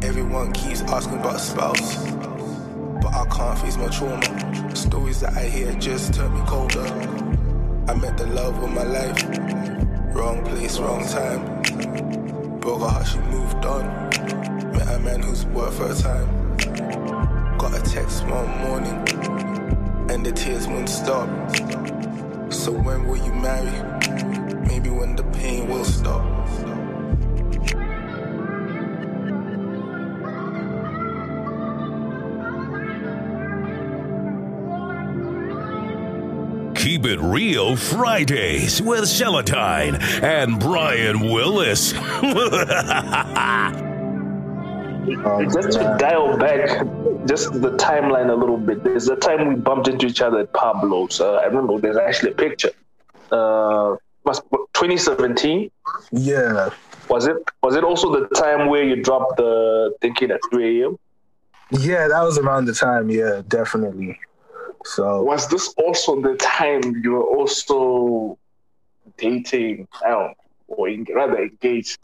Everyone 0.03 0.51
keeps 0.51 0.81
asking 0.81 1.19
about 1.19 1.36
a 1.36 1.39
spouse. 1.39 1.95
But 3.01 3.13
I 3.13 3.25
can't 3.31 3.58
face 3.58 3.77
my 3.77 3.88
trauma. 3.88 4.75
Stories 4.75 5.21
that 5.21 5.38
I 5.38 5.45
hear 5.45 5.71
just 5.75 6.13
turn 6.13 6.34
me 6.34 6.45
colder. 6.45 7.24
I 7.88 7.93
met 7.93 8.17
the 8.17 8.26
love 8.26 8.58
of 8.63 8.71
my 8.71 8.84
life. 8.84 9.24
Wrong 10.15 10.43
place, 10.43 10.80
wrong 10.80 11.06
time. 11.08 11.62
Broke 12.60 12.82
her 12.82 12.88
heart, 12.88 13.06
she 13.06 13.19
moved 13.19 13.63
on. 13.63 13.86
Met 14.71 14.88
a 14.88 15.00
man 15.00 15.21
who's 15.21 15.45
worth 15.45 15.78
her 15.78 15.93
time. 15.93 16.58
Got 17.60 17.78
a 17.78 17.82
text 17.84 18.26
one 18.26 18.50
morning, 18.58 18.98
and 20.10 20.26
the 20.26 20.32
tears 20.32 20.67
wouldn't 20.67 20.89
stop. 20.89 21.30
So 22.52 22.71
when 22.71 23.08
will 23.08 23.17
you 23.17 23.34
marry? 23.34 24.35
Keep 36.86 37.08
It 37.08 37.19
Real 37.19 37.76
Fridays 37.76 38.80
with 38.80 39.06
Seletine 39.06 39.95
and 40.21 40.60
Brian 40.60 41.19
Willis. 41.19 41.93
just 41.93 42.12
to 45.71 45.98
dial 45.98 46.38
back 46.38 46.67
just 47.26 47.54
the 47.54 47.71
timeline 47.71 48.30
a 48.30 48.36
little 48.36 48.58
bit. 48.58 48.84
There's 48.84 49.08
a 49.08 49.15
time 49.15 49.50
we 49.50 49.56
bumped 49.56 49.88
into 49.88 50.06
each 50.06 50.21
other 50.21 50.41
at 50.41 50.54
Pablo's. 50.54 51.19
Uh, 51.19 51.38
I 51.38 51.45
remember 51.45 51.80
there's 51.80 51.98
actually 51.98 52.34
a 52.34 52.36
picture. 52.36 52.69
Uh, 53.32 53.95
must 54.24 54.43
2017. 54.52 55.71
Yeah. 56.12 56.69
Was 57.10 57.26
it? 57.26 57.38
Was 57.63 57.76
it 57.76 57.84
also 57.84 58.12
the 58.12 58.28
time 58.36 58.69
where 58.69 58.84
you 58.84 59.02
dropped 59.02 59.38
the 59.38 59.95
thinking 60.02 60.30
at 60.30 60.39
3 60.52 60.84
a.m.? 60.84 61.00
Yeah, 61.71 62.08
that 62.08 62.21
was 62.21 62.38
around 62.38 62.65
the 62.65 62.76
time. 62.76 63.10
Yeah, 63.10 63.41
definitely. 63.48 64.19
So 64.86 65.24
Was 65.24 65.50
this 65.50 65.74
also 65.78 66.21
the 66.21 66.36
time 66.38 67.02
you 67.04 67.12
were 67.13 67.24
also 67.24 68.38
dating? 69.17 69.88
I 70.06 70.10
know, 70.10 70.34
or 70.67 70.88
en- 70.88 71.08
rather 71.13 71.38
engaged 71.41 71.98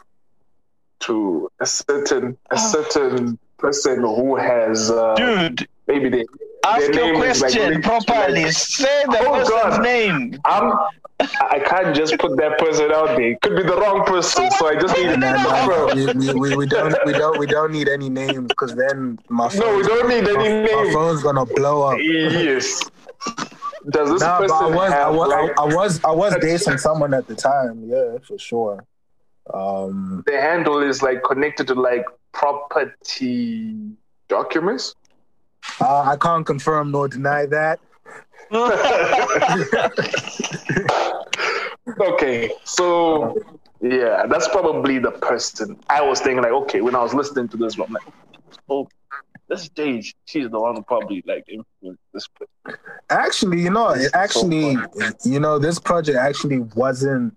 to 1.02 1.50
a 1.60 1.66
certain 1.66 2.38
a 2.50 2.58
certain 2.58 3.38
person 3.58 4.02
who 4.02 4.36
has 4.36 4.90
uh, 4.90 5.14
Dude, 5.16 5.68
maybe 5.88 6.10
they. 6.10 6.26
Ask 6.66 6.94
your 6.94 7.14
name 7.14 7.16
is 7.24 7.42
like 7.42 7.52
question 7.54 7.82
properly. 7.82 8.44
like- 8.46 8.54
Say 8.54 9.04
the 9.06 9.20
Oh, 9.20 9.32
person's 9.34 9.50
God. 9.50 9.82
name. 9.84 10.40
I'm, 10.46 10.74
I 11.20 11.60
can't 11.60 11.96
just 11.96 12.18
put 12.18 12.36
that 12.38 12.58
person 12.58 12.92
out 12.92 13.10
there. 13.10 13.32
It 13.32 13.42
could 13.42 13.56
be 13.56 13.62
the 13.64 13.76
wrong 13.78 14.04
person, 14.06 14.50
so 14.52 14.68
I 14.68 14.76
just 14.80 14.96
need 14.98 15.20
Nah, 15.20 15.34
nah, 15.44 15.66
Bro, 15.68 15.94
we, 15.96 16.08
we, 16.14 16.34
we, 16.34 16.56
we 16.56 16.66
don't 16.66 16.96
we 17.06 17.14
don't 17.14 17.38
we 17.38 17.46
don't 17.46 17.72
need 17.72 17.88
any 17.90 18.10
names 18.10 18.48
because 18.48 18.76
then 18.76 19.20
my 19.30 19.48
phone, 19.50 19.60
No, 19.60 19.76
we 19.78 19.84
don't 19.84 20.10
need 20.10 20.28
any 20.28 20.74
my, 20.74 20.84
my 20.84 20.92
phone's 20.94 21.22
gonna 21.22 21.46
blow 21.46 21.84
up. 21.84 22.00
Yes. 22.02 22.82
Does 23.90 24.10
this 24.12 24.22
Nah, 24.22 24.40
but 24.40 24.50
person 24.50 24.66
I 24.66 24.70
was 24.76 24.92
I 24.94 25.10
was, 25.10 25.30
like 25.30 25.60
I, 25.60 25.64
I 25.64 25.76
was 25.76 26.04
I 26.06 26.12
was 26.12 26.36
dating 26.42 26.78
someone 26.80 27.14
at 27.14 27.28
the 27.28 27.36
time. 27.36 27.84
Yeah, 27.86 28.18
for 28.28 28.38
sure. 28.40 28.84
Um, 29.54 30.24
the 30.26 30.40
handle 30.40 30.82
is 30.82 31.02
like 31.04 31.24
connected 31.24 31.68
to 31.68 31.76
like 31.76 32.06
property 32.32 33.76
documents? 34.28 34.96
Uh, 35.80 36.02
I 36.02 36.18
can't 36.18 36.46
confirm 36.46 36.92
nor 36.92 37.08
deny 37.08 37.46
that. 37.48 37.80
okay, 42.00 42.52
so 42.66 43.38
yeah, 43.82 44.26
that's 44.28 44.48
probably 44.50 45.00
the 45.00 45.12
person 45.12 45.80
I 45.90 46.02
was 46.02 46.20
thinking. 46.20 46.44
Like, 46.44 46.52
okay, 46.52 46.82
when 46.82 46.96
I 46.96 47.02
was 47.02 47.14
listening 47.14 47.48
to 47.50 47.58
this, 47.58 47.80
I'm 47.80 47.92
like, 47.92 48.04
oh, 48.70 48.88
this 49.48 49.64
stage, 49.64 50.16
she's 50.26 50.50
the 50.50 50.60
one 50.60 50.76
who 50.76 50.84
probably 50.84 51.24
like 51.26 51.46
influenced 51.48 52.04
this. 52.14 52.28
Actually, 53.10 53.62
you 53.62 53.70
know, 53.70 53.90
it 53.90 54.12
actually, 54.14 54.78
you 55.24 55.40
know, 55.40 55.60
this 55.60 55.80
project 55.80 56.18
actually 56.18 56.60
wasn't. 56.60 57.36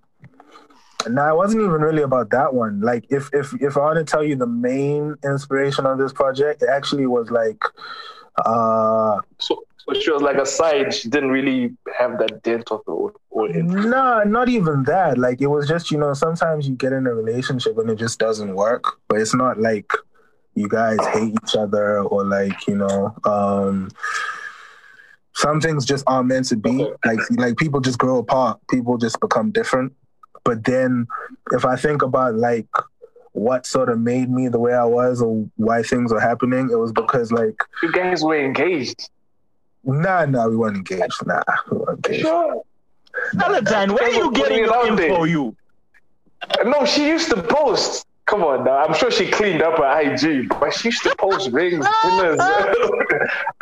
No, 1.09 1.29
it 1.29 1.37
wasn't 1.37 1.63
even 1.63 1.81
really 1.81 2.03
about 2.03 2.31
that 2.31 2.55
one. 2.55 2.81
Like, 2.81 3.07
if 3.11 3.31
if 3.33 3.55
if 3.61 3.77
I 3.77 3.81
want 3.81 3.99
to 3.99 4.05
tell 4.05 4.25
you 4.25 4.37
the 4.37 4.47
main 4.47 5.17
inspiration 5.25 5.87
of 5.87 5.99
this 5.99 6.13
project, 6.13 6.63
it 6.63 6.69
actually 6.69 7.07
was 7.07 7.31
like, 7.31 7.63
uh, 8.45 9.21
So, 9.39 9.65
so 9.79 10.01
she 10.01 10.11
was 10.11 10.23
like 10.23 10.37
a 10.37 10.47
side. 10.47 10.95
She 10.95 11.09
didn't 11.09 11.31
really 11.31 11.77
have 11.99 12.19
that 12.19 12.43
dent 12.43 12.71
of 12.71 12.83
or, 12.87 13.13
or 13.31 13.49
influence. 13.49 13.87
nah, 13.87 14.25
not 14.25 14.49
even 14.49 14.85
that. 14.85 15.19
Like, 15.19 15.41
it 15.41 15.49
was 15.49 15.69
just, 15.69 15.91
you 15.91 15.99
know, 15.99 16.15
sometimes 16.15 16.67
you 16.69 16.75
get 16.75 16.93
in 16.93 17.07
a 17.07 17.15
relationship 17.15 17.77
and 17.79 17.91
it 17.91 17.97
just 17.97 18.19
doesn't 18.19 18.55
work, 18.55 18.85
but 19.09 19.21
it's 19.21 19.35
not 19.35 19.61
like 19.61 19.91
you 20.55 20.69
guys 20.69 20.99
hate 21.13 21.35
each 21.43 21.57
other 21.57 22.01
or 22.01 22.25
like, 22.25 22.67
you 22.67 22.77
know, 22.77 23.15
um, 23.25 23.91
some 25.35 25.61
things 25.61 25.85
just 25.85 26.05
aren't 26.07 26.29
meant 26.29 26.47
to 26.47 26.57
be. 26.57 26.89
Like, 27.05 27.19
like 27.33 27.57
people 27.57 27.81
just 27.81 27.99
grow 27.99 28.19
apart. 28.19 28.61
People 28.71 28.97
just 28.97 29.19
become 29.21 29.51
different. 29.51 29.93
But 30.45 30.65
then, 30.65 31.07
if 31.53 31.65
I 31.65 31.77
think 31.77 32.03
about 32.03 32.35
like 32.35 32.69
what 33.33 33.67
sort 33.67 33.89
of 33.89 33.99
made 33.99 34.31
me 34.31 34.49
the 34.49 34.59
way 34.61 34.75
I 34.75 34.85
was 34.85 35.21
or 35.23 35.49
why 35.57 35.83
things 35.83 36.13
were 36.13 36.21
happening, 36.21 36.71
it 36.71 36.77
was 36.79 36.93
because 36.93 37.33
like 37.33 37.57
You 37.83 37.91
guys 37.93 38.23
were 38.23 38.39
engaged. 38.39 39.11
nah, 39.83 40.25
nah, 40.27 40.47
we 40.49 40.57
weren't 40.57 40.77
engaged. 40.77 41.27
Nah, 41.27 41.43
we 41.71 41.79
weren't 41.79 42.07
engaged. 42.07 42.23
Sure. 42.23 42.63
Valentine, 43.35 43.93
where 43.95 44.05
are 44.05 44.11
you 44.13 44.33
getting 44.33 44.59
it 44.65 44.67
your 44.67 44.75
out 44.75 44.97
there. 44.97 45.09
info? 45.09 45.25
You 45.25 45.57
No, 46.65 46.85
she 46.85 47.07
used 47.09 47.31
to 47.31 47.43
post. 47.43 48.07
Come 48.27 48.43
on 48.43 48.65
now. 48.65 48.79
I'm 48.79 48.95
sure 48.95 49.11
she 49.11 49.31
cleaned 49.31 49.61
up 49.63 49.77
her 49.79 50.01
IG, 50.01 50.49
but 50.49 50.73
she 50.73 50.89
used 50.89 51.03
to 51.03 51.15
post 51.17 51.51
rings, 51.51 51.85
dinners. 52.03 52.39
I 52.41 52.73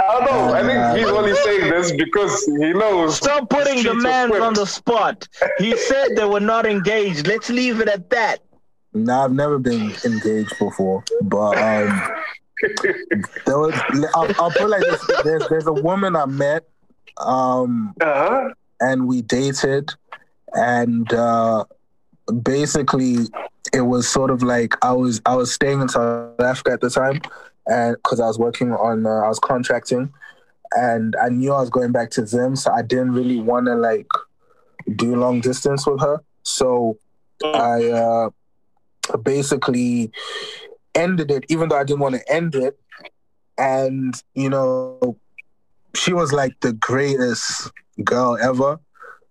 don't 0.09 0.25
know. 0.25 0.55
I 0.55 0.63
think 0.63 0.99
he's 0.99 1.09
only 1.13 1.35
saying 1.35 1.69
this 1.71 1.91
because 1.93 2.45
he 2.45 2.73
knows. 2.73 3.17
stop 3.17 3.51
putting 3.51 3.83
the 3.83 3.95
man 3.95 4.33
on 4.41 4.55
the 4.55 4.65
spot. 4.67 5.27
He 5.59 5.77
said 5.77 6.11
they 6.17 6.25
were 6.25 6.41
not 6.41 6.65
engaged. 6.65 7.27
Let's 7.27 7.51
leave 7.51 7.81
it 7.81 7.89
at 7.89 8.09
that. 8.11 8.39
Nah, 8.95 9.25
I've 9.25 9.33
never 9.33 9.59
been 9.59 9.93
engaged 10.05 10.57
before, 10.59 11.03
but 11.23 11.57
um, 11.59 12.03
there 13.47 13.59
was. 13.59 13.75
I'll, 14.15 14.31
I'll 14.39 14.51
put 14.51 14.63
it 14.63 14.69
like 14.69 14.83
this: 14.83 15.05
there's 15.25 15.49
there's 15.49 15.67
a 15.67 15.73
woman 15.73 16.15
I 16.15 16.27
met, 16.27 16.69
um, 17.17 17.95
Uh-huh. 18.01 18.51
and 18.81 19.09
we 19.09 19.23
dated, 19.23 19.91
and 20.53 21.11
uh, 21.13 21.65
basically 22.43 23.27
it 23.73 23.83
was 23.83 24.09
sort 24.09 24.31
of 24.31 24.43
like 24.43 24.75
I 24.85 24.93
was 24.93 25.21
I 25.27 25.35
was 25.35 25.53
staying 25.53 25.81
in 25.81 25.89
South 25.89 26.41
Africa 26.41 26.73
at 26.73 26.81
the 26.81 26.91
time, 26.91 27.21
and 27.67 27.97
because 27.97 28.21
I 28.21 28.27
was 28.27 28.39
working 28.39 28.73
on 28.73 29.07
uh, 29.07 29.11
I 29.11 29.29
was 29.29 29.39
contracting, 29.39 30.13
and 30.73 31.17
I 31.23 31.29
knew 31.29 31.53
I 31.53 31.61
was 31.61 31.71
going 31.71 31.93
back 31.93 32.11
to 32.13 32.27
Zim, 32.27 32.57
so 32.57 32.73
I 32.73 32.83
didn't 32.83 33.13
really 33.13 33.41
want 33.41 33.67
to 33.67 33.75
like 33.75 34.09
do 34.97 35.17
long 35.17 35.41
distance 35.41 35.87
with 35.87 36.01
her. 36.01 36.23
So 36.43 36.99
I 37.45 37.89
uh, 37.89 38.31
basically 39.23 40.11
ended 40.95 41.31
it, 41.31 41.45
even 41.49 41.69
though 41.69 41.79
I 41.79 41.85
didn't 41.85 42.01
want 42.01 42.17
to 42.17 42.33
end 42.33 42.55
it. 42.55 42.79
And 43.59 44.15
you 44.35 44.51
know, 44.51 45.17
she 45.95 46.13
was 46.13 46.33
like 46.33 46.59
the 46.61 46.73
greatest 46.73 47.71
girl 48.05 48.37
ever. 48.41 48.81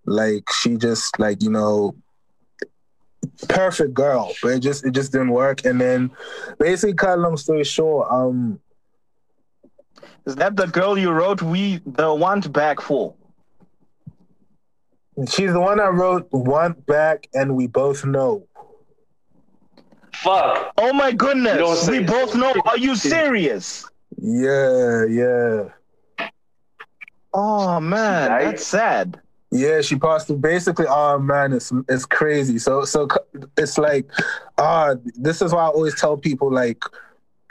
Like 0.04 0.50
she 0.52 0.76
just 0.76 1.18
like 1.18 1.42
you 1.42 1.50
know 1.50 1.94
perfect 3.48 3.94
girl, 3.94 4.32
but 4.42 4.48
it 4.52 4.60
just 4.60 4.84
it 4.84 4.92
just 4.92 5.12
didn't 5.12 5.30
work. 5.30 5.64
And 5.64 5.80
then 5.80 6.10
basically, 6.58 6.94
cut 6.94 7.18
long 7.18 7.36
story 7.36 7.64
short, 7.64 8.08
um, 8.10 8.60
Is 10.26 10.36
that 10.36 10.56
the 10.56 10.66
girl 10.66 10.96
you 10.98 11.10
wrote 11.10 11.42
we 11.42 11.80
the 11.84 12.12
want 12.14 12.52
back 12.52 12.80
for? 12.80 13.14
she's 15.28 15.52
the 15.52 15.60
one 15.60 15.80
I 15.80 15.88
wrote 15.88 16.28
"Want 16.32 16.86
Back" 16.86 17.28
and 17.34 17.54
we 17.56 17.66
both 17.66 18.04
know. 18.04 18.46
Fuck. 20.14 20.72
Oh 20.78 20.92
my 20.92 21.12
goodness. 21.12 21.82
say 21.82 21.98
We 22.00 22.04
both 22.04 22.34
know. 22.34 22.54
Are 22.66 22.78
you 22.78 22.94
serious? 22.96 23.84
Yeah, 24.20 25.04
yeah. 25.06 25.68
Oh 27.34 27.80
man, 27.80 28.28
that's 28.30 28.66
sad. 28.66 29.20
Yeah, 29.52 29.82
she 29.82 29.96
passed 29.96 30.28
through. 30.28 30.38
Basically, 30.38 30.86
oh 30.88 31.18
man, 31.18 31.52
it's 31.52 31.70
it's 31.86 32.06
crazy. 32.06 32.58
So 32.58 32.86
so 32.86 33.06
it's 33.58 33.76
like, 33.76 34.10
ah, 34.56 34.94
this 35.14 35.42
is 35.42 35.52
why 35.52 35.64
I 35.64 35.68
always 35.68 35.94
tell 35.94 36.16
people 36.16 36.50
like, 36.50 36.82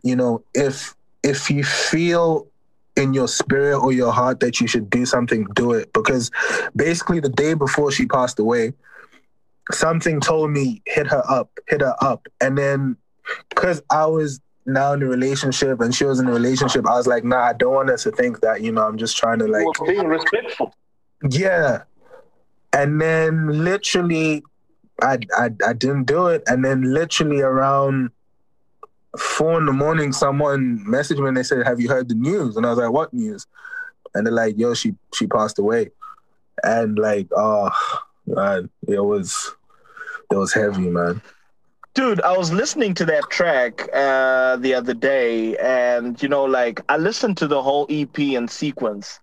you 0.04 0.16
know, 0.16 0.44
if 0.56 0.96
if 1.22 1.52
you 1.52 1.64
feel 1.64 2.48
in 2.96 3.14
your 3.14 3.28
spirit 3.28 3.80
or 3.80 3.92
your 3.92 4.12
heart 4.12 4.40
that 4.40 4.60
you 4.60 4.68
should 4.68 4.90
do 4.90 5.06
something, 5.06 5.46
do 5.54 5.74
it. 5.74 5.94
Because 5.94 6.32
basically, 6.76 7.20
the 7.20 7.30
day 7.30 7.54
before 7.54 7.91
she 7.91 8.08
passed 8.08 8.39
away, 8.39 8.74
something 9.72 10.20
told 10.20 10.49
me 10.49 10.82
hit 10.88 11.06
her 11.06 11.24
up, 11.30 11.52
hit 11.68 11.82
her 11.82 11.95
up, 12.02 12.28
and 12.41 12.58
then 12.58 12.97
because 13.49 13.80
I 13.91 14.08
was 14.08 14.41
now 14.66 14.93
in 14.93 15.04
a 15.04 15.08
relationship 15.08 15.82
and 15.82 15.93
she 15.93 16.06
was 16.06 16.20
in 16.20 16.28
a 16.28 16.32
relationship, 16.32 16.88
I 16.88 16.95
was 16.95 17.06
like, 17.06 17.24
nah, 17.24 17.41
I 17.41 17.54
don't 17.54 17.76
want 17.76 17.89
her 17.89 17.97
to 17.97 18.12
think 18.12 18.41
that 18.41 18.62
you 18.62 18.72
know 18.72 18.88
I'm 18.88 18.97
just 18.97 19.18
trying 19.18 19.38
to 19.38 19.45
like 19.45 19.68
were 19.80 19.86
being 19.86 20.08
respectful. 20.08 20.74
yeah. 21.30 21.84
And 22.74 23.01
then 23.01 23.63
literally 23.63 24.43
I, 25.01 25.19
I 25.38 25.49
I 25.65 25.74
didn't 25.74 26.05
do 26.05 26.28
it. 26.28 26.43
And 26.47 26.63
then 26.63 26.93
literally 26.93 27.41
around 27.41 28.11
four 29.17 29.57
in 29.57 29.65
the 29.65 29.74
morning, 29.74 30.13
someone 30.13 30.84
messaged 30.88 31.19
me 31.19 31.28
and 31.28 31.38
they 31.38 31.43
said, 31.43 31.65
Have 31.65 31.80
you 31.80 31.89
heard 31.89 32.09
the 32.09 32.15
news? 32.15 32.55
And 32.55 32.65
I 32.65 32.69
was 32.69 32.78
like, 32.78 32.91
What 32.91 33.13
news? 33.13 33.47
And 34.13 34.26
they're 34.26 34.34
like, 34.34 34.57
Yo, 34.57 34.74
she 34.74 34.95
she 35.13 35.28
passed 35.28 35.59
away. 35.59 35.91
And 36.63 36.97
like, 36.99 37.28
oh 37.36 37.72
man, 38.28 38.69
it 38.88 39.03
was 39.03 39.55
it 40.32 40.36
was 40.36 40.53
heavy, 40.53 40.89
man. 40.89 41.22
Dude, 41.93 42.22
I 42.22 42.38
was 42.38 42.53
listening 42.53 42.93
to 42.95 43.05
that 43.05 43.30
track 43.30 43.89
uh, 43.93 44.55
the 44.57 44.74
other 44.74 44.93
day, 44.93 45.57
and 45.57 46.22
you 46.24 46.30
know, 46.30 46.45
like 46.45 46.80
I 46.88 46.97
listened 46.97 47.38
to 47.38 47.47
the 47.47 47.61
whole 47.61 47.86
EP 47.89 48.17
and 48.17 48.49
sequence, 48.49 49.19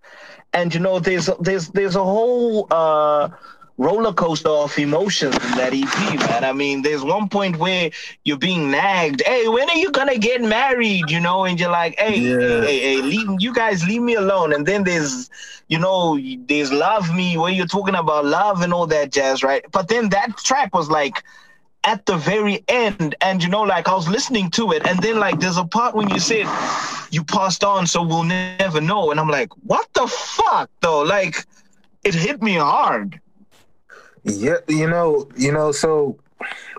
and 0.52 0.72
you 0.74 0.80
know, 0.80 0.98
there's 0.98 1.28
there's 1.40 1.68
there's 1.68 1.96
a 1.96 2.02
whole 2.04 2.66
uh, 2.70 3.28
roller 3.76 4.12
coaster 4.12 4.48
of 4.48 4.76
emotions 4.78 5.34
in 5.34 5.52
that 5.52 5.72
EP, 5.74 6.18
man. 6.20 6.44
I 6.44 6.52
mean, 6.52 6.82
there's 6.82 7.02
one 7.04 7.28
point 7.28 7.56
where 7.58 7.90
you're 8.24 8.38
being 8.38 8.70
nagged, 8.70 9.22
hey, 9.24 9.48
when 9.48 9.68
are 9.68 9.76
you 9.76 9.90
gonna 9.92 10.18
get 10.18 10.40
married? 10.42 11.10
You 11.10 11.20
know, 11.20 11.44
and 11.44 11.58
you're 11.60 11.70
like, 11.70 11.98
hey, 11.98 12.18
Yeah. 12.20 12.38
hey, 12.38 12.60
hey, 12.62 12.80
hey, 12.80 13.02
leave 13.02 13.28
you 13.40 13.52
guys 13.52 13.86
leave 13.86 14.02
me 14.02 14.14
alone. 14.14 14.52
And 14.52 14.66
then 14.66 14.84
there's, 14.84 15.30
you 15.68 15.78
know, 15.78 16.18
there's 16.46 16.72
Love 16.72 17.14
Me, 17.14 17.36
where 17.36 17.52
you're 17.52 17.66
talking 17.66 17.94
about 17.94 18.24
love 18.24 18.62
and 18.62 18.72
all 18.72 18.86
that 18.88 19.12
jazz, 19.12 19.42
right? 19.42 19.64
But 19.70 19.88
then 19.88 20.08
that 20.10 20.36
track 20.38 20.74
was 20.74 20.88
like 20.90 21.22
at 21.88 22.04
the 22.04 22.16
very 22.18 22.62
end, 22.68 23.14
and 23.22 23.42
you 23.42 23.48
know, 23.48 23.62
like 23.62 23.88
I 23.88 23.94
was 23.94 24.08
listening 24.08 24.50
to 24.50 24.72
it, 24.72 24.86
and 24.86 24.98
then 25.00 25.18
like 25.18 25.40
there's 25.40 25.56
a 25.56 25.64
part 25.64 25.94
when 25.94 26.10
you 26.10 26.20
said 26.20 26.46
you 27.10 27.24
passed 27.24 27.64
on, 27.64 27.86
so 27.86 28.02
we'll 28.02 28.24
never 28.24 28.80
know. 28.80 29.10
And 29.10 29.18
I'm 29.18 29.30
like, 29.30 29.50
what 29.64 29.86
the 29.94 30.06
fuck 30.06 30.70
though? 30.82 31.02
Like 31.02 31.46
it 32.04 32.14
hit 32.14 32.42
me 32.42 32.54
hard. 32.56 33.18
Yeah, 34.24 34.58
you 34.68 34.86
know, 34.86 35.28
you 35.34 35.50
know, 35.50 35.72
so 35.72 36.18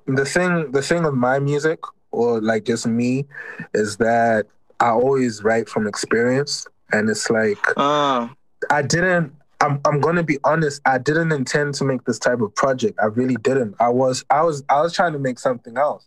the 0.05 0.25
thing 0.25 0.71
the 0.71 0.83
thing 0.83 1.05
of 1.05 1.15
my 1.15 1.39
music 1.39 1.79
or 2.11 2.39
like 2.41 2.65
just 2.65 2.85
me 2.85 3.25
is 3.73 3.97
that 3.97 4.45
I 4.79 4.89
always 4.89 5.43
write 5.43 5.67
from 5.69 5.87
experience 5.87 6.67
and 6.91 7.09
it's 7.09 7.29
like 7.29 7.63
Uh, 7.77 8.27
I 8.69 8.81
didn't 8.83 9.33
I'm 9.61 9.81
I'm 9.85 9.99
gonna 9.99 10.23
be 10.23 10.37
honest, 10.43 10.81
I 10.85 10.97
didn't 10.97 11.31
intend 11.31 11.73
to 11.75 11.83
make 11.83 12.05
this 12.05 12.19
type 12.19 12.41
of 12.41 12.53
project. 12.55 12.97
I 13.01 13.05
really 13.07 13.35
didn't. 13.35 13.75
I 13.79 13.89
was 13.89 14.23
I 14.29 14.41
was 14.41 14.63
I 14.69 14.81
was 14.81 14.93
trying 14.93 15.13
to 15.13 15.19
make 15.19 15.39
something 15.39 15.77
else. 15.77 16.05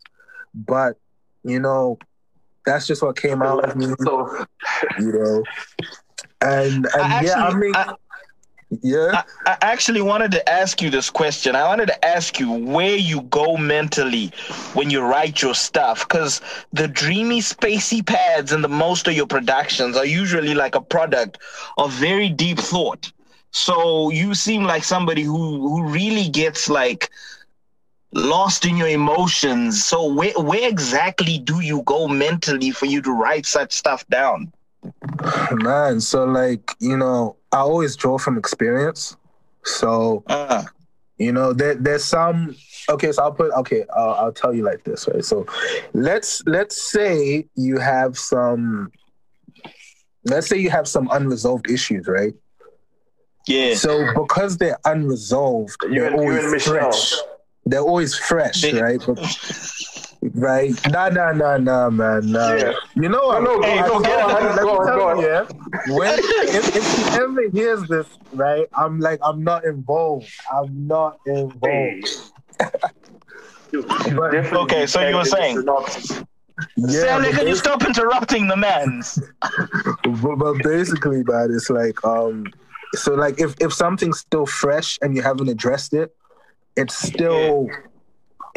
But, 0.55 0.99
you 1.45 1.59
know, 1.59 1.99
that's 2.67 2.87
just 2.87 3.03
what 3.03 3.17
came 3.17 3.43
out 3.43 3.65
of 3.69 3.77
me, 3.77 3.87
So 4.01 4.45
you 4.99 5.13
know. 5.13 5.43
And 6.41 6.87
and 6.95 7.03
I 7.03 7.23
yeah, 7.23 7.45
I 7.45 7.55
mean 7.55 7.75
I- 7.75 7.95
yeah. 8.83 9.23
I, 9.47 9.53
I 9.53 9.59
actually 9.61 10.01
wanted 10.01 10.31
to 10.33 10.49
ask 10.49 10.81
you 10.81 10.89
this 10.89 11.11
question. 11.11 11.55
I 11.55 11.65
wanted 11.67 11.87
to 11.89 12.05
ask 12.05 12.41
you 12.41 12.51
where 12.51 12.97
you 12.97 13.23
go 13.23 13.57
mentally 13.59 14.33
when 14.73 14.89
you 14.89 15.03
write 15.03 15.43
your 15.43 15.55
stuff, 15.55 16.09
because 16.09 16.41
the 16.73 16.89
dreamy, 16.89 17.41
spacey 17.41 18.05
pads 18.05 18.51
in 18.53 18.63
the 18.63 18.69
most 18.69 19.07
of 19.07 19.15
your 19.15 19.27
productions 19.27 19.97
are 19.97 20.07
usually 20.07 20.55
like 20.55 20.75
a 20.75 20.81
product 20.81 21.39
of 21.77 21.93
very 21.93 22.31
deep 22.31 22.59
thought. 22.59 23.13
So 23.53 24.11
you 24.11 24.35
seem 24.35 24.65
like 24.65 24.85
somebody 24.85 25.23
who 25.23 25.61
who 25.69 25.85
really 25.85 26.29
gets 26.29 26.69
like 26.69 27.11
lost 28.13 28.65
in 28.67 28.77
your 28.77 28.89
emotions. 28.89 29.85
So 29.85 30.07
where 30.13 30.35
where 30.39 30.69
exactly 30.69 31.39
do 31.39 31.61
you 31.61 31.83
go 31.83 32.09
mentally 32.09 32.71
for 32.71 32.87
you 32.87 33.03
to 33.03 33.13
write 33.13 33.47
such 33.47 33.73
stuff 33.73 34.07
down? 34.09 34.53
Man, 35.53 36.01
so 36.01 36.25
like, 36.25 36.73
you 36.81 36.97
know, 36.97 37.37
I 37.53 37.59
always 37.59 37.97
draw 37.97 38.19
from 38.19 38.39
experience. 38.39 39.17
So, 39.65 40.25
Uh, 40.27 40.65
you 41.19 41.33
know, 41.33 41.53
there, 41.53 41.75
there's 41.75 42.05
some 42.05 42.57
okay, 42.89 43.13
so 43.13 43.23
I'll 43.23 43.33
put 43.33 43.53
okay, 43.53 43.85
I'll, 43.95 44.15
I'll 44.15 44.33
tell 44.33 44.55
you 44.55 44.65
like 44.65 44.85
this, 44.85 45.09
right? 45.09 45.25
So 45.25 45.47
let's 45.93 46.43
let's 46.47 46.91
say 46.91 47.47
you 47.55 47.79
have 47.79 48.19
some 48.19 48.93
let's 50.25 50.49
say 50.49 50.59
you 50.59 50.71
have 50.71 50.89
some 50.89 51.09
unresolved 51.13 51.71
issues, 51.71 52.07
right? 52.09 52.35
Yeah. 53.47 53.75
So 53.75 54.13
because 54.15 54.57
they're 54.59 54.79
unresolved, 54.85 55.77
You 55.85 55.95
they're 55.95 56.07
and- 56.07 56.17
you 56.17 56.23
always 56.29 56.43
and 56.45 56.53
Michelle. 56.53 56.75
fresh. 56.93 57.15
They're 57.67 57.81
always 57.81 58.15
fresh, 58.17 58.61
They- 58.63 58.81
right? 58.81 59.01
But, 59.07 59.19
right? 60.35 60.75
Nah, 60.91 61.09
nah, 61.11 61.33
nah, 61.33 61.57
nah, 61.59 61.91
man. 61.91 62.31
Nah. 62.33 62.55
Yeah. 62.55 62.73
You 62.97 63.09
know 63.09 63.27
what? 63.27 63.43
No, 63.43 63.57
no, 63.57 63.69
I- 63.69 63.87
go, 63.89 63.99
I- 63.99 64.03
go 64.03 64.19
on, 64.21 64.33
let 64.35 64.53
me 64.57 64.63
go 64.63 64.85
tell 64.85 64.97
go 64.97 65.21
you, 65.21 65.27
yeah, 65.27 65.95
When 65.97 66.19
if, 66.19 66.77
if 66.77 66.97
he 66.99 67.05
ever 67.21 67.49
hears 67.51 67.83
this, 67.89 68.07
right? 68.33 68.67
I'm 68.75 68.99
like, 69.01 69.21
I'm 69.25 69.45
not 69.45 69.65
involved. 69.65 70.29
I'm 70.53 70.87
not 70.89 71.19
involved. 71.27 72.09
But- 73.73 74.35
Okay, 74.53 74.87
so 74.87 75.07
you 75.09 75.17
were 75.17 75.25
saying- 75.25 75.65
Yeah, 76.77 76.89
Stanley, 77.01 77.31
but 77.31 77.39
can 77.39 77.47
you 77.49 77.57
stop 77.57 77.83
interrupting 77.85 78.47
the 78.47 78.57
man? 78.57 79.03
but, 79.41 80.37
but 80.37 80.55
basically, 80.63 81.23
man, 81.25 81.51
it's 81.55 81.71
like 81.71 82.05
um, 82.05 82.45
so 82.95 83.15
like 83.15 83.41
if 83.41 83.55
if 83.61 83.73
something's 83.73 84.21
still 84.21 84.47
fresh 84.47 84.99
and 85.03 85.17
you 85.17 85.23
haven't 85.23 85.49
addressed 85.49 85.95
it, 85.95 86.15
it's 86.77 86.97
still, 86.97 87.69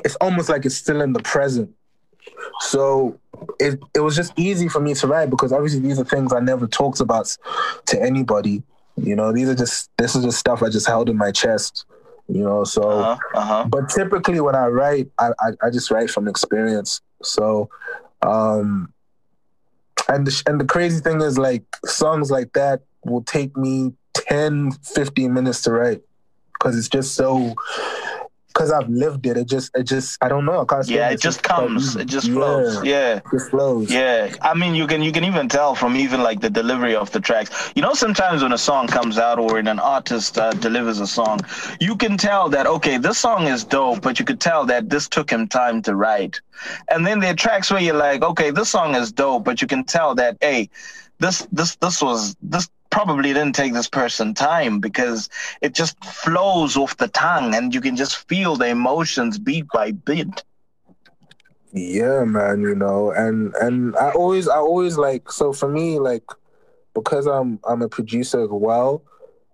it's 0.04 0.16
almost 0.18 0.50
like 0.50 0.66
it's 0.66 0.76
still 0.76 1.02
in 1.02 1.14
the 1.14 1.22
present. 1.22 1.74
So 2.62 3.20
it 3.60 3.80
it 3.94 4.00
was 4.00 4.16
just 4.16 4.34
easy 4.38 4.68
for 4.68 4.80
me 4.80 4.94
to 4.96 5.08
write 5.08 5.30
because 5.30 5.52
obviously 5.52 5.80
these 5.80 6.00
are 6.00 6.06
things 6.06 6.34
I 6.34 6.40
never 6.40 6.68
talked 6.68 7.00
about 7.00 7.36
to 7.88 8.02
anybody. 8.02 8.64
You 8.98 9.16
know, 9.16 9.32
these 9.32 9.50
are 9.50 9.56
just 9.56 9.90
this 9.98 10.16
is 10.16 10.24
just 10.24 10.40
stuff 10.40 10.64
I 10.64 10.70
just 10.70 10.88
held 10.88 11.10
in 11.10 11.18
my 11.18 11.32
chest. 11.32 11.86
You 12.28 12.44
know, 12.44 12.64
so. 12.64 12.90
Uh-huh, 12.90 13.18
uh-huh. 13.36 13.66
But 13.70 13.90
typically, 13.90 14.40
when 14.40 14.56
I 14.56 14.68
write, 14.68 15.10
I, 15.20 15.30
I, 15.40 15.50
I 15.68 15.70
just 15.70 15.92
write 15.92 16.10
from 16.10 16.28
experience. 16.28 17.02
So, 17.22 17.70
um, 18.24 18.92
and 20.10 20.26
the, 20.26 20.44
and 20.48 20.60
the 20.60 20.66
crazy 20.66 21.02
thing 21.02 21.22
is, 21.22 21.38
like 21.38 21.64
songs 21.86 22.32
like 22.32 22.54
that 22.54 22.82
will 23.06 23.22
take 23.22 23.56
me 23.56 23.94
10, 24.16 24.72
15 24.72 25.34
minutes 25.34 25.61
to 25.63 25.72
write 25.72 26.01
because 26.53 26.78
it's 26.78 26.89
just 26.89 27.16
so. 27.16 27.53
Because 28.47 28.72
I've 28.72 28.88
lived 28.88 29.26
it, 29.26 29.36
it 29.36 29.49
just, 29.49 29.76
it 29.76 29.84
just, 29.84 30.18
I 30.24 30.30
don't 30.30 30.45
know. 30.45 30.61
I 30.61 30.63
can't 30.63 30.88
Yeah, 30.88 31.09
it. 31.09 31.20
just 31.20 31.43
comes. 31.43 31.97
It 31.97 32.05
just 32.07 32.30
flows. 32.32 32.82
Yeah. 32.86 33.16
it 33.18 33.24
just 33.30 33.49
flows. 33.49 33.91
Yeah, 33.91 34.34
I 34.41 34.53
mean, 34.53 34.74
you 34.76 34.88
can 34.88 35.03
you 35.03 35.11
can 35.11 35.26
even 35.26 35.49
tell 35.49 35.76
from 35.76 35.97
even 35.97 36.24
like 36.24 36.39
the 36.39 36.49
delivery 36.49 36.95
of 36.95 37.11
the 37.11 37.20
tracks. 37.20 37.74
You 37.76 37.82
know, 37.82 37.93
sometimes 37.93 38.43
when 38.43 38.53
a 38.53 38.57
song 38.57 38.88
comes 38.88 39.18
out 39.18 39.39
or 39.39 39.55
when 39.55 39.68
an 39.68 39.80
artist 39.80 40.38
uh, 40.38 40.51
delivers 40.53 41.01
a 41.01 41.07
song, 41.07 41.41
you 41.82 41.97
can 41.97 42.16
tell 42.16 42.47
that 42.47 42.66
okay, 42.66 42.97
this 42.97 43.18
song 43.18 43.47
is 43.47 43.66
dope, 43.66 44.01
but 44.01 44.20
you 44.20 44.26
could 44.26 44.39
tell 44.39 44.63
that 44.68 44.89
this 44.89 45.09
took 45.09 45.30
him 45.30 45.49
time 45.49 45.82
to 45.82 45.93
write. 45.93 46.39
And 46.89 47.05
then 47.05 47.20
there 47.20 47.34
are 47.34 47.36
tracks 47.36 47.70
where 47.70 47.82
you're 47.82 47.93
like, 47.93 48.24
okay, 48.24 48.51
this 48.51 48.70
song 48.70 48.95
is 48.95 49.11
dope, 49.11 49.43
but 49.43 49.61
you 49.61 49.68
can 49.68 49.84
tell 49.84 50.16
that 50.16 50.38
hey, 50.39 50.70
this 51.20 51.45
this 51.51 51.76
this 51.76 52.01
was 52.01 52.38
this 52.41 52.70
probably 52.96 53.34
didn't 53.34 53.56
take 53.56 53.74
this 53.74 53.89
person 53.89 54.34
time 54.34 54.80
because 54.80 55.30
it 55.62 55.74
just 55.74 56.02
flows 56.04 56.78
off 56.78 56.96
the 56.96 57.10
tongue 57.10 57.54
and 57.54 57.74
you 57.76 57.82
can 57.82 57.98
just 57.98 58.28
feel 58.30 58.56
the 58.56 58.68
emotions 58.68 59.38
beat 59.38 59.68
by 59.74 59.91
beat. 59.91 60.43
Yeah, 61.74 62.24
man, 62.24 62.62
you 62.62 62.76
know, 62.76 63.12
and 63.12 63.54
and 63.56 63.96
I 63.98 64.12
always 64.12 64.48
I 64.48 64.58
always 64.58 64.98
like 64.98 65.30
so 65.32 65.52
for 65.52 65.68
me 65.68 66.00
like 66.00 66.24
because 66.93 67.26
I'm 67.28 67.60
I'm 67.68 67.82
a 67.82 67.89
producer 67.89 68.41
as 68.43 68.50
well, 68.50 69.04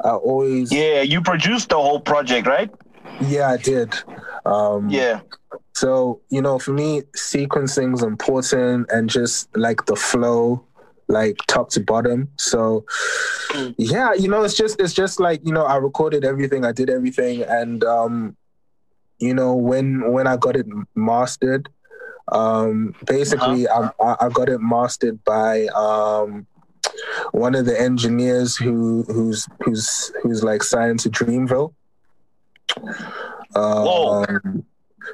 I 0.03 0.11
always 0.11 0.71
Yeah, 0.71 1.01
you 1.01 1.21
produced 1.21 1.69
the 1.69 1.77
whole 1.77 1.99
project, 1.99 2.45
right? 2.47 2.69
yeah, 3.19 3.49
I 3.49 3.57
did. 3.57 3.95
Um 4.45 4.89
Yeah. 4.91 5.21
so, 5.73 6.21
you 6.29 6.41
know, 6.41 6.59
for 6.59 6.73
me 6.73 7.01
sequencing 7.17 7.93
is 7.95 8.03
important 8.03 8.87
and 8.91 9.09
just 9.09 9.55
like 9.57 9.85
the 9.87 9.95
flow 9.95 10.63
like 11.11 11.37
top 11.47 11.69
to 11.71 11.79
bottom. 11.81 12.29
So 12.37 12.85
yeah, 13.77 14.13
you 14.13 14.27
know, 14.27 14.43
it's 14.43 14.55
just 14.55 14.79
it's 14.79 14.93
just 14.93 15.19
like, 15.19 15.41
you 15.43 15.53
know, 15.53 15.63
I 15.63 15.75
recorded 15.75 16.23
everything, 16.25 16.65
I 16.65 16.71
did 16.71 16.89
everything 16.89 17.43
and 17.43 17.83
um 17.83 18.37
you 19.19 19.33
know, 19.35 19.53
when 19.55 20.11
when 20.11 20.25
I 20.25 20.37
got 20.37 20.55
it 20.55 20.65
mastered, 20.95 21.69
um 22.31 22.95
basically 23.05 23.67
I, 23.67 23.91
I 23.99 24.15
I 24.21 24.29
got 24.29 24.49
it 24.49 24.59
mastered 24.61 25.23
by 25.23 25.67
um 25.67 26.47
one 27.31 27.55
of 27.55 27.65
the 27.65 27.79
engineers 27.79 28.55
who 28.55 29.03
who's 29.03 29.47
who's 29.63 30.11
who's 30.23 30.43
like 30.43 30.63
signed 30.63 30.99
to 31.01 31.09
Dreamville. 31.09 31.73
Whoa. 33.85 34.25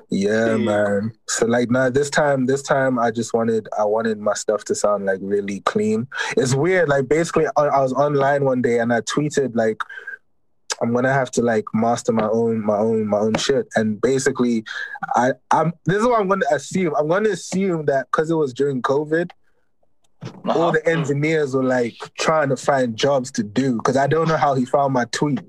Yeah, 0.09 0.57
man. 0.57 1.11
So 1.27 1.45
like 1.45 1.69
now 1.69 1.89
this 1.89 2.09
time 2.09 2.45
this 2.45 2.61
time 2.61 2.97
I 2.99 3.11
just 3.11 3.33
wanted 3.33 3.67
I 3.77 3.83
wanted 3.85 4.19
my 4.19 4.33
stuff 4.33 4.63
to 4.65 4.75
sound 4.75 5.05
like 5.05 5.19
really 5.21 5.59
clean. 5.61 6.07
It's 6.35 6.53
weird. 6.55 6.89
Like 6.89 7.07
basically 7.07 7.45
I, 7.57 7.61
I 7.63 7.81
was 7.81 7.93
online 7.93 8.45
one 8.45 8.61
day 8.61 8.79
and 8.79 8.93
I 8.93 9.01
tweeted 9.01 9.55
like 9.55 9.81
I'm 10.81 10.93
gonna 10.93 11.11
have 11.13 11.31
to 11.31 11.41
like 11.41 11.65
master 11.73 12.11
my 12.13 12.27
own 12.27 12.63
my 12.65 12.77
own 12.77 13.07
my 13.07 13.17
own 13.19 13.35
shit. 13.35 13.67
And 13.75 13.99
basically 14.01 14.63
I 15.15 15.33
I'm 15.51 15.73
this 15.85 15.97
is 15.97 16.05
what 16.05 16.19
I'm 16.21 16.27
gonna 16.27 16.45
assume. 16.51 16.93
I'm 16.95 17.07
gonna 17.07 17.29
assume 17.29 17.85
that 17.85 18.07
because 18.11 18.29
it 18.29 18.35
was 18.35 18.53
during 18.53 18.81
COVID, 18.81 19.31
Uh-huh. 20.23 20.59
all 20.59 20.71
the 20.71 20.85
engineers 20.87 21.53
were 21.55 21.63
like 21.63 21.95
trying 22.19 22.49
to 22.49 22.57
find 22.57 22.95
jobs 22.95 23.31
to 23.31 23.43
do 23.43 23.75
because 23.77 23.97
I 23.97 24.07
don't 24.07 24.27
know 24.27 24.37
how 24.37 24.53
he 24.55 24.65
found 24.65 24.93
my 24.93 25.05
tweet. 25.11 25.39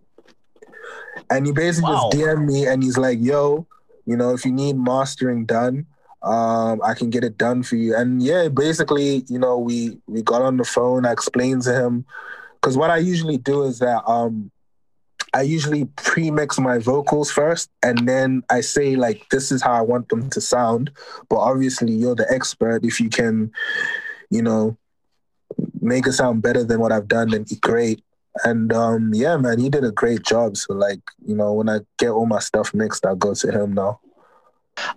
And 1.30 1.46
he 1.46 1.53
basically 1.53 1.92
Wow. 1.92 2.09
just 2.12 2.22
DM'd 2.22 2.46
me 2.46 2.66
and 2.66 2.82
he's 2.82 2.96
like, 2.96 3.18
yo, 3.20 3.66
you 4.09 4.17
know, 4.17 4.33
if 4.33 4.47
you 4.47 4.53
need 4.53 4.77
mastering 4.79 5.45
done, 5.45 5.87
um, 6.23 6.81
I 6.83 6.95
can 6.95 7.11
get 7.11 7.25
it 7.25 7.37
done 7.37 7.63
for 7.63 7.77
you. 7.77 7.95
And 7.95 8.23
yeah, 8.23 8.49
basically, 8.49 9.23
you 9.29 9.39
know, 9.39 9.59
we 9.59 9.99
we 10.07 10.23
got 10.23 10.41
on 10.41 10.57
the 10.57 10.65
phone, 10.65 11.05
I 11.05 11.13
explained 11.13 11.63
to 11.63 11.75
him 11.75 12.07
because 12.55 12.75
what 12.75 12.89
I 12.89 12.97
usually 12.97 13.37
do 13.37 13.65
is 13.65 13.81
that 13.81 14.03
um 14.09 14.51
I 15.35 15.43
usually 15.43 15.85
pre-mix 15.97 16.59
my 16.59 16.79
vocals 16.79 17.31
first 17.31 17.69
and 17.83 18.09
then 18.09 18.43
I 18.49 18.63
say 18.63 18.97
like 18.97 19.29
this 19.29 19.53
is 19.53 19.61
how 19.61 19.75
I 19.75 19.83
want 19.83 20.09
them 20.09 20.31
to 20.31 20.41
sound. 20.41 20.91
But 21.29 21.37
obviously 21.37 21.93
you're 21.93 22.15
the 22.15 22.33
expert. 22.33 22.87
If 22.87 22.99
you 23.01 23.11
can, 23.11 23.53
you 24.31 24.41
know, 24.41 24.79
make 25.83 26.07
it 26.07 26.15
sound 26.15 26.41
better 26.41 26.65
than 26.65 26.81
what 26.81 26.93
I've 26.93 27.09
done, 27.09 27.29
then 27.29 27.45
great. 27.61 28.03
And 28.45 28.72
um, 28.72 29.12
yeah, 29.14 29.36
man, 29.36 29.59
he 29.59 29.68
did 29.68 29.84
a 29.84 29.93
great 29.93 30.24
job. 30.24 30.57
So 30.57 30.74
like, 30.74 31.01
you 31.26 31.34
know, 31.34 31.53
when 31.53 31.68
I 31.68 31.80
get 31.99 32.11
all 32.11 32.26
my 32.26 32.39
stuff 32.41 32.74
mixed, 32.74 33.07
I 33.07 33.14
go 33.14 33.34
to 33.34 33.51
him 33.51 33.72
now. 33.74 34.01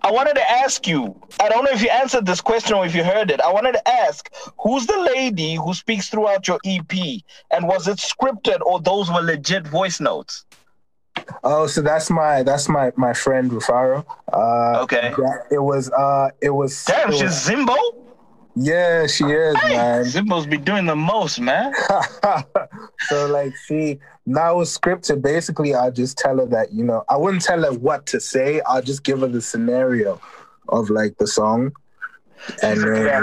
I 0.02 0.12
wanted 0.12 0.34
to 0.34 0.48
ask 0.50 0.86
you. 0.86 1.20
I 1.40 1.48
don't 1.48 1.64
know 1.64 1.72
if 1.72 1.82
you 1.82 1.88
answered 1.88 2.24
this 2.24 2.40
question 2.40 2.74
or 2.76 2.86
if 2.86 2.94
you 2.94 3.02
heard 3.02 3.30
it. 3.32 3.40
I 3.40 3.52
wanted 3.52 3.72
to 3.72 3.88
ask, 3.88 4.32
who's 4.58 4.86
the 4.86 4.96
lady 5.14 5.56
who 5.56 5.74
speaks 5.74 6.08
throughout 6.08 6.46
your 6.46 6.60
EP, 6.64 6.92
and 7.50 7.66
was 7.66 7.88
it 7.88 7.98
scripted 7.98 8.60
or 8.60 8.80
those 8.80 9.10
were 9.10 9.20
legit 9.22 9.66
voice 9.66 9.98
notes? 10.00 10.44
Oh, 11.44 11.66
so 11.66 11.82
that's 11.82 12.10
my 12.10 12.42
that's 12.42 12.68
my 12.68 12.92
my 12.96 13.12
friend 13.12 13.50
Rufaro. 13.50 14.04
Uh, 14.32 14.82
Okay. 14.82 15.14
it 15.50 15.62
was 15.62 15.90
uh 15.90 16.30
it 16.40 16.50
was 16.50 16.84
Damn, 16.84 17.12
it 17.12 17.18
she's 17.18 17.30
Zimbo. 17.48 17.76
Yeah, 18.54 19.06
she 19.06 19.24
is, 19.24 19.54
man. 19.64 20.04
Zimbo's 20.04 20.46
be 20.46 20.58
doing 20.58 20.86
the 20.86 20.96
most, 20.96 21.40
man. 21.40 21.72
so 23.08 23.26
like 23.26 23.54
she 23.66 23.98
now 24.26 24.56
scripted. 24.56 25.22
Basically, 25.22 25.74
I'll 25.74 25.92
just 25.92 26.18
tell 26.18 26.38
her 26.38 26.46
that 26.46 26.72
you 26.72 26.84
know 26.84 27.04
I 27.08 27.16
wouldn't 27.16 27.42
tell 27.42 27.62
her 27.62 27.72
what 27.72 28.06
to 28.06 28.20
say. 28.20 28.60
I'll 28.62 28.82
just 28.82 29.04
give 29.04 29.20
her 29.20 29.26
the 29.26 29.40
scenario 29.40 30.20
of 30.68 30.90
like 30.90 31.16
the 31.18 31.26
song, 31.26 31.72
and 32.62 32.76
She's 32.78 32.84
then 32.84 33.22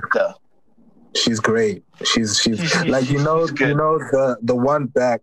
she's 1.16 1.40
great. 1.40 1.84
She's 2.04 2.40
she's 2.40 2.60
She's- 2.60 2.86
like 2.88 3.10
you 3.10 3.22
know 3.24 3.48
you 3.60 3.76
know 3.76 3.98
the 4.00 4.38
the 4.42 4.56
one 4.56 4.88
back. 4.88 5.22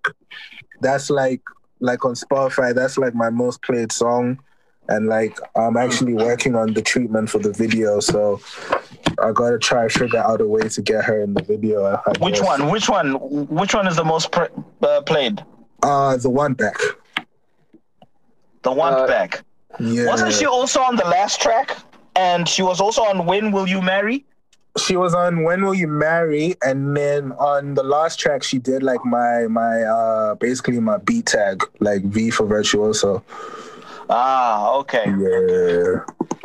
That's 0.80 1.10
like 1.10 1.42
like 1.80 2.04
on 2.04 2.14
Spotify. 2.14 2.74
That's 2.74 2.96
like 2.98 3.14
my 3.14 3.30
most 3.30 3.62
played 3.62 3.92
song, 3.92 4.38
and 4.88 5.06
like 5.08 5.38
I'm 5.56 5.76
actually 5.76 6.14
working 6.14 6.54
on 6.54 6.72
the 6.74 6.82
treatment 6.82 7.30
for 7.30 7.38
the 7.38 7.52
video. 7.52 8.00
So 8.00 8.40
I 9.22 9.32
gotta 9.32 9.58
try 9.58 9.88
to 9.88 9.98
figure 9.98 10.18
out 10.20 10.40
a 10.40 10.46
way 10.46 10.68
to 10.68 10.82
get 10.82 11.04
her 11.04 11.20
in 11.22 11.34
the 11.34 11.42
video. 11.42 12.00
Which 12.20 12.40
one? 12.40 12.70
Which 12.70 12.88
one? 12.88 13.14
Which 13.48 13.74
one 13.74 13.86
is 13.86 13.96
the 13.96 14.04
most 14.04 14.32
pr- 14.32 14.52
uh, 14.82 15.02
played? 15.02 15.44
Uh, 15.82 16.16
the 16.16 16.30
one 16.30 16.54
back. 16.54 16.76
The 18.62 18.72
one 18.72 18.94
Uh, 18.94 19.06
back. 19.06 19.42
Yeah. 19.78 20.06
Wasn't 20.06 20.32
she 20.32 20.46
also 20.46 20.80
on 20.80 20.96
the 20.96 21.04
last 21.04 21.40
track? 21.40 21.76
And 22.14 22.48
she 22.48 22.62
was 22.62 22.80
also 22.80 23.02
on 23.02 23.26
When 23.26 23.52
Will 23.52 23.66
You 23.68 23.82
Marry? 23.82 24.24
she 24.78 24.94
was 24.94 25.14
on 25.14 25.42
when 25.42 25.64
will 25.64 25.72
you 25.74 25.88
marry 25.88 26.54
and 26.62 26.94
then 26.94 27.32
on 27.32 27.72
the 27.72 27.82
last 27.82 28.18
track 28.20 28.42
she 28.42 28.58
did 28.58 28.82
like 28.82 29.02
my 29.06 29.46
my 29.46 29.80
uh 29.82 30.34
basically 30.34 30.78
my 30.78 30.98
beat 30.98 31.24
tag 31.24 31.64
like 31.80 32.02
v 32.02 32.28
for 32.28 32.44
virtuoso 32.44 33.24
Ah, 34.08 34.72
okay. 34.76 35.04
yeah 35.06 36.04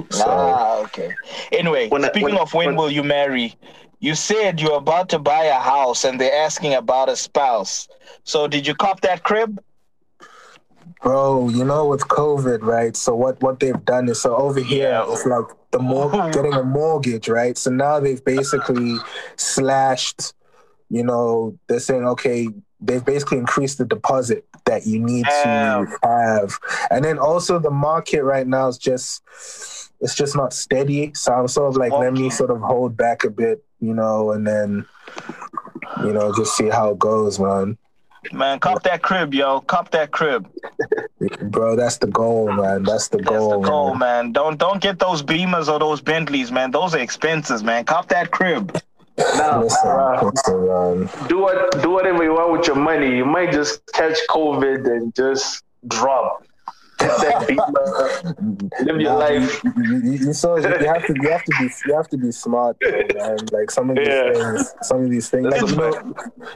so 0.10 0.26
Ah, 0.28 0.78
okay. 0.80 1.10
Anyway, 1.54 1.88
When 1.90 2.04
I- 2.04 2.10
speaking 2.10 2.36
when- 2.36 2.38
of 2.38 2.54
when, 2.54 2.68
when- 2.68 2.76
will 2.76 2.92
you 2.92 3.04
marry, 3.04 3.56
you 4.00 4.14
said 4.16 4.60
you're 4.60 4.78
about 4.78 5.08
to 5.10 5.20
buy 5.20 5.46
a 5.46 5.60
house 5.60 6.04
and 6.04 6.20
they're 6.20 6.36
asking 6.44 6.74
about 6.74 7.08
a 7.08 7.16
spouse. 7.16 7.88
So 8.24 8.48
did 8.48 8.68
you 8.68 8.76
cop 8.76 9.02
that 9.02 9.24
crib? 9.24 9.60
bro 11.04 11.50
you 11.50 11.66
know 11.66 11.88
with 11.88 12.02
covid 12.10 12.62
right 12.62 12.96
so 12.96 13.16
what 13.16 13.42
what 13.42 13.60
they've 13.60 13.84
done 13.86 14.08
is 14.08 14.22
so 14.22 14.36
over 14.36 14.60
here 14.60 14.90
Yeah. 14.90 15.12
it's 15.12 15.26
like 15.26 15.46
the 15.72 15.80
more 15.80 16.12
getting 16.32 16.54
a 16.54 16.62
mortgage 16.64 17.28
right 17.28 17.58
so 17.58 17.72
now 17.72 18.00
they've 18.00 18.24
basically 18.24 18.98
slashed 19.36 20.34
you 20.90 21.04
know 21.04 21.58
they're 21.68 21.80
saying 21.80 22.06
okay 22.06 22.50
they've 22.82 23.06
basically 23.06 23.38
increased 23.38 23.78
the 23.78 23.86
deposit 23.86 24.46
that 24.66 24.86
you 24.86 25.00
need 25.00 25.26
Damn. 25.26 25.86
to 25.88 25.98
have 26.04 26.58
and 26.90 27.04
then 27.06 27.18
also 27.20 27.60
the 27.60 27.70
market 27.72 28.24
right 28.24 28.48
now 28.48 28.68
is 28.68 28.78
just 28.78 29.24
it's 30.02 30.16
just 30.16 30.36
not 30.36 30.54
steady 30.54 31.12
so 31.14 31.32
i'm 31.34 31.48
sort 31.48 31.70
of 31.70 31.78
like 31.78 31.92
let 31.92 32.14
me 32.14 32.30
sort 32.30 32.50
of 32.50 32.60
hold 32.62 32.98
back 32.98 33.24
a 33.24 33.30
bit 33.30 33.64
you 33.80 33.94
know 33.94 34.32
and 34.32 34.46
then 34.48 34.86
you 36.04 36.12
know 36.14 36.34
just 36.36 36.56
see 36.56 36.70
how 36.70 36.90
it 36.92 37.00
goes 37.00 37.40
man 37.40 37.78
Man, 38.34 38.60
cop 38.60 38.84
that 38.84 39.02
crib, 39.02 39.34
yo. 39.34 39.62
Cop 39.62 39.90
that 39.92 40.12
crib. 40.12 40.48
bro 41.42 41.76
that's 41.76 41.98
the 41.98 42.08
goal 42.08 42.52
man 42.52 42.84
that's 42.84 43.08
the 43.08 43.18
That's 43.18 43.30
goal 43.30 43.62
the 43.62 43.68
goal, 43.68 43.90
man. 43.96 44.26
man. 44.26 44.32
Don't 44.32 44.58
don't 44.60 44.82
get 44.82 45.00
those 45.00 45.24
Beamers 45.24 45.68
or 45.72 45.80
those 45.80 46.02
Bentleys, 46.02 46.52
man. 46.52 46.72
Those 46.72 46.94
are 46.94 47.00
expenses, 47.00 47.64
man. 47.64 47.84
Cop 47.86 48.08
that 48.10 48.32
crib. 48.32 48.80
Now, 49.38 49.62
Listen, 49.64 49.90
uh, 49.90 50.32
listen, 50.34 50.68
man. 50.68 51.28
do 51.28 51.40
what 51.40 51.82
do 51.82 51.90
whatever 51.92 52.24
you 52.24 52.34
want 52.34 52.52
with 52.54 52.68
your 52.68 52.76
money. 52.76 53.16
You 53.18 53.26
might 53.26 53.52
just 53.52 53.82
catch 53.94 54.18
COVID 54.30 54.86
and 54.88 55.14
just 55.16 55.64
drop. 55.88 56.44
Get 57.00 57.10
that 57.22 57.48
beamer, 57.48 58.70
live 58.86 59.02
your 59.02 59.14
Nah, 59.14 59.18
life. 59.18 59.64
You, 59.64 59.72
you, 59.76 59.98
you- 60.12 60.26
you 60.28 60.34
saw 60.34 60.58
you 60.58 60.64
have 60.68 61.06
to 61.08 61.16
you 61.20 61.30
have 61.32 61.44
to 61.46 61.54
be 61.60 61.70
you 61.88 61.96
have 61.96 62.08
to 62.10 62.18
be 62.18 62.32
smart, 62.32 62.78
man. 63.16 63.38
Like 63.52 63.72
some 63.72 63.90
of 63.90 63.96
these 63.98 64.08
Yeah. 64.08 64.34
things, 64.34 64.74
some 64.84 65.04
of 65.06 65.10
these 65.10 65.30
things. 65.30 65.46
Like 65.48 65.62
you 65.68 65.76
know, 65.78 66.14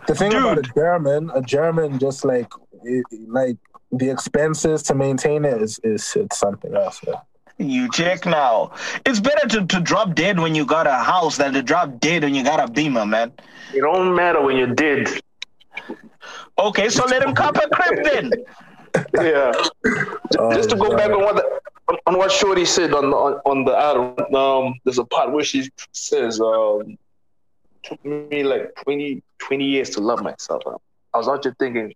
the 0.07 0.13
thing 0.15 0.33
about 0.35 0.59
a 0.59 0.63
German, 0.75 1.31
a 1.33 1.41
German 1.41 1.97
just 1.99 2.23
like 2.25 2.49
it, 2.83 3.05
like 3.27 3.57
the 3.91 4.09
expenses 4.09 4.83
to 4.83 4.93
maintain 4.93 5.45
it 5.45 5.61
is 5.61 5.79
is 5.83 6.13
it's 6.15 6.37
something 6.37 6.75
else. 6.75 7.01
Man. 7.05 7.15
You 7.57 7.89
check 7.91 8.25
now. 8.25 8.71
It's 9.05 9.19
better 9.19 9.47
to, 9.47 9.65
to 9.65 9.79
drop 9.79 10.13
dead 10.13 10.39
when 10.39 10.55
you 10.55 10.65
got 10.65 10.87
a 10.87 10.95
house 10.95 11.37
than 11.37 11.53
to 11.53 11.63
drop 11.63 11.99
dead 11.99 12.23
when 12.23 12.35
you 12.35 12.43
got 12.43 12.59
a 12.59 12.71
Beamer, 12.71 13.05
man. 13.05 13.31
It 13.73 13.81
don't 13.81 14.13
matter 14.15 14.41
when 14.41 14.57
you're 14.57 14.73
dead. 14.75 15.07
Okay, 16.57 16.89
so 16.89 17.05
let 17.05 17.23
him 17.23 17.33
cop 17.33 17.55
a 17.57 17.67
crib 17.69 18.03
then. 18.03 18.31
Yeah. 19.15 19.51
Just 20.53 20.69
to 20.71 20.75
go 20.75 20.93
Oh, 20.93 20.97
back 20.97 21.11
on 21.11 21.21
what 21.21 21.35
the, 21.35 21.59
on, 21.89 21.97
on 22.07 22.17
what 22.17 22.31
Shorty 22.31 22.65
said 22.65 22.93
on 22.93 23.09
the 23.09 23.15
on, 23.15 23.33
on 23.45 23.65
the 23.65 23.75
album, 23.77 24.35
um, 24.35 24.73
there's 24.83 24.99
a 24.99 25.05
part 25.05 25.31
where 25.31 25.43
she 25.43 25.69
says, 25.91 26.39
um, 26.39 26.97
took 27.83 28.03
me 28.03 28.43
like 28.43 28.73
20, 28.83 29.21
20 29.39 29.65
years 29.65 29.89
to 29.91 30.01
love 30.01 30.21
myself. 30.23 30.63
I 31.13 31.17
was 31.17 31.27
out 31.27 31.43
here 31.43 31.55
thinking, 31.59 31.93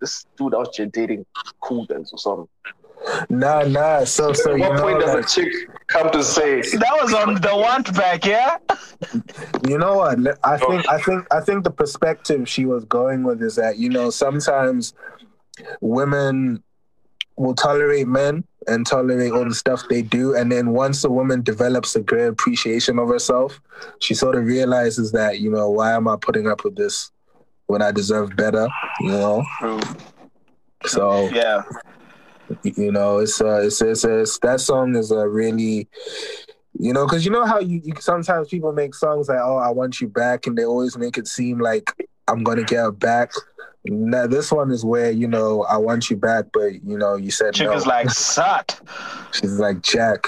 this 0.00 0.24
dude 0.36 0.54
out 0.54 0.74
here 0.74 0.86
dating 0.86 1.26
cool 1.60 1.84
guys 1.86 2.10
or 2.12 2.18
something. 2.18 2.48
Nah, 3.28 3.62
nah. 3.62 4.04
So 4.04 4.32
so 4.32 4.54
At 4.54 4.60
what 4.60 4.76
know, 4.76 4.82
point 4.82 5.00
does 5.00 5.14
like, 5.14 5.24
a 5.24 5.28
chick 5.28 5.52
come 5.86 6.10
to 6.10 6.22
say, 6.22 6.60
That 6.60 6.98
was 7.00 7.12
on 7.14 7.34
the 7.34 7.56
want 7.56 7.94
back, 7.94 8.24
yeah? 8.24 8.58
you 9.66 9.78
know 9.78 9.96
what? 9.96 10.18
I 10.44 10.58
oh. 10.60 10.68
think 10.68 10.88
I 10.88 11.00
think 11.00 11.26
I 11.30 11.40
think 11.40 11.64
the 11.64 11.70
perspective 11.70 12.48
she 12.48 12.66
was 12.66 12.84
going 12.84 13.22
with 13.22 13.42
is 13.42 13.56
that 13.56 13.78
you 13.78 13.88
know 13.88 14.10
sometimes 14.10 14.94
women 15.80 16.62
will 17.36 17.54
tolerate 17.54 18.06
men 18.06 18.44
and 18.68 18.86
tolerate 18.86 19.32
all 19.32 19.48
the 19.48 19.54
stuff 19.54 19.82
they 19.88 20.02
do, 20.02 20.36
and 20.36 20.52
then 20.52 20.70
once 20.70 21.02
a 21.04 21.10
woman 21.10 21.42
develops 21.42 21.96
a 21.96 22.00
great 22.00 22.26
appreciation 22.26 22.98
of 22.98 23.08
herself, 23.08 23.60
she 24.00 24.14
sort 24.14 24.36
of 24.36 24.44
realizes 24.44 25.12
that 25.12 25.40
you 25.40 25.50
know 25.50 25.70
why 25.70 25.92
am 25.92 26.06
I 26.06 26.16
putting 26.20 26.46
up 26.46 26.64
with 26.64 26.76
this 26.76 27.10
when 27.66 27.82
I 27.82 27.90
deserve 27.92 28.36
better? 28.36 28.68
You 29.00 29.10
know. 29.12 29.44
So 30.86 31.28
Yeah. 31.30 31.62
You 32.62 32.92
know 32.92 33.18
it's 33.18 33.40
uh 33.40 33.60
it's 33.60 33.80
it's, 33.80 34.04
it's 34.04 34.38
that 34.40 34.60
song 34.60 34.96
is 34.96 35.10
a 35.10 35.28
really 35.28 35.88
you 36.78 36.92
know 36.92 37.06
because 37.06 37.24
you 37.24 37.30
know 37.30 37.44
how 37.44 37.58
you, 37.58 37.80
you 37.84 37.92
sometimes 38.00 38.48
people 38.48 38.72
make 38.72 38.94
songs 38.94 39.28
like 39.28 39.38
oh 39.40 39.56
i 39.56 39.68
want 39.68 40.00
you 40.00 40.08
back 40.08 40.46
and 40.46 40.56
they 40.56 40.64
always 40.64 40.96
make 40.96 41.18
it 41.18 41.26
seem 41.26 41.58
like 41.58 41.92
i'm 42.28 42.42
gonna 42.42 42.64
get 42.64 42.78
her 42.78 42.92
back 42.92 43.32
now 43.84 44.26
this 44.26 44.52
one 44.52 44.70
is 44.70 44.84
where 44.84 45.10
you 45.10 45.26
know 45.26 45.62
i 45.64 45.76
want 45.76 46.10
you 46.10 46.16
back 46.16 46.46
but 46.52 46.82
you 46.84 46.98
know 46.98 47.16
you 47.16 47.30
said 47.30 47.54
Chick 47.54 47.66
no 47.66 47.74
is 47.74 47.86
like, 47.86 48.10
sut. 48.10 48.80
she's 49.32 49.58
like 49.58 49.82
jack 49.82 50.26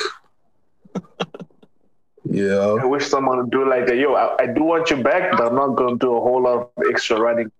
yeah. 2.24 2.76
I 2.80 2.84
wish 2.84 3.06
someone 3.06 3.38
would 3.38 3.50
do 3.50 3.68
like, 3.68 3.86
that. 3.86 3.96
yo, 3.96 4.14
I, 4.14 4.42
I 4.42 4.46
do 4.46 4.62
want 4.62 4.90
you 4.90 4.96
back, 5.02 5.32
but 5.32 5.40
I'm 5.40 5.54
not 5.54 5.68
going 5.76 5.98
to 5.98 6.06
do 6.06 6.16
a 6.16 6.20
whole 6.20 6.42
lot 6.42 6.70
of 6.76 6.84
extra 6.88 7.20
running. 7.20 7.50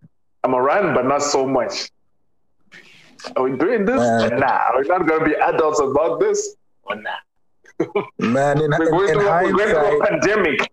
I'm 0.44 0.54
a 0.54 0.60
run, 0.60 0.94
but 0.94 1.06
not 1.06 1.22
so 1.22 1.46
much. 1.46 1.90
Are 3.36 3.42
we 3.44 3.56
doing 3.56 3.84
this? 3.84 3.96
Man. 3.96 4.40
Nah, 4.40 4.70
we're 4.74 4.84
not 4.84 5.06
going 5.06 5.20
to 5.20 5.26
be 5.26 5.34
adults 5.34 5.80
about 5.80 6.20
this. 6.20 6.56
Or 6.84 6.96
nah. 6.96 7.10
man 8.18 8.60
in, 8.60 8.70
We're 8.78 8.90
going, 8.90 9.08
in, 9.08 9.20
in 9.20 9.56
we're 9.56 9.72
going 9.72 9.88
through 9.88 9.96
a 9.96 10.06
hindsight 10.06 10.08
pandemic. 10.08 10.72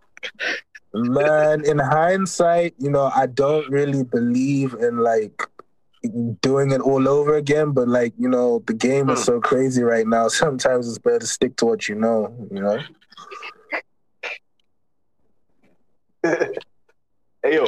man 0.93 1.65
in 1.65 1.79
hindsight 1.79 2.73
you 2.77 2.89
know 2.89 3.11
i 3.15 3.25
don't 3.25 3.69
really 3.69 4.03
believe 4.03 4.73
in 4.73 4.97
like 4.97 5.41
doing 6.41 6.71
it 6.71 6.81
all 6.81 7.07
over 7.07 7.35
again 7.35 7.71
but 7.71 7.87
like 7.87 8.13
you 8.17 8.27
know 8.27 8.63
the 8.65 8.73
game 8.73 9.09
is 9.09 9.19
hmm. 9.19 9.23
so 9.23 9.39
crazy 9.39 9.83
right 9.83 10.07
now 10.07 10.27
sometimes 10.43 10.89
it's 10.89 10.97
better 10.97 11.19
to 11.19 11.27
stick 11.27 11.55
to 11.55 11.65
what 11.65 11.87
you 11.87 11.95
know 11.95 12.35
you 12.51 12.61
know 12.61 12.79
Hey, 17.41 17.55
yo, 17.55 17.65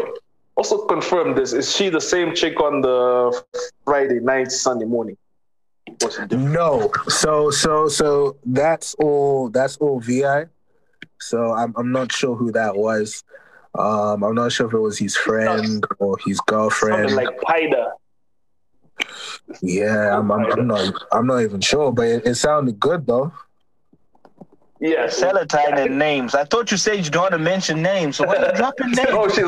also 0.61 0.85
confirm 0.85 1.33
this. 1.33 1.53
Is 1.53 1.75
she 1.75 1.89
the 1.89 1.99
same 1.99 2.35
chick 2.35 2.59
on 2.61 2.81
the 2.81 3.43
Friday 3.83 4.19
night, 4.19 4.51
Sunday 4.51 4.85
morning? 4.85 5.17
What's 6.01 6.19
it 6.19 6.29
different? 6.29 6.53
no 6.53 6.91
so 7.07 7.49
so 7.49 7.87
so 7.87 8.37
that's 8.45 8.93
all 8.95 9.49
that's 9.49 9.77
all 9.77 9.99
vi 9.99 10.45
so 11.19 11.51
i'm, 11.53 11.73
I'm 11.75 11.91
not 11.91 12.11
sure 12.11 12.35
who 12.35 12.51
that 12.51 12.75
was 12.75 13.23
um 13.77 14.23
i'm 14.23 14.35
not 14.35 14.51
sure 14.51 14.67
if 14.67 14.73
it 14.73 14.79
was 14.79 14.97
his 14.97 15.15
friend 15.15 15.83
or 15.99 16.17
his 16.25 16.39
girlfriend 16.41 17.09
Something 17.09 17.25
like 17.25 17.39
Pida. 17.41 17.85
yeah 19.61 20.17
I'm, 20.17 20.31
I'm, 20.31 20.45
I'm 20.51 20.67
not 20.67 20.93
i'm 21.11 21.27
not 21.27 21.39
even 21.41 21.61
sure 21.61 21.91
but 21.91 22.07
it, 22.07 22.25
it 22.25 22.35
sounded 22.35 22.79
good 22.79 23.05
though 23.07 23.33
Yeah, 24.81 25.05
Seletine 25.05 25.77
and 25.77 25.99
names. 25.99 26.33
I 26.33 26.43
thought 26.43 26.71
you 26.71 26.77
said 26.77 27.05
you 27.05 27.11
don't 27.11 27.21
want 27.21 27.33
to 27.33 27.37
mention 27.37 27.83
names, 27.83 28.17
so 28.17 28.25
why 28.25 28.37
you 28.37 28.51
dropping 28.55 28.91
names? 28.91 29.09
No, 29.11 29.27
she's 29.29 29.45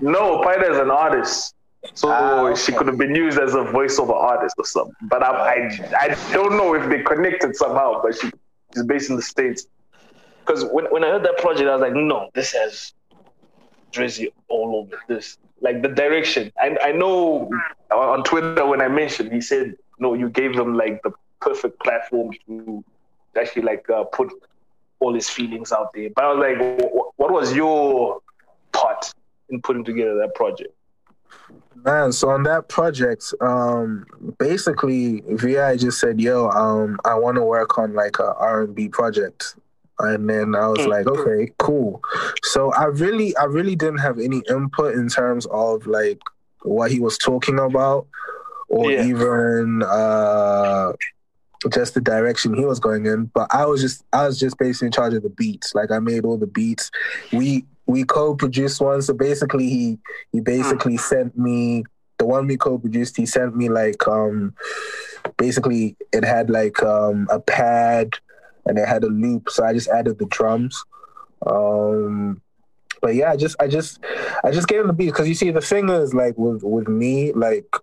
no 0.00 0.40
Pida 0.40 0.70
is 0.70 0.78
an 0.78 0.90
artist. 0.90 1.54
So 1.94 2.08
Ah, 2.10 2.54
she 2.54 2.72
could 2.72 2.86
have 2.86 2.96
been 2.96 3.14
used 3.14 3.38
as 3.38 3.54
a 3.54 3.58
voiceover 3.58 4.14
artist 4.14 4.54
or 4.58 4.64
something. 4.64 4.94
But 5.02 5.22
I, 5.22 5.30
I, 5.30 5.86
I 6.00 6.32
don't 6.32 6.56
know 6.56 6.74
if 6.74 6.88
they 6.88 7.02
connected 7.02 7.54
somehow. 7.56 8.00
But 8.02 8.14
she, 8.18 8.30
she's 8.74 8.84
based 8.84 9.10
in 9.10 9.16
the 9.16 9.22
states. 9.22 9.66
Because 10.40 10.64
when, 10.64 10.86
when 10.86 11.04
I 11.04 11.08
heard 11.08 11.24
that 11.24 11.36
project, 11.38 11.68
I 11.68 11.74
was 11.74 11.82
like, 11.82 11.92
no, 11.92 12.30
this 12.34 12.52
has 12.52 12.94
Drissy 13.92 14.28
all 14.48 14.76
over 14.76 14.98
this. 15.08 15.36
Like 15.60 15.82
the 15.82 15.88
direction. 15.88 16.52
I, 16.58 16.76
I 16.82 16.92
know 16.92 17.50
on 17.90 18.24
Twitter 18.24 18.64
when 18.66 18.80
I 18.80 18.88
mentioned, 18.88 19.30
he 19.30 19.42
said, 19.42 19.74
no, 19.98 20.14
you 20.14 20.30
gave 20.30 20.56
them 20.56 20.74
like 20.74 21.02
the 21.02 21.12
perfect 21.42 21.82
platform 21.82 22.30
to 22.46 22.82
actually 23.38 23.62
like 23.62 23.88
uh, 23.90 24.04
put 24.04 24.30
all 25.00 25.14
his 25.14 25.28
feelings 25.28 25.72
out 25.72 25.92
there. 25.94 26.10
But 26.14 26.24
I 26.24 26.32
was 26.32 26.38
like, 26.38 26.90
what 27.16 27.32
was 27.32 27.54
your 27.54 28.20
part 28.72 29.12
in 29.48 29.60
putting 29.62 29.84
together 29.84 30.14
that 30.16 30.34
project? 30.34 30.72
Man, 31.84 32.12
so 32.12 32.28
on 32.30 32.42
that 32.44 32.68
project, 32.68 33.32
um, 33.40 34.04
basically 34.38 35.22
VI 35.28 35.76
just 35.76 35.98
said, 35.98 36.20
"Yo, 36.20 36.48
um, 36.50 36.98
I 37.04 37.14
want 37.14 37.36
to 37.36 37.42
work 37.42 37.78
on 37.78 37.94
like 37.94 38.18
a 38.18 38.34
R 38.34 38.62
and 38.62 38.74
B 38.74 38.88
project," 38.88 39.56
and 39.98 40.28
then 40.28 40.54
I 40.54 40.68
was 40.68 40.86
like, 40.86 41.06
"Okay, 41.06 41.50
cool." 41.58 42.02
So 42.42 42.72
I 42.74 42.84
really, 42.84 43.34
I 43.38 43.44
really 43.44 43.76
didn't 43.76 43.98
have 44.00 44.18
any 44.18 44.42
input 44.50 44.94
in 44.94 45.08
terms 45.08 45.46
of 45.46 45.86
like 45.86 46.20
what 46.62 46.90
he 46.90 47.00
was 47.00 47.16
talking 47.16 47.58
about, 47.58 48.06
or 48.68 48.90
Yeah. 48.90 49.04
even 49.06 49.82
uh, 49.82 50.92
just 51.72 51.94
the 51.94 52.00
direction 52.00 52.54
he 52.54 52.64
was 52.64 52.80
going 52.80 53.06
in. 53.06 53.26
But 53.26 53.48
I 53.52 53.66
was 53.66 53.80
just, 53.80 54.04
I 54.12 54.26
was 54.26 54.38
just 54.38 54.56
basically 54.58 54.86
in 54.86 54.92
charge 54.92 55.14
of 55.14 55.22
the 55.22 55.28
beats. 55.28 55.74
Like 55.74 55.90
I 55.90 55.98
made 55.98 56.24
all 56.24 56.38
the 56.38 56.46
beats. 56.46 56.90
We 57.32 57.64
we 57.86 58.04
co-produced 58.04 58.80
one, 58.80 59.02
so 59.02 59.12
basically 59.12 59.68
he 59.68 59.98
he 60.32 60.40
basically 60.40 60.96
sent 60.96 61.36
me 61.36 61.84
the 62.20 62.26
one 62.26 62.46
we 62.46 62.56
co-produced 62.56 63.16
he 63.16 63.24
sent 63.24 63.56
me 63.56 63.68
like 63.70 64.06
um 64.06 64.54
basically 65.38 65.96
it 66.12 66.22
had 66.22 66.50
like 66.50 66.80
um 66.82 67.26
a 67.30 67.40
pad 67.40 68.10
and 68.66 68.78
it 68.78 68.86
had 68.86 69.02
a 69.02 69.08
loop 69.08 69.48
so 69.48 69.64
i 69.64 69.72
just 69.72 69.88
added 69.88 70.18
the 70.18 70.26
drums 70.26 70.84
um 71.46 72.40
but 73.00 73.14
yeah 73.14 73.32
i 73.32 73.36
just 73.36 73.56
i 73.58 73.66
just 73.66 73.98
i 74.44 74.50
just 74.50 74.68
gave 74.68 74.80
him 74.80 74.86
the 74.86 74.92
beat 74.92 75.06
because 75.06 75.26
you 75.26 75.34
see 75.34 75.50
the 75.50 75.62
thing 75.62 75.88
is 75.88 76.12
like 76.12 76.36
with 76.36 76.62
with 76.62 76.88
me 76.88 77.32
like 77.32 77.74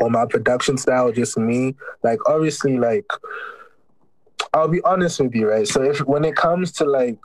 on 0.00 0.12
my 0.12 0.26
production 0.26 0.76
style 0.76 1.12
just 1.12 1.36
me 1.36 1.74
like 2.02 2.18
obviously 2.26 2.78
like 2.78 3.06
i'll 4.54 4.68
be 4.68 4.82
honest 4.82 5.20
with 5.20 5.34
you 5.34 5.48
right 5.48 5.68
so 5.68 5.82
if 5.82 5.98
when 6.00 6.24
it 6.24 6.34
comes 6.34 6.72
to 6.72 6.84
like 6.84 7.18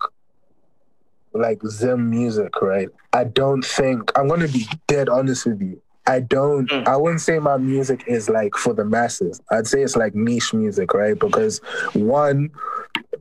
like 1.37 1.61
Zim 1.67 2.09
music, 2.09 2.61
right? 2.61 2.89
I 3.13 3.23
don't 3.23 3.63
think 3.63 4.11
I'm 4.17 4.27
gonna 4.27 4.47
be 4.47 4.67
dead 4.87 5.09
honest 5.09 5.45
with 5.45 5.61
you. 5.61 5.81
I 6.05 6.21
don't 6.21 6.69
mm. 6.69 6.87
I 6.87 6.97
wouldn't 6.97 7.21
say 7.21 7.39
my 7.39 7.57
music 7.57 8.03
is 8.07 8.29
like 8.29 8.55
for 8.55 8.73
the 8.73 8.85
masses. 8.85 9.41
I'd 9.51 9.67
say 9.67 9.81
it's 9.81 9.95
like 9.95 10.15
niche 10.15 10.53
music, 10.53 10.93
right? 10.93 11.17
Because 11.17 11.59
one, 11.93 12.49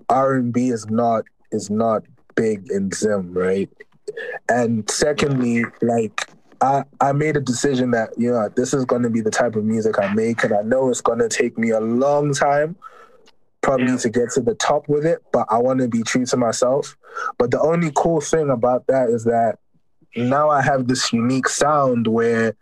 R 0.08 0.34
and 0.36 0.52
B 0.52 0.68
is 0.68 0.88
not 0.88 1.24
is 1.52 1.70
not 1.70 2.04
big 2.34 2.70
in 2.70 2.90
Zim, 2.92 3.32
right? 3.32 3.70
And 4.48 4.88
secondly, 4.88 5.64
like 5.82 6.28
I, 6.60 6.84
I 7.00 7.12
made 7.12 7.36
a 7.36 7.40
decision 7.40 7.90
that 7.92 8.10
you 8.16 8.30
know 8.30 8.48
this 8.56 8.72
is 8.72 8.84
going 8.84 9.02
to 9.02 9.10
be 9.10 9.20
the 9.20 9.30
type 9.30 9.56
of 9.56 9.64
music 9.64 9.98
I 9.98 10.12
make, 10.14 10.42
and 10.44 10.54
I 10.54 10.62
know 10.62 10.88
it's 10.90 11.00
going 11.00 11.18
to 11.18 11.28
take 11.28 11.58
me 11.58 11.70
a 11.70 11.80
long 11.80 12.32
time, 12.34 12.76
probably 13.62 13.96
to 13.98 14.08
get 14.10 14.30
to 14.32 14.40
the 14.40 14.54
top 14.54 14.88
with 14.88 15.04
it. 15.04 15.22
But 15.32 15.46
I 15.50 15.58
want 15.58 15.80
to 15.80 15.88
be 15.88 16.02
true 16.02 16.26
to 16.26 16.36
myself. 16.36 16.96
But 17.38 17.50
the 17.50 17.60
only 17.60 17.90
cool 17.94 18.20
thing 18.20 18.50
about 18.50 18.86
that 18.86 19.10
is 19.10 19.24
that 19.24 19.58
now 20.16 20.50
I 20.50 20.62
have 20.62 20.88
this 20.88 21.12
unique 21.12 21.48
sound 21.48 22.06
where, 22.06 22.54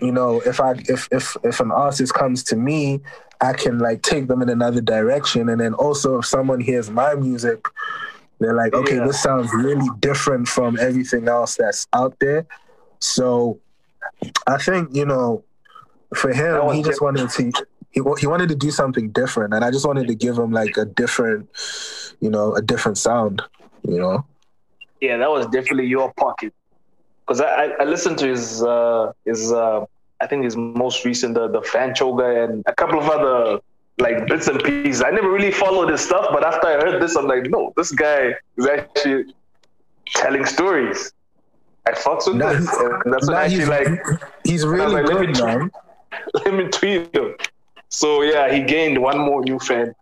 you 0.00 0.12
know, 0.12 0.40
if 0.46 0.60
I 0.60 0.72
if 0.88 1.08
if 1.10 1.36
if 1.44 1.60
an 1.60 1.70
artist 1.70 2.14
comes 2.14 2.42
to 2.44 2.56
me, 2.56 3.00
I 3.40 3.52
can 3.52 3.78
like 3.78 4.02
take 4.02 4.28
them 4.28 4.40
in 4.40 4.48
another 4.48 4.80
direction, 4.80 5.48
and 5.48 5.60
then 5.60 5.74
also 5.74 6.18
if 6.18 6.26
someone 6.26 6.60
hears 6.60 6.90
my 6.90 7.14
music, 7.14 7.66
they're 8.38 8.54
like, 8.54 8.74
okay, 8.74 8.96
Yeah. 8.96 9.06
this 9.06 9.22
sounds 9.22 9.52
really 9.52 9.88
different 10.00 10.48
from 10.48 10.78
everything 10.78 11.28
else 11.28 11.56
that's 11.56 11.86
out 11.92 12.18
there. 12.20 12.46
So 13.02 13.58
I 14.46 14.58
think 14.58 14.94
you 14.94 15.04
know, 15.04 15.44
for 16.14 16.32
him, 16.32 16.70
he 16.72 16.82
just 16.82 17.02
wanted 17.02 17.28
to 17.30 17.52
he 17.90 18.00
he 18.18 18.26
wanted 18.26 18.48
to 18.48 18.54
do 18.54 18.70
something 18.70 19.10
different, 19.10 19.54
and 19.54 19.64
I 19.64 19.70
just 19.70 19.86
wanted 19.86 20.06
to 20.06 20.14
give 20.14 20.38
him 20.38 20.52
like 20.52 20.76
a 20.76 20.84
different, 20.84 21.48
you 22.20 22.30
know, 22.30 22.54
a 22.54 22.62
different 22.62 22.96
sound. 22.98 23.42
You 23.82 23.98
know, 23.98 24.24
Yeah, 25.00 25.16
that 25.16 25.30
was 25.30 25.46
definitely 25.46 25.86
your 25.86 26.12
pocket. 26.14 26.54
Because 27.26 27.40
I, 27.40 27.66
I, 27.80 27.84
listened 27.84 28.18
to 28.18 28.28
his 28.28 28.62
uh, 28.62 29.12
his 29.24 29.52
uh, 29.52 29.84
I 30.20 30.26
think 30.28 30.44
his 30.44 30.56
most 30.56 31.04
recent 31.04 31.34
the 31.34 31.48
the 31.48 31.60
Fanchoga 31.60 32.44
and 32.44 32.62
a 32.66 32.74
couple 32.74 33.00
of 33.00 33.08
other 33.08 33.60
like 33.98 34.26
bits 34.28 34.46
and 34.46 34.62
pieces. 34.62 35.02
I 35.02 35.10
never 35.10 35.30
really 35.30 35.50
followed 35.50 35.90
his 35.90 36.00
stuff, 36.00 36.28
but 36.32 36.44
after 36.44 36.68
I 36.68 36.74
heard 36.74 37.02
this, 37.02 37.16
I'm 37.16 37.26
like, 37.26 37.50
no, 37.50 37.72
this 37.76 37.90
guy 37.90 38.34
is 38.56 38.66
actually 38.66 39.34
telling 40.06 40.46
stories. 40.46 41.12
I 41.86 41.92
fucks 41.92 42.26
with 42.26 42.36
Nah, 42.36 42.52
this, 42.52 42.68
and 42.78 43.12
that's 43.12 43.26
what 43.26 43.32
nah, 43.34 43.38
actually 43.40 43.58
he's, 43.60 43.68
like. 43.68 43.88
he's 44.44 44.64
I 44.64 44.68
really 44.68 44.92
like, 45.02 45.06
let 45.06 45.20
me 45.20 45.26
good, 45.26 45.34
tweet- 45.36 45.46
man. 45.46 45.70
Let 46.34 46.54
me 46.54 46.68
tweet 46.68 47.14
him. 47.16 47.34
So 47.88 48.22
yeah, 48.22 48.52
he 48.52 48.62
gained 48.62 48.98
one 48.98 49.18
more 49.18 49.42
new 49.42 49.58
fan. 49.58 49.94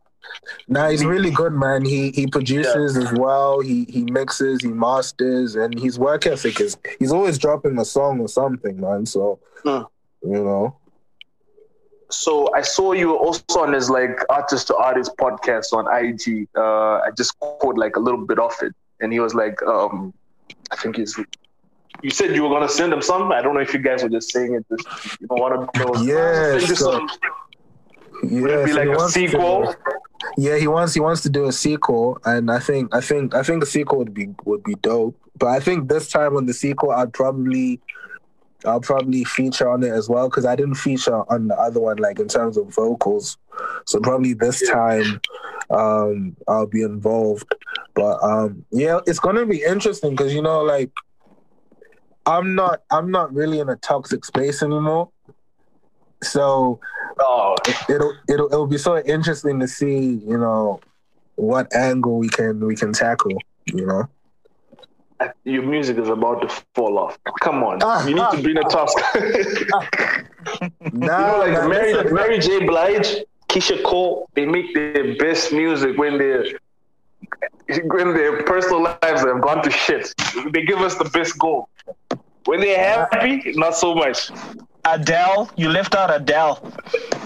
Nah, 0.69 0.89
he's 0.91 1.05
really 1.05 1.31
good, 1.31 1.53
man. 1.53 1.85
He 1.85 2.11
he 2.11 2.27
produces 2.27 2.97
as 2.97 3.13
well. 3.13 3.61
He 3.61 3.85
he 3.89 4.03
mixes, 4.05 4.61
he 4.63 4.69
masters, 4.69 5.55
and 5.57 5.79
his 5.79 5.99
work 5.99 6.27
ethic 6.27 6.61
is 6.61 6.77
he's 6.99 7.13
always 7.13 7.39
dropping 7.39 7.79
a 7.79 7.85
song 7.85 8.21
or 8.21 8.29
something, 8.29 8.81
man. 8.81 9.07
So 9.07 9.39
Mm. 9.65 9.87
you 10.23 10.45
know, 10.45 10.77
So 12.11 12.53
I 12.55 12.63
saw 12.63 12.93
you 12.93 13.17
also 13.17 13.61
on 13.61 13.73
his 13.73 13.89
like 13.89 14.19
artist 14.29 14.67
to 14.69 14.77
artist 14.77 15.13
podcast 15.17 15.73
on 15.73 15.87
IG. 16.05 16.49
Uh, 16.57 16.99
I 17.07 17.11
just 17.17 17.39
caught 17.39 17.79
like 17.79 17.97
a 17.97 18.01
little 18.01 18.25
bit 18.27 18.39
of 18.41 18.53
it, 18.63 18.75
and 19.01 19.13
he 19.13 19.21
was 19.21 19.35
like, 19.35 19.63
um, 19.63 20.13
I 20.73 20.77
think 20.77 20.97
he's. 20.97 21.19
You 22.03 22.11
said 22.11 22.35
you 22.35 22.43
were 22.43 22.49
gonna 22.49 22.69
send 22.69 22.93
them 22.93 23.03
some. 23.03 23.31
I 23.33 23.43
don't 23.43 23.55
know 23.55 23.61
if 23.61 23.73
you 23.75 23.81
guys 23.81 24.03
were 24.03 24.09
just 24.09 24.31
saying 24.33 24.55
it. 24.55 24.65
Just 24.71 25.21
you 25.21 25.27
know, 25.31 25.37
one 25.37 25.53
of 25.53 25.69
those. 25.75 26.07
Yeah, 26.07 26.59
so- 26.59 27.07
yeah. 28.23 28.41
Would 28.43 28.51
it 28.51 28.65
be 28.67 28.73
so 28.73 28.79
like 28.79 28.89
a 28.89 28.97
to- 28.97 29.09
sequel? 29.09 29.75
yeah, 30.37 30.57
he 30.59 30.67
wants 30.69 30.95
he 30.95 31.01
wants 31.01 31.23
to 31.23 31.31
do 31.31 31.47
a 31.47 31.53
sequel, 31.53 32.19
and 32.25 32.51
I 32.51 32.59
think 32.59 32.95
I 32.95 33.01
think 33.01 33.35
I 33.35 33.43
think 33.43 33.63
a 33.63 33.67
sequel 33.67 33.99
would 33.99 34.13
be 34.15 34.29
would 34.45 34.63
be 34.63 34.75
dope. 34.77 35.17
But 35.39 35.49
I 35.49 35.61
think 35.61 35.89
this 35.89 36.09
time 36.09 36.37
on 36.37 36.45
the 36.47 36.53
sequel, 36.53 36.91
I'd 36.91 37.13
probably 37.15 37.81
I'll 38.67 38.81
probably 38.81 39.25
feature 39.25 39.71
on 39.71 39.83
it 39.83 39.89
as 39.91 40.09
well 40.09 40.29
because 40.29 40.45
I 40.45 40.55
didn't 40.55 40.75
feature 40.75 41.23
on 41.33 41.49
the 41.49 41.55
other 41.59 41.81
one 41.81 41.97
like 41.97 42.19
in 42.19 42.29
terms 42.29 42.59
of 42.59 42.69
vocals. 42.75 43.39
So 43.87 44.01
probably 44.01 44.35
this 44.35 44.69
time 44.71 45.21
um 45.71 46.37
I'll 46.47 46.67
be 46.67 46.83
involved. 46.83 47.55
But 47.95 48.23
um 48.23 48.67
yeah, 48.71 49.01
it's 49.07 49.19
gonna 49.21 49.47
be 49.47 49.63
interesting 49.63 50.11
because 50.11 50.35
you 50.35 50.43
know 50.43 50.61
like 50.63 50.91
I'm 52.27 52.55
not 52.55 52.83
I'm 52.91 53.11
not 53.11 53.33
really 53.35 53.61
in 53.61 53.69
a 53.69 53.77
toxic 53.77 54.25
space 54.25 54.63
anymore. 54.63 55.11
So 56.23 56.81
Oh, 57.23 57.55
it'll 57.89 58.15
it'll 58.29 58.47
it'll 58.47 58.67
be 58.67 58.79
so 58.79 58.99
interesting 58.99 59.61
to 59.61 59.69
see, 59.69 60.21
you 60.27 60.39
know, 60.39 60.81
what 61.37 61.75
angle 61.75 62.19
we 62.19 62.29
can 62.29 62.65
we 62.67 62.77
can 62.77 62.93
tackle, 62.93 63.37
you 63.67 63.85
know. 63.87 64.09
your 65.45 65.63
music 65.63 65.99
is 65.99 66.09
about 66.09 66.41
to 66.43 66.49
fall 66.75 66.99
off. 66.99 67.19
Come 67.41 67.63
on, 67.63 67.81
Ah, 67.83 68.07
you 68.07 68.15
need 68.15 68.23
ah, 68.23 68.31
to 68.31 68.43
be 68.43 68.53
in 68.53 68.59
a 68.59 68.69
task. 68.69 68.97
Nah, 70.93 71.19
you 71.19 71.27
know, 71.27 71.39
like 71.39 71.53
man, 71.53 71.69
Mary, 71.69 71.95
listen, 71.95 72.15
Mary 72.15 72.39
J. 72.39 72.67
Blige, 72.67 73.25
Keyshia 73.49 73.83
Cole, 73.85 74.29
they 74.35 74.47
make 74.47 74.73
their 74.75 75.17
best 75.17 75.53
music 75.53 75.99
when 75.99 76.19
they're 76.19 76.45
when 77.85 78.15
their 78.15 78.43
personal 78.45 78.83
lives 78.83 79.23
have 79.23 79.41
gone 79.43 79.63
to 79.63 79.71
shit. 79.71 80.13
They 80.53 80.63
give 80.63 80.81
us 80.81 80.97
the 80.97 81.05
best 81.05 81.39
gold. 81.39 81.67
When 82.47 82.61
they're 82.61 83.07
happy, 83.13 83.53
not 83.57 83.75
so 83.77 83.95
much. 83.95 84.31
Adele, 84.85 85.51
you 85.57 85.69
left 85.69 85.95
out 85.95 86.15
Adele. 86.15 86.73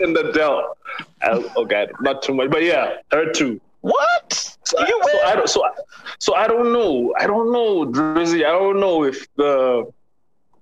In 0.03 0.13
the 0.13 0.33
Dell. 0.33 0.77
Oh, 1.23 1.51
oh 1.57 1.65
God, 1.65 1.93
not 2.01 2.23
too 2.23 2.35
much, 2.35 2.51
but 2.51 2.63
yeah, 2.63 2.97
her 3.13 3.33
too. 3.33 3.61
What? 3.81 4.57
So, 4.65 4.79
I, 4.79 4.87
so 4.87 5.19
I 5.25 5.35
don't. 5.35 5.49
So, 5.49 5.65
I- 5.65 5.71
so 6.19 6.35
I 6.35 6.47
don't 6.47 6.73
know. 6.73 7.15
I 7.19 7.27
don't 7.27 7.53
know, 7.53 7.85
Drissy. 7.87 8.45
I 8.45 8.51
don't 8.51 8.81
know 8.81 9.05
if 9.05 9.27
the, 9.37 9.93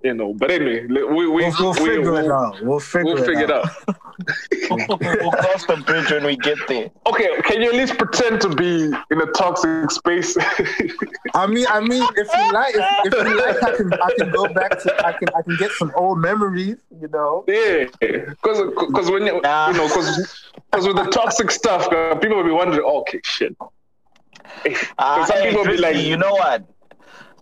you 0.04 0.14
know. 0.14 0.32
But 0.34 0.50
anyway, 0.50 0.86
we 0.86 1.04
we 1.04 1.26
we'll, 1.28 1.52
we'll 1.60 1.72
we- 1.72 1.78
figure 1.78 2.00
it 2.20 2.24
we'll- 2.24 2.32
out. 2.32 2.62
We'll 2.62 2.80
figure, 2.80 3.14
We'll 3.14 3.24
figure 3.24 3.44
it 3.44 3.50
out. 3.50 3.68
we'll 4.70 5.32
cross 5.32 5.66
the 5.66 5.82
bridge 5.86 6.10
when 6.10 6.24
we 6.24 6.36
get 6.36 6.58
there. 6.68 6.90
Okay, 7.06 7.28
can 7.42 7.60
you 7.62 7.68
at 7.70 7.74
least 7.74 7.96
pretend 7.98 8.40
to 8.42 8.48
be 8.48 8.84
in 9.10 9.20
a 9.20 9.26
toxic 9.32 9.90
space? 9.90 10.36
I 11.34 11.46
mean, 11.46 11.66
I 11.68 11.80
mean, 11.80 12.04
if 12.16 12.28
you 12.34 12.52
like, 12.52 12.74
if, 12.74 13.14
if 13.14 13.28
you 13.28 13.36
like, 13.46 13.62
I 13.62 13.76
can, 13.76 13.92
I 13.94 14.10
can 14.18 14.30
go 14.30 14.46
back 14.52 14.78
to, 14.80 15.06
I 15.06 15.12
can, 15.12 15.28
I 15.36 15.42
can 15.42 15.56
get 15.56 15.70
some 15.72 15.92
old 15.96 16.18
memories, 16.18 16.76
you 17.00 17.08
know. 17.08 17.44
yeah, 17.48 17.84
because 18.00 18.60
because 18.88 19.10
when 19.10 19.26
you 19.26 19.40
Nah. 19.42 19.68
you 19.70 19.76
know 19.78 19.88
because 19.88 20.50
because 20.70 20.86
with 20.86 20.96
the 20.96 21.06
toxic 21.10 21.50
stuff, 21.50 21.90
uh, 21.92 22.14
people 22.16 22.36
will 22.36 22.44
be 22.44 22.50
wondering, 22.50 22.84
okay, 22.84 23.20
shit. 23.24 23.56
Because 24.62 24.86
Uh, 24.98 25.24
some 25.26 25.36
hey, 25.38 25.48
people 25.50 25.64
will 25.64 25.70
be 25.72 25.78
like, 25.78 25.96
you 25.96 26.16
know 26.16 26.32
what? 26.34 26.64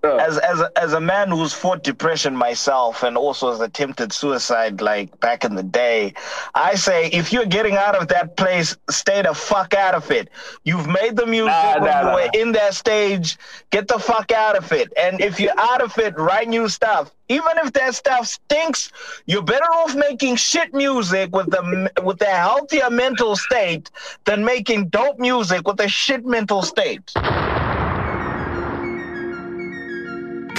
As 0.02 0.38
as 0.38 0.60
a, 0.60 0.70
as 0.76 0.92
a 0.92 1.00
man 1.00 1.28
who's 1.30 1.52
fought 1.52 1.82
depression 1.82 2.34
myself 2.36 3.02
and 3.02 3.16
also 3.16 3.50
has 3.50 3.60
attempted 3.60 4.12
suicide 4.12 4.80
like 4.80 5.18
back 5.20 5.44
in 5.44 5.54
the 5.54 5.62
day, 5.62 6.14
I 6.54 6.74
say 6.74 7.08
if 7.08 7.32
you're 7.32 7.46
getting 7.46 7.76
out 7.76 7.94
of 7.94 8.08
that 8.08 8.36
place, 8.36 8.76
stay 8.88 9.22
the 9.22 9.34
fuck 9.34 9.74
out 9.74 9.94
of 9.94 10.10
it. 10.10 10.28
You've 10.64 10.86
made 10.88 11.16
the 11.16 11.26
music 11.26 11.50
Nah, 11.50 11.74
when 11.80 11.90
nah, 11.90 12.00
you 12.00 12.06
nah. 12.06 12.14
were 12.14 12.28
in 12.34 12.52
that 12.52 12.74
stage. 12.74 13.36
Get 13.70 13.88
the 13.88 13.98
fuck 13.98 14.32
out 14.32 14.56
of 14.56 14.70
it. 14.72 14.92
And 14.96 15.20
if 15.20 15.38
you're 15.40 15.58
out 15.58 15.82
of 15.82 15.96
it, 15.98 16.16
write 16.16 16.48
new 16.48 16.68
stuff. 16.68 17.10
Even 17.28 17.58
if 17.58 17.72
that 17.74 17.94
stuff 17.94 18.26
stinks, 18.26 18.90
you're 19.26 19.42
better 19.42 19.64
off 19.64 19.94
making 19.94 20.36
shit 20.36 20.74
music 20.74 21.34
with 21.34 21.50
the 21.50 21.90
with 22.02 22.20
a 22.22 22.26
healthier 22.26 22.90
mental 22.90 23.36
state 23.36 23.90
than 24.24 24.44
making 24.44 24.88
dope 24.88 25.18
music 25.18 25.66
with 25.66 25.80
a 25.80 25.88
shit 25.88 26.24
mental 26.24 26.62
state. 26.62 27.12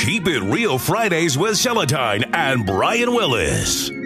Keep 0.01 0.27
It 0.27 0.41
Real 0.41 0.79
Fridays 0.79 1.37
with 1.37 1.59
Seletine 1.59 2.27
and 2.33 2.65
Brian 2.65 3.13
Willis. 3.13 4.00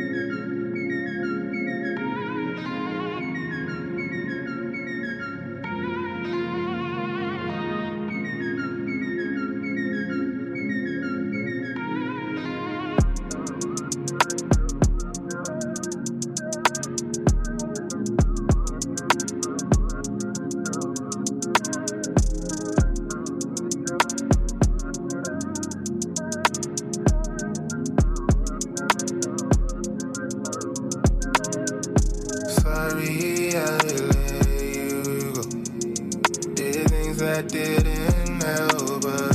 That 37.36 37.50
didn't 37.50 38.42
help 38.42 39.04
us 39.04 39.35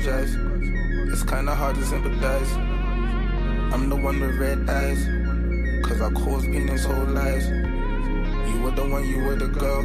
apologize. 0.00 0.34
It's 1.12 1.22
kinda 1.22 1.54
hard 1.54 1.76
to 1.76 1.84
sympathize. 1.84 2.52
I'm 3.72 3.88
the 3.90 3.96
one 3.96 4.20
with 4.20 4.38
red 4.38 4.68
eyes. 4.68 5.04
Cause 5.84 6.00
I 6.00 6.10
caused 6.10 6.46
pain 6.46 6.68
and 6.68 6.80
told 6.80 7.10
lies. 7.10 7.48
You 7.48 8.62
were 8.62 8.70
the 8.70 8.88
one, 8.88 9.06
you 9.06 9.24
were 9.24 9.36
the 9.36 9.48
girl. 9.48 9.82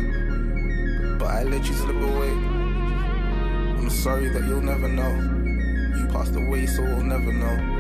But 1.20 1.28
I 1.28 1.44
let 1.44 1.68
you 1.68 1.74
slip 1.74 1.96
away. 1.96 2.32
I'm 3.78 3.90
sorry 3.90 4.30
that 4.30 4.44
you'll 4.46 4.62
never 4.62 4.88
know. 4.88 5.14
You 5.98 6.08
passed 6.08 6.36
away, 6.36 6.66
so 6.66 6.84
we'll 6.84 7.04
never 7.04 7.34
know. 7.34 7.75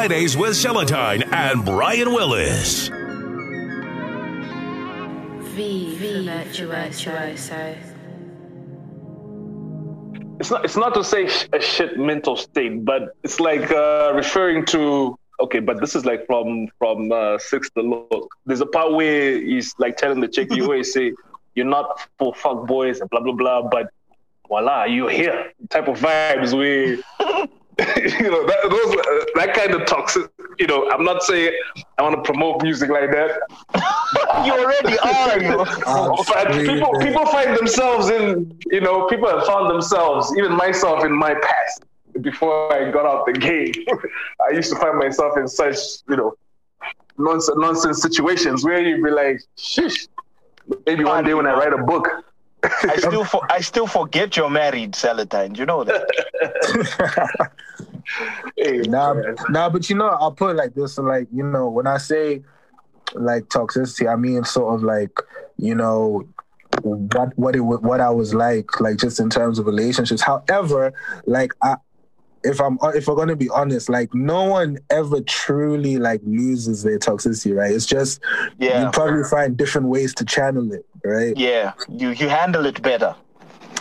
Fridays 0.00 0.34
with 0.34 0.52
Seletine 0.52 1.30
and 1.30 1.62
Brian 1.62 2.14
Willis. 2.14 2.88
V 5.52 5.94
for 5.94 6.66
virtuoso. 6.66 7.76
it's 10.40 10.50
not 10.50 10.64
it's 10.64 10.76
not 10.78 10.94
to 10.94 11.04
say 11.04 11.28
sh- 11.28 11.48
a 11.52 11.60
shit 11.60 11.98
mental 11.98 12.34
state, 12.34 12.82
but 12.82 13.14
it's 13.22 13.40
like 13.40 13.70
uh, 13.70 14.12
referring 14.14 14.64
to 14.72 15.18
okay, 15.38 15.60
but 15.60 15.82
this 15.82 15.94
is 15.94 16.06
like 16.06 16.24
from 16.24 16.68
from 16.78 17.12
uh, 17.12 17.36
Six 17.38 17.68
the 17.76 17.82
Look. 17.82 18.34
There's 18.46 18.62
a 18.62 18.66
part 18.78 18.94
where 18.94 19.38
he's 19.38 19.74
like 19.78 19.98
telling 19.98 20.20
the 20.20 20.28
chick, 20.28 20.50
you 20.50 20.62
always 20.64 20.94
say 20.94 21.12
you're 21.54 21.66
not 21.66 22.08
for 22.18 22.34
fuck 22.34 22.66
boys 22.66 23.00
and 23.00 23.10
blah 23.10 23.20
blah 23.20 23.34
blah, 23.34 23.68
but 23.68 23.90
voila, 24.48 24.84
you're 24.84 25.10
here. 25.10 25.52
Type 25.68 25.88
of 25.88 26.00
vibes 26.00 26.56
where 26.56 26.96
you 28.20 28.30
know 28.30 28.46
that 28.46 28.58
those 28.68 28.94
uh, 28.94 29.24
that 29.36 29.54
kind 29.54 29.74
of 29.74 29.86
toxic. 29.86 30.30
You 30.58 30.66
know, 30.66 30.90
I'm 30.90 31.04
not 31.04 31.22
saying 31.22 31.52
I 31.96 32.02
want 32.02 32.16
to 32.16 32.22
promote 32.22 32.62
music 32.62 32.90
like 32.90 33.10
that, 33.10 33.40
you 34.44 34.52
already 34.52 34.98
are. 34.98 35.42
You. 35.42 35.64
But 36.28 36.52
people 36.52 36.92
people 37.00 37.24
find 37.26 37.56
themselves 37.56 38.10
in 38.10 38.58
you 38.66 38.82
know 38.82 39.06
people 39.06 39.28
have 39.28 39.46
found 39.46 39.70
themselves 39.70 40.34
even 40.36 40.52
myself 40.52 41.04
in 41.04 41.12
my 41.12 41.32
past 41.34 41.84
before 42.20 42.70
I 42.72 42.90
got 42.90 43.06
out 43.06 43.24
the 43.24 43.32
game. 43.32 43.72
I 44.46 44.54
used 44.54 44.70
to 44.72 44.78
find 44.78 44.98
myself 44.98 45.38
in 45.38 45.48
such 45.48 45.76
you 46.08 46.16
know 46.16 46.34
nonsense 47.16 47.56
nonsense 47.56 48.02
situations 48.02 48.62
where 48.62 48.80
you'd 48.82 49.02
be 49.02 49.10
like, 49.10 49.40
shish. 49.56 50.06
Maybe 50.86 51.04
one 51.04 51.24
day 51.24 51.34
when 51.34 51.46
I 51.46 51.54
write 51.54 51.72
a 51.72 51.82
book. 51.82 52.08
I 52.62 52.96
still 52.96 53.24
for, 53.24 53.40
I 53.50 53.60
still 53.60 53.86
forget 53.86 54.36
you're 54.36 54.50
married, 54.50 54.92
Seletine. 54.92 55.56
You 55.56 55.64
know 55.64 55.82
that. 55.84 57.50
Hey, 58.56 58.78
Nah, 58.78 59.14
man. 59.14 59.36
nah, 59.50 59.68
but 59.68 59.88
you 59.90 59.96
know, 59.96 60.08
I'll 60.08 60.32
put 60.32 60.50
it 60.50 60.56
like 60.56 60.74
this. 60.74 60.94
So 60.94 61.02
like, 61.02 61.28
you 61.32 61.42
know, 61.44 61.68
when 61.68 61.86
I 61.86 61.98
say 61.98 62.42
like 63.14 63.44
toxicity, 63.44 64.10
I 64.10 64.16
mean 64.16 64.44
sort 64.44 64.74
of 64.74 64.82
like, 64.82 65.16
you 65.56 65.74
know, 65.74 66.26
what 66.82 67.36
what 67.36 67.56
it 67.56 67.60
what 67.60 68.00
I 68.00 68.10
was 68.10 68.34
like, 68.34 68.80
like 68.80 68.96
just 68.98 69.20
in 69.20 69.28
terms 69.30 69.58
of 69.58 69.66
relationships. 69.66 70.22
However, 70.22 70.92
like 71.26 71.52
I 71.62 71.76
if 72.42 72.60
I'm 72.60 72.78
if 72.94 73.06
we're 73.06 73.16
gonna 73.16 73.36
be 73.36 73.50
honest, 73.50 73.88
like 73.88 74.14
no 74.14 74.44
one 74.44 74.78
ever 74.88 75.20
truly 75.20 75.98
like 75.98 76.20
loses 76.24 76.82
their 76.82 76.98
toxicity, 76.98 77.54
right? 77.54 77.72
It's 77.74 77.86
just 77.86 78.20
Yeah. 78.58 78.84
you 78.84 78.90
probably 78.92 79.24
find 79.24 79.56
different 79.56 79.88
ways 79.88 80.14
to 80.14 80.24
channel 80.24 80.72
it, 80.72 80.86
right? 81.04 81.36
Yeah, 81.36 81.72
you 81.88 82.10
you 82.10 82.28
handle 82.28 82.64
it 82.66 82.80
better. 82.80 83.14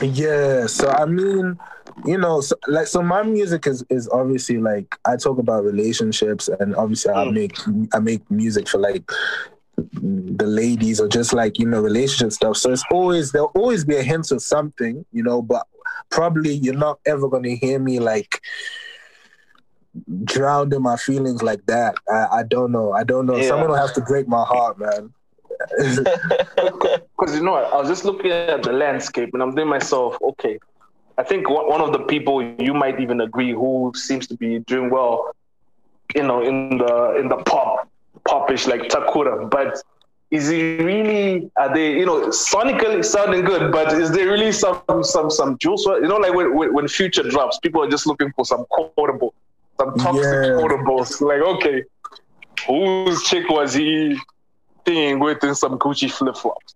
Yeah, 0.01 0.65
so 0.67 0.89
I 0.89 1.05
mean, 1.05 1.57
you 2.05 2.17
know, 2.17 2.41
so, 2.41 2.55
like 2.67 2.87
so 2.87 3.01
my 3.01 3.23
music 3.23 3.67
is 3.67 3.83
is 3.89 4.09
obviously 4.09 4.57
like 4.57 4.95
I 5.05 5.15
talk 5.17 5.37
about 5.37 5.63
relationships 5.63 6.47
and 6.47 6.75
obviously 6.75 7.11
I 7.11 7.25
mm. 7.25 7.33
make 7.33 7.57
I 7.93 7.99
make 7.99 8.29
music 8.29 8.67
for 8.67 8.77
like 8.77 9.09
the 9.93 10.45
ladies 10.45 10.99
or 10.99 11.07
just 11.07 11.33
like 11.33 11.59
you 11.59 11.65
know 11.65 11.81
relationship 11.81 12.31
stuff. 12.33 12.57
So 12.57 12.71
it's 12.71 12.83
always 12.91 13.31
there'll 13.31 13.51
always 13.55 13.85
be 13.85 13.95
a 13.95 14.03
hint 14.03 14.31
of 14.31 14.41
something, 14.41 15.05
you 15.11 15.23
know, 15.23 15.41
but 15.41 15.65
probably 16.09 16.53
you're 16.53 16.75
not 16.75 16.99
ever 17.05 17.27
gonna 17.29 17.55
hear 17.55 17.79
me 17.79 17.99
like 17.99 18.41
drowned 20.23 20.73
in 20.73 20.81
my 20.81 20.97
feelings 20.97 21.41
like 21.41 21.65
that. 21.65 21.95
I, 22.09 22.27
I 22.39 22.43
don't 22.43 22.71
know. 22.71 22.93
I 22.93 23.03
don't 23.03 23.25
know. 23.25 23.35
Yeah. 23.35 23.47
Someone 23.47 23.69
will 23.69 23.75
have 23.75 23.93
to 23.93 24.01
break 24.01 24.27
my 24.27 24.43
heart, 24.43 24.79
man. 24.79 25.13
Because 27.19 27.35
you 27.35 27.43
know 27.43 27.55
I 27.55 27.75
was 27.75 27.89
just 27.89 28.05
looking 28.05 28.31
at 28.31 28.63
the 28.63 28.71
landscape 28.71 29.31
and 29.33 29.43
I'm 29.43 29.51
thinking 29.51 29.69
myself, 29.69 30.17
okay, 30.21 30.57
I 31.19 31.23
think 31.23 31.49
one 31.49 31.81
of 31.81 31.91
the 31.91 31.99
people 32.13 32.35
you 32.67 32.73
might 32.73 32.97
even 32.99 33.19
agree 33.21 33.51
who 33.51 33.91
seems 33.93 34.25
to 34.27 34.35
be 34.43 34.59
doing 34.71 34.89
well, 34.89 35.35
you 36.15 36.23
know, 36.23 36.41
in 36.41 36.77
the 36.77 37.15
in 37.19 37.27
the 37.27 37.37
pop 37.49 37.89
popish 38.27 38.67
like 38.71 38.83
Takura, 38.93 39.49
but 39.49 39.83
is 40.31 40.47
he 40.47 40.77
really? 40.77 41.51
Are 41.57 41.73
they? 41.73 41.87
You 41.99 42.05
know, 42.05 42.17
sonically 42.29 43.03
sounding 43.03 43.43
good, 43.43 43.71
but 43.71 43.91
is 44.03 44.11
there 44.11 44.27
really 44.27 44.51
some 44.51 44.81
some 45.01 45.29
some 45.29 45.57
juice? 45.57 45.83
You 45.85 46.07
know, 46.11 46.17
like 46.17 46.33
when 46.33 46.47
when, 46.77 46.87
Future 46.87 47.23
drops, 47.23 47.59
people 47.59 47.83
are 47.83 47.89
just 47.89 48.05
looking 48.07 48.31
for 48.35 48.45
some 48.45 48.63
quotable, 48.69 49.33
some 49.79 49.91
toxic 49.97 50.39
Yeah. 50.39 50.55
quotables. 50.59 51.19
Like, 51.19 51.41
okay, 51.41 51.83
whose 52.67 53.23
chick 53.23 53.49
was 53.49 53.73
he 53.73 54.17
thing 54.85 55.19
with 55.19 55.43
in 55.43 55.55
some 55.55 55.77
Gucci 55.79 56.09
flip 56.11 56.37
flops? 56.37 56.75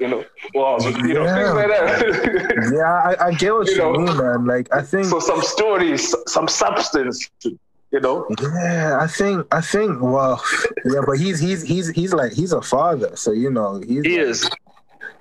You 0.00 0.08
know, 0.08 0.24
well, 0.54 0.80
you 0.80 1.14
know, 1.14 1.24
things 1.24 1.54
like 1.54 1.68
that. 1.68 2.72
yeah, 2.74 2.92
I, 3.24 3.28
I 3.28 3.30
get 3.32 3.54
what 3.54 3.66
You 3.68 3.72
you, 3.74 3.78
know. 3.78 3.92
mean, 3.92 4.16
man. 4.16 4.44
Like 4.44 4.68
I 4.74 4.82
think 4.82 5.06
so 5.06 5.20
some 5.20 5.40
stories, 5.42 6.14
some 6.26 6.48
substance. 6.48 7.30
You 7.44 8.00
know, 8.00 8.26
Yeah, 8.42 8.98
I 9.00 9.06
think 9.06 9.46
I 9.52 9.60
think 9.60 10.00
well, 10.02 10.42
yeah, 10.84 11.00
but 11.06 11.18
he's 11.18 11.38
he's 11.38 11.62
he's 11.62 11.90
he's 11.90 12.12
like 12.12 12.32
he's 12.32 12.52
a 12.52 12.60
father, 12.60 13.14
so 13.14 13.30
you 13.32 13.50
know 13.50 13.80
he's 13.86 14.04
he 14.04 14.16
is. 14.18 14.50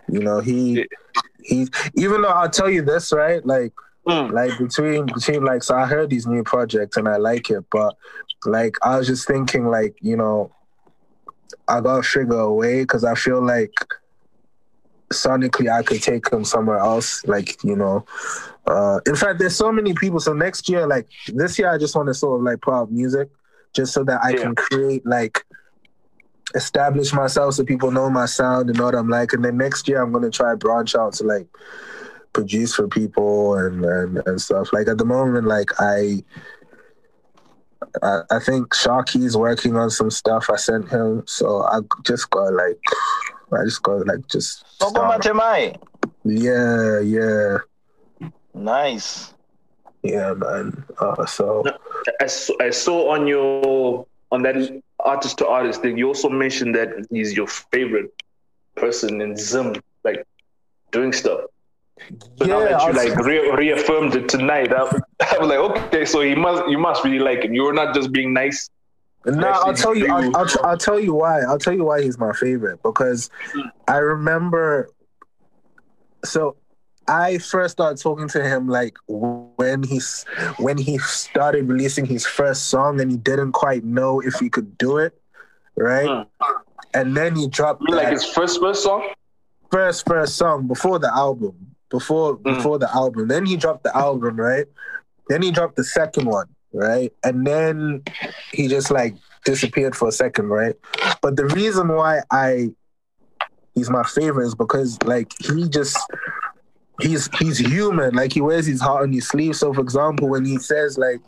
you 0.09 0.19
know 0.21 0.39
he 0.39 0.87
he 1.43 1.67
even 1.95 2.23
though 2.23 2.29
I'll 2.29 2.49
tell 2.49 2.69
you 2.69 2.81
this 2.81 3.11
right, 3.13 3.45
like 3.45 3.73
Mm. 4.05 4.33
like 4.33 4.57
between 4.59 5.05
between 5.05 5.45
like 5.45 5.63
so 5.63 5.75
I 5.77 5.85
heard 5.85 6.09
these 6.09 6.27
new 6.27 6.43
projects 6.43 6.97
and 6.97 7.07
I 7.07 7.15
like 7.15 7.49
it, 7.49 7.63
but 7.71 7.95
like 8.45 8.75
I 8.83 8.97
was 8.97 9.07
just 9.07 9.25
thinking 9.25 9.67
like 9.69 9.95
you 10.01 10.17
know 10.17 10.51
I 11.69 11.79
gotta 11.79 12.03
figure 12.03 12.37
a 12.39 12.51
way 12.53 12.81
because 12.81 13.05
I 13.05 13.15
feel 13.15 13.41
like 13.41 13.71
sonically 15.13 15.71
I 15.71 15.83
could 15.83 16.01
take 16.01 16.31
him 16.31 16.43
somewhere 16.43 16.79
else, 16.79 17.25
like 17.25 17.63
you 17.63 17.75
know. 17.75 18.05
Uh, 18.65 18.99
in 19.05 19.15
fact, 19.15 19.39
there's 19.39 19.55
so 19.55 19.71
many 19.71 19.93
people. 19.93 20.19
So 20.19 20.33
next 20.33 20.69
year, 20.69 20.87
like 20.87 21.07
this 21.27 21.59
year, 21.59 21.69
I 21.69 21.77
just 21.77 21.95
want 21.95 22.07
to 22.07 22.13
sort 22.13 22.39
of 22.39 22.45
like 22.45 22.61
put 22.61 22.73
out 22.73 22.91
music, 22.91 23.29
just 23.73 23.93
so 23.93 24.03
that 24.05 24.21
I 24.23 24.33
can 24.33 24.55
create 24.55 25.05
like 25.05 25.43
establish 26.55 27.13
myself 27.13 27.55
so 27.55 27.63
people 27.63 27.91
know 27.91 28.09
my 28.09 28.25
sound 28.25 28.69
and 28.69 28.77
know 28.77 28.85
what 28.85 28.95
I'm 28.95 29.09
like. 29.09 29.33
And 29.33 29.43
then 29.43 29.57
next 29.57 29.87
year, 29.87 30.01
I'm 30.01 30.11
gonna 30.11 30.29
try 30.29 30.55
branch 30.55 30.95
out 30.95 31.13
to 31.13 31.23
like 31.23 31.47
produce 32.31 32.73
for 32.75 32.87
people 32.87 33.55
and 33.55 33.83
and, 33.83 34.21
and 34.25 34.41
stuff. 34.41 34.71
Like 34.73 34.87
at 34.87 34.97
the 34.97 35.05
moment, 35.05 35.47
like 35.47 35.69
I. 35.79 36.23
I, 38.01 38.21
I 38.31 38.39
think 38.39 38.69
Sharky's 38.73 39.37
working 39.37 39.75
on 39.75 39.89
some 39.89 40.09
stuff 40.09 40.49
I 40.49 40.55
sent 40.55 40.89
him, 40.89 41.23
so 41.27 41.63
I 41.63 41.81
just 42.03 42.29
got 42.29 42.53
like, 42.53 42.79
I 43.55 43.63
just 43.65 43.81
got 43.83 44.05
like 44.07 44.27
just 44.27 44.63
Soko 44.79 45.01
Matemai. 45.01 45.75
yeah, 46.25 46.99
yeah, 46.99 47.57
Nice. 48.53 49.33
yeah, 50.03 50.33
man. 50.33 50.83
Uh, 50.99 51.25
so 51.25 51.63
I 52.21 52.27
saw, 52.27 52.53
I 52.61 52.69
saw 52.69 53.11
on 53.13 53.27
your 53.27 54.05
on 54.31 54.41
that 54.43 54.55
artist 54.99 55.37
to 55.39 55.47
artist 55.47 55.81
thing. 55.81 55.97
You 55.97 56.07
also 56.07 56.29
mentioned 56.29 56.75
that 56.75 56.89
he's 57.09 57.35
your 57.35 57.47
favorite 57.47 58.11
person 58.75 59.21
in 59.21 59.35
Zim, 59.37 59.75
like 60.03 60.25
doing 60.91 61.13
stuff. 61.13 61.41
So 62.37 62.45
now 62.45 62.59
Yeah, 62.59 62.69
that 62.69 62.81
you 62.81 62.87
I'll- 62.87 62.93
like 63.09 63.17
re- 63.25 63.51
reaffirmed 63.51 64.15
it 64.15 64.27
tonight, 64.27 64.73
I, 64.73 64.81
I 65.31 65.37
was 65.39 65.47
like, 65.47 65.59
okay, 65.59 66.05
so 66.05 66.21
he 66.21 66.35
must 66.35 66.67
you 66.69 66.77
must 66.77 67.03
really 67.03 67.19
like 67.19 67.43
him. 67.43 67.53
You're 67.53 67.73
not 67.73 67.93
just 67.95 68.11
being 68.11 68.33
nice. 68.33 68.69
No, 69.25 69.47
I'll 69.47 69.73
tell 69.73 69.95
you. 69.95 70.07
I'll, 70.11 70.35
I'll, 70.35 70.47
I'll 70.63 70.77
tell 70.77 70.99
you 70.99 71.13
why. 71.13 71.41
I'll 71.41 71.57
tell 71.59 71.73
you 71.73 71.85
why 71.85 72.01
he's 72.01 72.17
my 72.17 72.33
favorite 72.33 72.81
because 72.83 73.29
I 73.87 73.97
remember. 73.97 74.89
So, 76.25 76.55
I 77.07 77.37
first 77.37 77.73
started 77.73 78.01
talking 78.01 78.27
to 78.29 78.43
him 78.43 78.67
like 78.67 78.97
when 79.07 79.83
he's 79.83 80.25
when 80.57 80.77
he 80.77 80.97
started 80.99 81.67
releasing 81.67 82.05
his 82.05 82.25
first 82.25 82.69
song 82.69 83.01
and 83.01 83.11
he 83.11 83.17
didn't 83.17 83.51
quite 83.53 83.83
know 83.83 84.21
if 84.21 84.35
he 84.35 84.49
could 84.49 84.77
do 84.77 84.97
it, 84.97 85.17
right? 85.75 86.25
And 86.93 87.15
then 87.17 87.35
he 87.35 87.47
dropped 87.47 87.81
You 87.87 87.95
like 87.95 88.05
that 88.05 88.13
his 88.13 88.25
first 88.25 88.59
first 88.61 88.83
song? 88.83 89.07
first 89.71 90.05
first 90.05 90.35
song 90.37 90.67
before 90.67 90.99
the 90.99 91.11
album, 91.13 91.75
before 91.89 92.37
Mm. 92.37 92.43
before 92.55 92.77
the 92.79 92.93
album. 92.93 93.27
Then 93.27 93.45
he 93.45 93.57
dropped 93.57 93.83
the 93.83 93.95
album, 93.97 94.35
right? 94.37 94.65
Then 95.29 95.41
he 95.41 95.51
dropped 95.51 95.75
the 95.75 95.83
second 95.83 96.27
one, 96.27 96.47
right? 96.73 97.13
And 97.23 97.45
then 97.45 98.03
he 98.51 98.67
just 98.67 98.91
like 98.91 99.15
disappeared 99.45 99.95
for 99.95 100.07
a 100.09 100.11
second, 100.11 100.47
right? 100.47 100.75
But 101.21 101.35
the 101.35 101.45
reason 101.45 101.87
why 101.89 102.21
I 102.31 102.69
he's 103.75 103.89
my 103.89 104.03
favorite 104.03 104.47
is 104.47 104.55
because 104.55 105.01
like 105.03 105.31
he 105.39 105.67
just 105.69 105.97
he's 106.99 107.29
he's 107.37 107.57
human. 107.57 108.15
Like 108.15 108.33
he 108.33 108.41
wears 108.41 108.65
his 108.65 108.81
heart 108.81 109.03
on 109.03 109.13
his 109.13 109.27
sleeve. 109.27 109.55
So 109.55 109.73
for 109.73 109.81
example, 109.81 110.29
when 110.29 110.45
he 110.45 110.57
says 110.57 110.97
like 110.97 111.21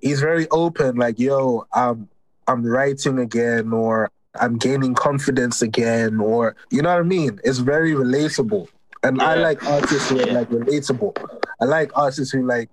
he's 0.00 0.20
very 0.20 0.48
open, 0.50 0.96
like, 0.96 1.18
yo, 1.18 1.66
I'm 1.72 2.08
I'm 2.46 2.64
writing 2.64 3.18
again 3.18 3.72
or 3.72 4.10
I'm 4.38 4.58
gaining 4.58 4.94
confidence 4.94 5.62
again, 5.62 6.20
or 6.20 6.56
you 6.70 6.82
know 6.82 6.92
what 6.92 7.00
I 7.00 7.02
mean? 7.02 7.40
It's 7.44 7.58
very 7.58 7.92
relatable. 7.92 8.68
And 9.02 9.20
I 9.20 9.34
like 9.34 9.64
artists 9.66 10.08
who 10.08 10.20
are 10.20 10.26
like 10.26 10.48
relatable. 10.48 11.14
I 11.60 11.66
like 11.66 11.90
artists 11.94 12.32
who 12.32 12.46
like 12.46 12.70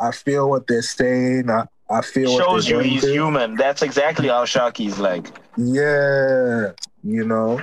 I 0.00 0.10
feel 0.12 0.48
what 0.48 0.66
they're 0.66 0.82
saying. 0.82 1.50
I, 1.50 1.66
I 1.90 2.00
feel 2.02 2.32
what 2.32 2.44
Shows 2.44 2.66
they're 2.66 2.82
you 2.82 2.90
he's 2.92 3.02
through. 3.02 3.12
human. 3.12 3.54
That's 3.56 3.82
exactly 3.82 4.28
how 4.28 4.44
Sharky's 4.44 4.98
like. 4.98 5.26
Yeah, 5.56 6.72
you 7.02 7.24
know, 7.26 7.60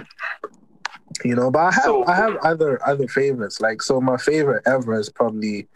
you 1.24 1.36
know. 1.36 1.50
But 1.50 1.60
I 1.60 1.72
have 1.72 1.84
So- 1.84 2.06
I 2.06 2.16
have 2.16 2.36
other 2.44 2.80
other 2.88 3.08
favorites. 3.08 3.60
Like 3.62 3.82
so, 3.82 4.00
my 4.02 4.18
favorite 4.18 4.64
ever 4.68 5.00
is 5.00 5.10
probably 5.10 5.68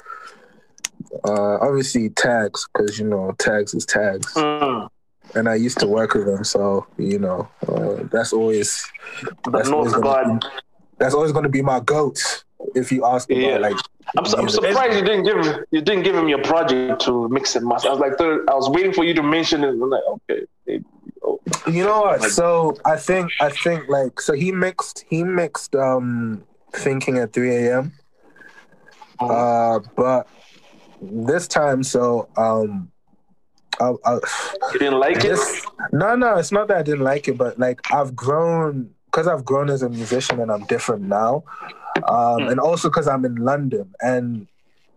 uh 1.28 1.57
obviously 1.59 2.09
Tags 2.12 2.68
because 2.74 2.99
you 2.99 3.07
know 3.07 3.34
Tags 3.39 3.74
is 3.74 3.86
Tags, 3.86 4.34
Mm. 4.34 4.88
and 5.36 5.49
I 5.49 5.55
used 5.55 5.80
to 5.80 5.88
work 5.88 6.14
with 6.14 6.28
him, 6.28 6.43
so 6.43 6.86
you 6.97 7.20
know 7.20 7.47
uh, 7.68 8.03
that's 8.12 8.34
always 8.34 8.86
that's 9.51 9.70
always 9.70 9.91
North 9.93 10.03
gonna 10.03 10.39
that's 10.97 11.14
always 11.16 11.32
going 11.32 11.43
to 11.43 11.49
be 11.49 11.62
my 11.64 11.80
goat. 11.80 12.43
If 12.76 12.91
you 12.91 13.05
ask 13.05 13.30
me 13.30 13.41
Yeah. 13.43 13.55
about 13.57 13.62
like, 13.62 13.76
I'm, 14.18 14.26
su- 14.26 14.38
I'm 14.38 14.49
surprised 14.49 14.95
you 14.97 15.03
didn't 15.05 15.24
give 15.24 15.45
you 15.72 15.82
didn't 15.82 16.03
give 16.03 16.16
him 16.16 16.28
your 16.28 16.41
project 16.43 17.01
to 17.05 17.28
mix 17.30 17.55
and 17.55 17.66
master. 17.68 17.89
I 17.89 17.91
was 17.91 17.99
like, 17.99 18.20
I 18.20 18.53
was 18.53 18.70
waiting 18.70 18.93
for 18.93 19.03
you 19.03 19.14
to 19.16 19.24
mention 19.24 19.64
it. 19.64 19.70
I'm 19.70 19.89
like, 19.89 20.03
okay, 20.07 20.45
maybe. 20.68 20.86
Oh. 21.24 21.39
You 21.68 21.84
know 21.86 22.01
what? 22.01 22.22
Like- 22.22 22.30
So 22.32 22.76
I 22.86 22.95
think 22.97 23.32
I 23.39 23.49
think 23.49 23.88
like 23.89 24.20
so 24.20 24.34
he 24.34 24.51
mixed 24.51 25.05
he 25.09 25.24
mixed 25.24 25.76
um 25.76 26.43
thinking 26.74 27.18
at 27.18 27.34
3 27.34 27.55
a.m. 27.68 27.91
Uh 29.20 29.80
but 29.95 30.28
this 31.01 31.47
time 31.47 31.84
so 31.84 32.28
um 32.38 32.91
I, 33.80 33.93
I, 34.05 34.14
You 34.74 34.80
didn't 34.80 34.99
like 34.99 35.24
it? 35.24 35.39
no, 35.91 36.16
no. 36.16 36.36
It's 36.38 36.51
not 36.51 36.68
that 36.68 36.78
I 36.78 36.84
didn't 36.84 37.03
like 37.03 37.28
it, 37.28 37.38
but 37.38 37.57
like 37.57 37.80
I've 37.91 38.16
grown 38.16 38.91
because 39.12 39.28
I've 39.28 39.43
grown 39.43 39.70
as 39.70 39.82
a 39.82 39.89
musician 39.89 40.39
and 40.39 40.51
I'm 40.51 40.66
different 40.66 41.03
now, 41.03 41.43
um, 42.07 42.47
and 42.47 42.59
also 42.59 42.89
because 42.89 43.07
I'm 43.07 43.26
in 43.26 43.36
London. 43.36 43.93
And 44.01 44.47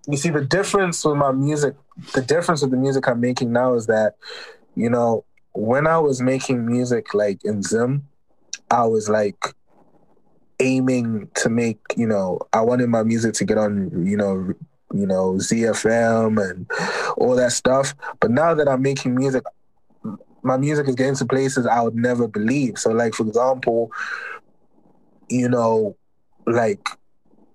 you 0.06 0.16
see, 0.16 0.30
the 0.30 0.44
difference 0.44 1.04
with 1.04 1.16
my 1.16 1.32
music, 1.32 1.74
the 2.14 2.22
difference 2.22 2.62
with 2.62 2.70
the 2.70 2.76
music 2.76 3.08
I'm 3.08 3.20
making 3.20 3.52
now 3.52 3.74
is 3.74 3.86
that, 3.86 4.14
you 4.76 4.88
know, 4.88 5.24
when 5.52 5.86
I 5.86 5.98
was 5.98 6.20
making 6.20 6.64
music 6.64 7.12
like 7.14 7.44
in 7.44 7.62
Zim, 7.62 8.06
I 8.70 8.86
was 8.86 9.08
like 9.08 9.54
aiming 10.60 11.28
to 11.34 11.48
make, 11.48 11.80
you 11.96 12.06
know, 12.06 12.40
I 12.52 12.60
wanted 12.60 12.88
my 12.88 13.02
music 13.02 13.34
to 13.34 13.44
get 13.44 13.58
on, 13.58 14.06
you 14.06 14.16
know, 14.16 14.52
you 14.94 15.06
know, 15.06 15.34
ZFM 15.34 16.40
and 16.50 16.70
all 17.16 17.34
that 17.34 17.52
stuff. 17.52 17.94
But 18.20 18.30
now 18.30 18.54
that 18.54 18.68
I'm 18.68 18.82
making 18.82 19.14
music, 19.16 19.42
my 20.44 20.58
music 20.58 20.86
is 20.88 20.94
getting 20.94 21.16
to 21.16 21.24
places 21.24 21.66
I 21.66 21.80
would 21.80 21.96
never 21.96 22.28
believe. 22.28 22.78
So, 22.78 22.90
like 22.90 23.14
for 23.14 23.26
example, 23.26 23.90
you 25.28 25.48
know, 25.48 25.96
like 26.46 26.86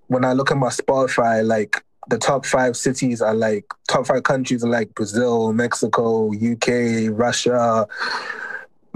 when 0.08 0.24
I 0.24 0.32
look 0.32 0.50
at 0.50 0.56
my 0.56 0.68
Spotify, 0.68 1.46
like 1.46 1.82
the 2.08 2.18
top 2.18 2.44
five 2.44 2.76
cities 2.76 3.22
are 3.22 3.34
like 3.34 3.64
top 3.88 4.08
five 4.08 4.24
countries 4.24 4.64
are 4.64 4.68
like 4.68 4.92
Brazil, 4.94 5.52
Mexico, 5.52 6.32
UK, 6.34 7.16
Russia, 7.16 7.86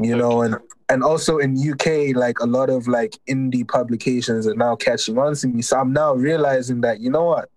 you 0.03 0.17
know, 0.17 0.43
and 0.43 0.57
and 0.89 1.05
also 1.05 1.39
in 1.39 1.57
UK, 1.57 2.17
like 2.17 2.41
a 2.41 2.47
lot 2.47 2.69
of 2.69 2.89
like 2.89 3.17
indie 3.29 3.67
publications 3.67 4.47
are 4.47 4.57
now 4.57 4.75
catching 4.75 5.17
on 5.19 5.35
to 5.37 5.47
me. 5.47 5.63
So 5.63 5.79
I'm 5.79 5.93
now 5.93 6.15
realizing 6.15 6.81
that 6.81 7.01
you 7.01 7.11
know 7.11 7.25
what, 7.25 7.49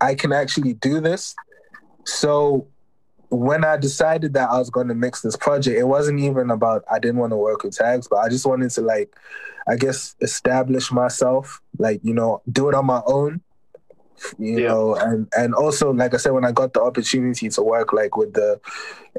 I 0.00 0.14
can 0.14 0.32
actually 0.32 0.74
do 0.74 1.00
this. 1.00 1.34
So 2.04 2.68
when 3.30 3.64
I 3.64 3.76
decided 3.76 4.34
that 4.34 4.50
I 4.50 4.58
was 4.58 4.70
going 4.70 4.88
to 4.88 4.94
mix 4.94 5.20
this 5.20 5.36
project, 5.36 5.78
it 5.78 5.84
wasn't 5.84 6.20
even 6.20 6.50
about 6.50 6.84
I 6.90 6.98
didn't 6.98 7.18
want 7.18 7.32
to 7.32 7.36
work 7.36 7.62
with 7.62 7.76
tags, 7.76 8.08
but 8.08 8.16
I 8.16 8.28
just 8.28 8.46
wanted 8.46 8.70
to 8.70 8.80
like, 8.80 9.14
I 9.68 9.76
guess, 9.76 10.16
establish 10.20 10.90
myself, 10.90 11.60
like 11.78 12.00
you 12.02 12.14
know, 12.14 12.42
do 12.50 12.68
it 12.68 12.74
on 12.74 12.86
my 12.86 13.02
own, 13.06 13.40
you 14.38 14.60
know, 14.66 14.94
and 14.94 15.28
and 15.36 15.54
also 15.54 15.92
like 15.92 16.14
I 16.14 16.16
said, 16.16 16.32
when 16.32 16.44
I 16.44 16.52
got 16.52 16.72
the 16.72 16.82
opportunity 16.82 17.48
to 17.50 17.62
work 17.62 17.92
like 17.92 18.16
with 18.16 18.34
the 18.34 18.60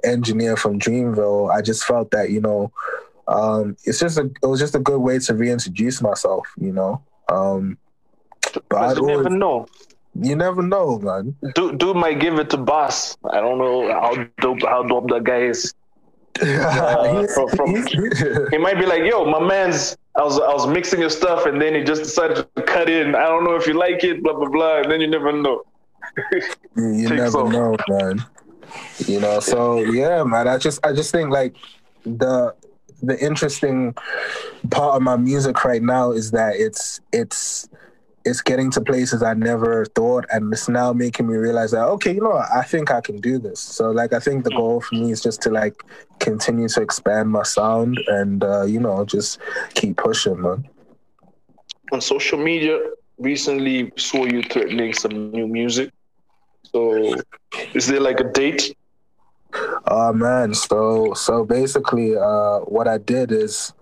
engineer 0.03 0.57
from 0.57 0.79
Dreamville, 0.79 1.53
I 1.53 1.61
just 1.61 1.83
felt 1.83 2.11
that 2.11 2.31
you 2.31 2.41
know, 2.41 2.71
um, 3.27 3.77
it's 3.85 3.99
just 3.99 4.17
a 4.17 4.31
it 4.41 4.47
was 4.47 4.59
just 4.59 4.75
a 4.75 4.79
good 4.79 4.99
way 4.99 5.19
to 5.19 5.33
reintroduce 5.35 6.01
myself, 6.01 6.47
you 6.57 6.71
know. 6.71 7.03
Um, 7.29 7.77
but 8.69 8.97
you 8.97 9.05
never 9.05 9.29
know. 9.29 9.67
You 10.15 10.35
never 10.35 10.61
know, 10.61 10.99
man. 10.99 11.35
Dude, 11.55 11.77
dude 11.77 11.95
might 11.95 12.19
give 12.19 12.39
it 12.39 12.49
to 12.51 12.57
boss. 12.57 13.17
I 13.31 13.39
don't 13.39 13.57
know 13.57 13.89
how 13.89 14.25
dope 14.41 14.61
how 14.61 14.83
dope 14.83 15.09
that 15.09 15.23
guy 15.23 15.41
is. 15.41 15.73
Uh, 16.41 17.27
from, 17.27 17.49
from, 17.49 17.75
he 18.49 18.57
might 18.57 18.79
be 18.79 18.85
like, 18.85 19.03
"Yo, 19.03 19.25
my 19.25 19.45
man's." 19.45 19.97
I 20.15 20.23
was 20.23 20.39
I 20.39 20.53
was 20.53 20.67
mixing 20.67 21.01
your 21.01 21.09
stuff, 21.09 21.45
and 21.45 21.61
then 21.61 21.75
he 21.75 21.83
just 21.83 22.03
decided 22.03 22.47
to 22.55 22.61
cut 22.63 22.89
in. 22.89 23.13
I 23.13 23.23
don't 23.23 23.43
know 23.43 23.55
if 23.55 23.67
you 23.67 23.73
like 23.73 24.03
it, 24.05 24.23
blah 24.23 24.33
blah 24.33 24.47
blah, 24.47 24.81
and 24.81 24.91
then 24.91 25.01
you 25.01 25.07
never 25.07 25.33
know. 25.33 25.63
you 26.77 27.09
never 27.09 27.31
some. 27.31 27.51
know, 27.51 27.75
man. 27.89 28.23
You 29.05 29.19
know, 29.19 29.39
so 29.39 29.79
yeah, 29.79 30.23
man. 30.23 30.47
I 30.47 30.57
just 30.57 30.85
I 30.85 30.93
just 30.93 31.11
think 31.11 31.29
like 31.29 31.55
the 32.05 32.55
the 33.01 33.19
interesting 33.23 33.95
part 34.69 34.95
of 34.95 35.01
my 35.01 35.17
music 35.17 35.63
right 35.63 35.81
now 35.81 36.11
is 36.11 36.31
that 36.31 36.55
it's 36.55 36.99
it's 37.11 37.69
it's 38.25 38.41
getting 38.41 38.69
to 38.71 38.81
places 38.81 39.23
I 39.23 39.33
never 39.33 39.85
thought, 39.85 40.25
and 40.31 40.51
it's 40.53 40.69
now 40.69 40.93
making 40.93 41.27
me 41.27 41.35
realize 41.35 41.71
that 41.71 41.85
okay, 41.85 42.13
you 42.13 42.21
know, 42.21 42.31
what, 42.31 42.51
I 42.53 42.63
think 42.63 42.91
I 42.91 43.01
can 43.01 43.17
do 43.17 43.39
this. 43.39 43.59
So 43.59 43.91
like, 43.91 44.13
I 44.13 44.19
think 44.19 44.43
the 44.43 44.51
goal 44.51 44.81
for 44.81 44.95
me 44.95 45.11
is 45.11 45.21
just 45.21 45.41
to 45.43 45.49
like 45.49 45.83
continue 46.19 46.67
to 46.69 46.81
expand 46.81 47.29
my 47.29 47.43
sound 47.43 47.99
and 48.07 48.43
uh, 48.43 48.63
you 48.63 48.79
know 48.79 49.05
just 49.05 49.39
keep 49.73 49.97
pushing, 49.97 50.41
man. 50.41 50.67
On 51.91 52.01
social 52.01 52.37
media, 52.37 52.79
recently 53.17 53.91
saw 53.97 54.25
you 54.25 54.43
threatening 54.43 54.93
some 54.93 55.31
new 55.31 55.47
music. 55.47 55.91
So, 56.71 57.15
is 57.73 57.87
there 57.87 57.99
like 57.99 58.19
a 58.19 58.31
date? 58.31 58.75
Oh 59.87 60.13
man, 60.13 60.53
so 60.53 61.13
so 61.13 61.43
basically, 61.43 62.15
uh, 62.15 62.59
what 62.59 62.87
I 62.87 62.99
did 62.99 63.31
is, 63.31 63.73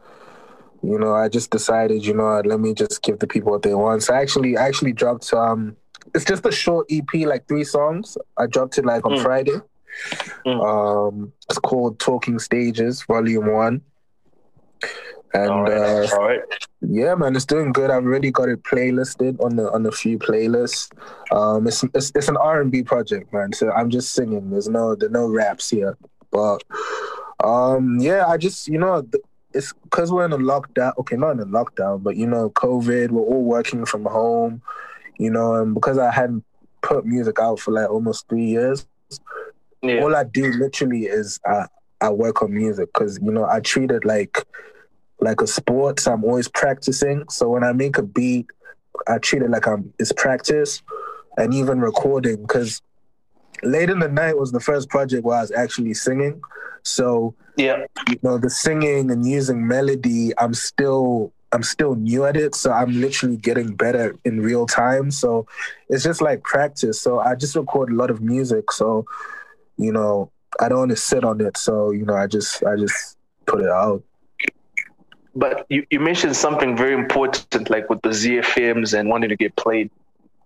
you 0.84 0.98
know, 1.00 1.14
I 1.14 1.28
just 1.30 1.50
decided, 1.52 2.06
you 2.06 2.14
know, 2.14 2.42
let 2.46 2.60
me 2.60 2.74
just 2.74 3.02
give 3.04 3.20
the 3.20 3.28
people 3.28 3.52
what 3.52 3.62
they 3.64 3.74
want. 3.74 4.04
So 4.04 4.14
I 4.14 4.22
actually, 4.22 4.58
I 4.58 4.68
actually 4.68 4.94
dropped 4.94 5.34
um, 5.34 5.76
it's 6.16 6.24
just 6.26 6.46
a 6.46 6.52
short 6.52 6.88
EP, 6.90 7.12
like 7.26 7.48
three 7.48 7.64
songs. 7.64 8.18
I 8.38 8.48
dropped 8.48 8.78
it 8.78 8.86
like 8.86 9.06
on 9.06 9.14
Mm. 9.14 9.24
Friday. 9.24 9.60
Mm. 10.46 10.64
Um, 11.10 11.34
it's 11.50 11.60
called 11.60 12.00
Talking 12.00 12.40
Stages, 12.40 13.04
Volume 13.04 13.52
One. 13.52 13.82
And 15.34 15.50
All 15.52 15.64
right, 15.64 15.74
uh, 15.74 16.08
all 16.16 16.26
right. 16.28 16.40
yeah, 16.82 17.14
man, 17.16 17.36
it's 17.36 17.44
doing 17.46 17.74
good. 17.74 17.90
I've 17.90 18.06
already 18.06 18.32
got 18.32 18.48
it 18.48 18.64
playlisted 18.64 19.44
on 19.44 19.58
the 19.58 19.70
on 19.72 19.86
a 19.86 19.92
few 19.92 20.18
playlists. 20.18 20.90
Um, 21.32 21.68
it's 21.68 21.84
it's, 21.94 22.12
it's 22.16 22.30
an 22.30 22.38
R 22.38 22.62
and 22.62 22.72
B 22.72 22.82
project, 22.82 23.34
man. 23.34 23.52
So 23.52 23.70
I'm 23.72 23.90
just 23.90 24.14
singing. 24.14 24.50
There's 24.52 24.70
no 24.70 24.96
there's 24.96 25.12
no 25.12 25.28
raps 25.28 25.70
here, 25.70 25.98
but 26.32 26.64
um, 27.44 27.98
yeah, 28.00 28.26
I 28.26 28.38
just 28.38 28.70
you 28.70 28.78
know 28.80 29.02
th- 29.02 29.24
it's 29.54 29.74
because 29.84 30.12
we're 30.12 30.26
in 30.26 30.34
a 30.34 30.38
lockdown. 30.38 30.94
Okay, 31.00 31.16
not 31.16 31.32
in 31.32 31.40
a 31.40 31.46
lockdown, 31.46 32.04
but 32.04 32.16
you 32.16 32.28
know, 32.28 32.50
COVID. 32.52 33.10
We're 33.12 33.22
all 33.22 33.44
working 33.44 33.86
from 33.86 34.06
home, 34.06 34.62
you 35.18 35.30
know, 35.32 35.56
and 35.56 35.74
because 35.74 35.98
I 35.98 36.12
hadn't 36.12 36.44
put 36.82 37.06
music 37.06 37.40
out 37.40 37.60
for 37.60 37.72
like 37.72 37.90
almost 37.90 38.28
three 38.30 38.46
years, 38.46 38.86
Yeah. 39.82 40.02
all 40.02 40.16
I 40.16 40.24
do 40.24 40.52
literally 40.52 41.06
is 41.06 41.40
I 41.46 41.68
I 42.02 42.10
work 42.12 42.44
on 42.44 42.54
music 42.54 42.90
because 42.94 43.20
you 43.22 43.32
know 43.32 43.46
I 43.46 43.60
treat 43.60 43.92
it 43.92 44.06
like 44.06 44.46
like 45.20 45.42
a 45.42 45.48
sport. 45.48 46.00
So 46.00 46.14
I'm 46.14 46.24
always 46.24 46.48
practicing. 46.48 47.24
So 47.30 47.50
when 47.50 47.64
I 47.64 47.72
make 47.74 47.98
a 47.98 48.04
beat, 48.04 48.48
I 49.08 49.18
treat 49.18 49.42
it 49.42 49.50
like 49.50 49.68
I'm 49.68 49.94
it's 49.98 50.12
practice, 50.12 50.82
and 51.38 51.54
even 51.54 51.80
recording 51.80 52.42
because 52.42 52.82
late 53.64 53.90
in 53.90 54.00
the 54.00 54.08
night 54.08 54.38
was 54.38 54.52
the 54.52 54.60
first 54.60 54.90
project 54.90 55.24
where 55.24 55.38
I 55.38 55.42
was 55.42 55.52
actually 55.52 55.94
singing. 55.94 56.42
So 56.84 57.34
Yeah. 57.56 57.86
you 58.08 58.20
know 58.22 58.38
the 58.38 58.50
singing 58.50 59.12
and 59.12 59.28
using 59.28 59.68
melody, 59.68 60.32
I'm 60.38 60.54
still 60.54 61.34
I'm 61.54 61.64
still 61.64 61.96
new 61.96 62.26
at 62.26 62.36
it. 62.38 62.56
So 62.56 62.72
I'm 62.72 63.00
literally 63.02 63.38
getting 63.38 63.74
better 63.74 64.16
in 64.26 64.42
real 64.42 64.66
time. 64.68 65.12
So 65.12 65.48
it's 65.90 66.04
just 66.04 66.22
like 66.22 66.44
practice. 66.44 67.02
So 67.02 67.20
I 67.20 67.36
just 67.36 67.56
record 67.56 67.90
a 67.92 67.96
lot 67.96 68.12
of 68.12 68.22
music. 68.22 68.72
So 68.72 69.06
you 69.78 69.92
know 69.92 70.32
I 70.60 70.70
don't 70.70 70.80
want 70.80 70.92
to 70.92 70.98
sit 70.98 71.24
on 71.24 71.42
it. 71.42 71.58
So 71.58 71.92
you 71.92 72.06
know 72.06 72.16
I 72.16 72.28
just 72.28 72.64
I 72.64 72.76
just 72.76 73.18
put 73.46 73.62
it 73.62 73.70
out. 73.70 74.04
But 75.36 75.68
you, 75.70 75.86
you 75.92 76.00
mentioned 76.00 76.36
something 76.36 76.76
very 76.76 76.94
important, 76.94 77.70
like 77.70 77.90
with 77.92 78.02
the 78.02 78.10
ZFMs 78.10 78.98
and 78.98 79.08
wanting 79.08 79.30
to 79.30 79.36
get 79.36 79.56
played. 79.56 79.92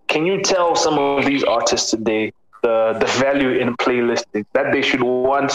Can 0.08 0.26
you 0.26 0.42
tell 0.42 0.76
some 0.76 1.00
of 1.00 1.26
these 1.26 1.44
artists 1.46 1.92
today 1.92 2.34
the 2.62 2.98
the 3.00 3.06
value 3.20 3.52
in 3.52 3.76
playlisting 3.78 4.46
that 4.54 4.72
they 4.72 4.82
should 4.82 5.04
want, 5.04 5.54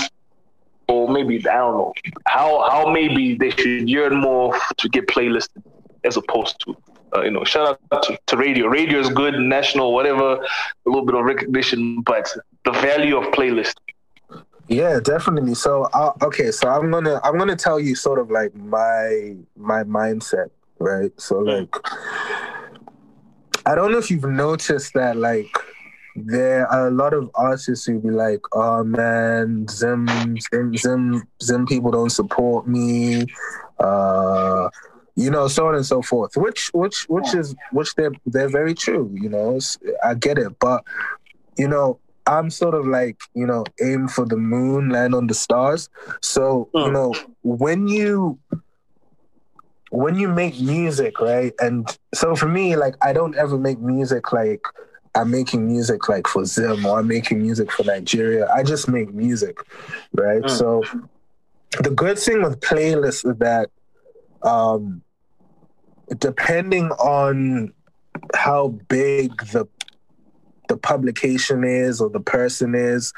or 0.89 1.09
maybe 1.09 1.37
I 1.49 1.59
don't 1.59 1.77
know 1.77 1.93
how 2.27 2.69
how 2.71 2.91
maybe 2.91 3.35
they 3.35 3.51
should 3.51 3.89
yearn 3.89 4.21
more 4.21 4.59
to 4.79 4.89
get 4.89 5.07
playlisted 5.09 5.63
as 6.05 6.17
opposed 6.17 6.61
to. 6.61 6.77
Uh, 7.15 7.23
you 7.23 7.31
know, 7.31 7.45
shout 7.45 7.79
out 7.93 8.03
to, 8.03 8.19
to 8.27 8.37
radio. 8.37 8.67
Radio 8.67 8.99
is 8.99 9.09
good, 9.11 9.35
national, 9.39 9.95
whatever, 9.95 10.35
a 10.35 10.87
little 10.87 11.07
bit 11.07 11.15
of 11.15 11.25
recognition, 11.25 12.01
but 12.03 12.29
the 12.65 12.73
value 12.73 13.17
of 13.17 13.33
playlist. 13.33 13.75
Yeah, 14.69 14.99
definitely. 14.99 15.55
So, 15.55 15.85
uh, 15.95 16.13
okay, 16.23 16.51
so 16.51 16.69
I'm 16.69 16.91
gonna 16.91 17.21
I'm 17.23 17.39
gonna 17.39 17.57
tell 17.57 17.79
you 17.79 17.95
sort 17.95 18.19
of 18.19 18.31
like 18.31 18.55
my 18.55 19.37
my 19.57 19.85
mindset, 19.85 20.51
right? 20.81 21.13
So, 21.21 21.39
like, 21.39 21.73
I 23.65 23.75
don't 23.77 23.93
know 23.93 23.99
if 23.99 24.11
you've 24.11 24.25
noticed 24.25 24.93
that, 24.95 25.17
like, 25.17 25.57
there 26.17 26.67
are 26.69 26.89
a 26.89 26.91
lot 26.91 27.13
of 27.13 27.31
artists 27.35 27.85
who 27.87 28.01
be 28.01 28.11
like, 28.11 28.41
"Oh 28.53 28.83
man, 28.85 29.67
Zim, 29.69 30.07
Zim, 30.41 30.77
Zim, 30.77 31.23
Zim 31.43 31.67
people 31.67 31.91
don't 31.91 32.11
support 32.11 32.67
me," 32.67 33.27
uh, 33.79 34.69
you 35.15 35.31
know, 35.31 35.49
so 35.49 35.69
on 35.69 35.75
and 35.75 35.87
so 35.87 36.03
forth. 36.03 36.37
Which, 36.37 36.71
which, 36.73 37.05
which 37.09 37.35
is 37.35 37.55
which 37.73 37.95
they're 37.95 38.13
they're 38.27 38.49
very 38.49 38.75
true. 38.75 39.11
You 39.15 39.29
know, 39.29 39.59
I 40.05 40.15
get 40.15 40.39
it, 40.39 40.59
but 40.59 40.83
you 41.57 41.69
know, 41.69 41.99
I'm 42.27 42.51
sort 42.51 42.75
of 42.75 42.87
like, 42.87 43.19
you 43.35 43.47
know, 43.47 43.65
aim 43.83 44.09
for 44.09 44.27
the 44.27 44.37
moon, 44.37 44.89
land 44.91 45.15
on 45.15 45.27
the 45.27 45.35
stars. 45.35 45.89
So, 46.23 46.69
you 46.75 46.91
know, 46.91 47.15
when 47.43 47.87
you 47.87 48.39
when 49.91 50.17
you 50.17 50.29
make 50.29 50.61
music, 50.61 51.21
right? 51.21 51.53
And 51.61 51.89
so 52.15 52.35
for 52.35 52.49
me, 52.49 52.77
like 52.77 52.95
I 53.03 53.13
don't 53.13 53.37
ever 53.37 53.57
make 53.57 53.79
music 53.79 54.33
like 54.33 54.63
I'm 55.17 55.31
making 55.31 55.67
music 55.67 56.09
like 56.09 56.27
for 56.27 56.45
Zim 56.45 56.85
or 56.85 57.01
I'm 57.01 57.09
making 57.09 57.43
music 57.43 57.73
for 57.73 57.85
Nigeria. 57.85 58.49
I 58.53 58.63
just 58.63 58.89
make 58.89 59.13
music, 59.13 59.59
right? 60.13 60.43
Mm. 60.43 60.51
So 60.51 60.85
the 61.83 61.91
good 61.91 62.19
thing 62.19 62.43
with 62.43 62.61
playlists 62.61 63.29
is 63.29 63.37
that 63.39 63.71
um 64.43 65.03
depending 66.19 66.91
on 66.93 67.73
how 68.35 68.69
big 68.89 69.37
the 69.53 69.67
the 70.69 70.77
publication 70.77 71.65
is 71.65 72.01
or 72.01 72.11
the 72.11 72.21
person 72.21 72.75
is 72.75 73.13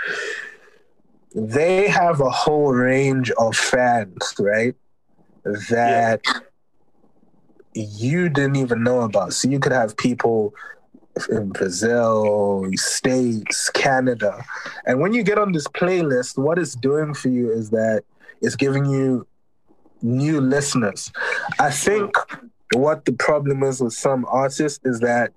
they 1.34 1.88
have 1.88 2.20
a 2.20 2.30
whole 2.30 2.72
range 2.72 3.30
of 3.32 3.54
fans, 3.54 4.34
right? 4.38 4.74
That 5.44 6.22
you 7.74 8.28
didn't 8.28 8.56
even 8.56 8.82
know 8.82 9.02
about. 9.02 9.34
So 9.34 9.48
you 9.48 9.60
could 9.60 9.72
have 9.72 9.96
people 9.96 10.54
in 11.26 11.50
Brazil, 11.50 12.68
States, 12.74 13.70
Canada. 13.70 14.44
And 14.86 15.00
when 15.00 15.12
you 15.12 15.22
get 15.22 15.38
on 15.38 15.52
this 15.52 15.66
playlist, 15.68 16.38
what 16.38 16.58
it's 16.58 16.74
doing 16.74 17.14
for 17.14 17.28
you 17.28 17.50
is 17.50 17.70
that 17.70 18.04
it's 18.40 18.56
giving 18.56 18.86
you 18.86 19.26
new 20.02 20.40
listeners. 20.40 21.10
I 21.58 21.70
think 21.70 22.14
what 22.74 23.04
the 23.04 23.12
problem 23.12 23.62
is 23.62 23.80
with 23.80 23.94
some 23.94 24.26
artists 24.28 24.80
is 24.84 25.00
that 25.00 25.32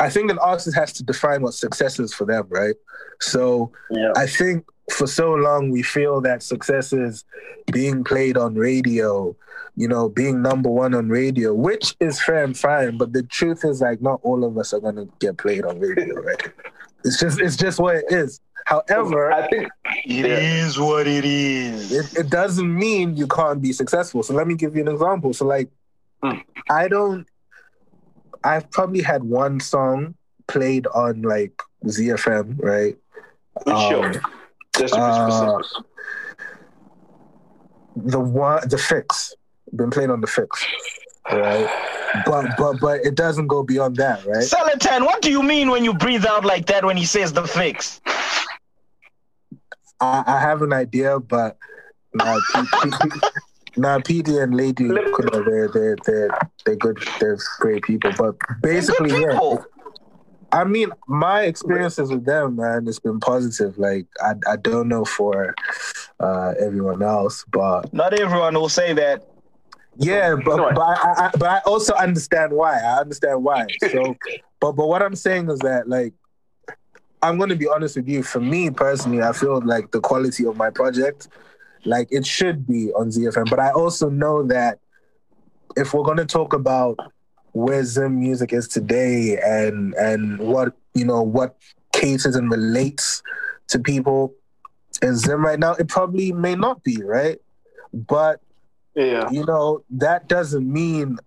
I 0.00 0.10
think 0.10 0.30
an 0.30 0.38
artist 0.38 0.74
has 0.76 0.92
to 0.94 1.04
define 1.04 1.42
what 1.42 1.54
success 1.54 1.98
is 1.98 2.12
for 2.12 2.24
them, 2.24 2.46
right? 2.48 2.74
So 3.20 3.72
Yeah. 3.90 4.12
I 4.16 4.26
think 4.26 4.66
for 4.92 5.06
so 5.06 5.34
long 5.34 5.70
we 5.70 5.82
feel 5.82 6.20
that 6.22 6.42
success 6.42 6.92
is 6.92 7.24
being 7.72 8.04
played 8.04 8.36
on 8.36 8.54
radio, 8.54 9.34
you 9.76 9.88
know, 9.88 10.08
being 10.08 10.42
number 10.42 10.70
one 10.70 10.94
on 10.94 11.08
radio, 11.08 11.52
which 11.54 11.94
is 12.00 12.20
fair 12.22 12.44
and 12.44 12.56
fine. 12.56 12.96
But 12.96 13.12
the 13.12 13.22
truth 13.24 13.64
is, 13.64 13.80
like, 13.80 14.00
not 14.00 14.20
all 14.22 14.44
of 14.44 14.56
us 14.58 14.72
are 14.72 14.80
gonna 14.80 15.06
get 15.20 15.36
played 15.38 15.64
on 15.64 15.80
radio, 15.80 16.14
right? 16.22 16.52
It's 17.04 17.18
just, 17.20 17.40
it's 17.40 17.56
just 17.56 17.78
what 17.80 17.96
it 17.96 18.04
is. 18.10 18.40
However, 18.64 19.30
I 19.32 19.46
think 19.48 19.68
It 20.06 20.26
is 20.26 20.78
what 20.78 21.06
it 21.06 21.24
is. 21.24 21.92
it, 21.92 22.18
it 22.26 22.30
doesn't 22.30 22.72
mean 22.74 23.16
you 23.16 23.26
can't 23.28 23.62
be 23.62 23.72
successful. 23.72 24.22
So 24.24 24.34
let 24.34 24.46
me 24.48 24.54
give 24.56 24.74
you 24.74 24.82
an 24.82 24.88
example. 24.88 25.32
So 25.32 25.44
like, 25.46 25.68
Hmm. 26.22 26.38
I 26.70 26.88
don't. 26.88 27.26
I've 28.42 28.70
probably 28.70 29.02
had 29.02 29.22
one 29.22 29.60
song 29.60 30.14
played 30.48 30.86
on 30.88 31.20
like 31.22 31.60
ZFM, 31.84 32.56
right? 32.62 32.96
Which 33.64 33.74
Um, 33.74 34.12
show? 34.12 34.20
Just 34.78 34.94
to 34.94 35.00
be 35.00 35.06
uh, 35.06 35.62
specific. 35.62 35.86
the 37.96 38.20
one, 38.20 38.68
the 38.68 38.78
fix, 38.78 39.34
been 39.74 39.90
playing 39.90 40.10
on 40.10 40.20
the 40.20 40.26
fix, 40.26 40.64
right? 41.30 41.68
But 42.24 42.46
but 42.56 42.80
but 42.80 43.00
it 43.04 43.14
doesn't 43.14 43.46
go 43.46 43.62
beyond 43.62 43.96
that, 43.96 44.24
right? 44.26 44.44
Seletine, 44.44 45.04
what 45.04 45.22
do 45.22 45.30
you 45.30 45.42
mean 45.42 45.70
when 45.70 45.84
you 45.84 45.94
breathe 45.94 46.26
out 46.26 46.44
like 46.44 46.66
that 46.66 46.84
when 46.84 46.96
he 46.96 47.04
says 47.04 47.32
the 47.32 47.46
fix? 47.46 48.00
I, 50.00 50.24
I 50.26 50.40
have 50.40 50.62
an 50.62 50.72
idea, 50.72 51.18
but 51.18 51.56
nah, 52.14 52.38
P, 52.54 52.60
P, 52.60 52.90
P, 52.90 53.20
nah, 53.76 53.98
PD 53.98 54.42
and 54.42 54.54
Lady, 54.54 54.84
you 54.84 54.92
know, 54.92 55.42
they're 55.42 55.68
they're 55.68 55.96
they're 56.04 56.38
they're 56.64 56.76
good, 56.76 56.98
they're 57.18 57.38
great 57.60 57.82
people. 57.82 58.12
But 58.16 58.36
basically, 58.62 59.10
Good 59.10 59.32
yeah. 59.32 59.56
People. 60.56 60.68
I 60.68 60.70
mean, 60.70 60.90
my 61.06 61.42
experiences 61.42 62.10
with 62.10 62.24
them, 62.24 62.56
man, 62.56 62.86
it's 62.88 62.98
been 62.98 63.20
positive. 63.20 63.78
Like, 63.78 64.06
I, 64.20 64.34
I 64.48 64.56
don't 64.56 64.88
know 64.88 65.04
for 65.04 65.54
uh, 66.20 66.54
everyone 66.60 67.02
else, 67.02 67.44
but 67.50 67.92
Not 67.92 68.14
everyone 68.18 68.54
will 68.54 68.68
say 68.68 68.92
that. 68.94 69.26
yeah, 69.98 70.34
but 70.34 70.60
I- 70.60 70.74
but 70.74 70.80
I, 70.82 71.14
I, 71.26 71.30
but 71.38 71.48
I 71.48 71.60
also 71.66 71.94
understand 71.94 72.52
why. 72.52 72.78
I 72.78 72.98
understand 73.00 73.42
why. 73.44 73.66
So, 73.90 74.16
but 74.60 74.72
but 74.72 74.86
what 74.88 75.02
I'm 75.02 75.14
saying 75.16 75.50
is 75.50 75.58
that 75.60 75.88
like, 75.88 76.12
I'm 77.22 77.38
going 77.38 77.50
to 77.50 77.56
be 77.56 77.66
honest 77.66 77.96
with 77.96 78.08
you. 78.08 78.22
For 78.22 78.40
me 78.40 78.70
personally, 78.70 79.22
I 79.22 79.32
feel 79.32 79.60
like 79.64 79.90
the 79.90 80.00
quality 80.00 80.44
of 80.46 80.56
my 80.56 80.70
project, 80.70 81.28
like 81.84 82.08
it 82.10 82.26
should 82.26 82.66
be 82.66 82.92
on 82.92 83.08
ZFM. 83.08 83.48
But 83.48 83.58
I 83.58 83.70
also 83.70 84.08
know 84.10 84.42
that 84.44 84.78
if 85.76 85.92
we're 85.94 86.04
going 86.04 86.18
to 86.18 86.26
talk 86.26 86.52
about 86.52 86.98
where 87.56 87.82
Zim 87.84 88.20
music 88.20 88.52
is 88.52 88.68
today 88.68 89.38
and 89.42 89.94
and 89.94 90.38
what 90.38 90.74
you 90.94 91.04
know 91.04 91.22
what 91.22 91.56
cases 91.92 92.36
and 92.36 92.50
relates 92.50 93.22
to 93.68 93.78
people 93.78 94.34
in 95.02 95.16
Zim 95.16 95.44
right 95.44 95.58
now, 95.58 95.72
it 95.72 95.88
probably 95.88 96.32
may 96.32 96.54
not 96.54 96.82
be 96.84 97.02
right, 97.02 97.38
but 97.92 98.40
Yeah. 98.94 99.28
you 99.30 99.44
know, 99.44 99.82
that 99.90 100.28
doesn't 100.28 100.70
mean 100.70 101.18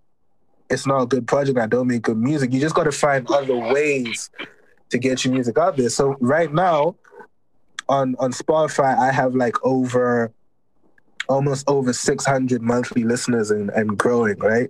it's 0.69 0.85
not 0.85 1.01
a 1.01 1.05
good 1.07 1.27
project. 1.27 1.57
I 1.57 1.65
don't 1.67 1.87
make 1.87 2.03
good 2.03 2.17
music. 2.17 2.53
You 2.53 2.59
just 2.59 2.75
got 2.75 2.83
to 2.83 2.91
find 2.91 3.27
other 3.31 3.55
ways 3.57 4.29
to 4.91 4.97
get 4.99 5.25
your 5.25 5.33
music 5.33 5.57
out 5.57 5.77
there. 5.77 5.89
So 5.89 6.15
right 6.19 6.51
now, 6.53 6.95
on 7.87 8.15
on 8.19 8.31
Spotify, 8.31 8.97
I 8.97 9.11
have 9.11 9.33
like 9.35 9.55
over 9.63 10.31
almost 11.27 11.67
over 11.67 11.91
six 11.93 12.25
hundred 12.25 12.61
monthly 12.61 13.03
listeners 13.03 13.49
and, 13.51 13.69
and 13.71 13.97
growing. 13.97 14.37
Right, 14.39 14.69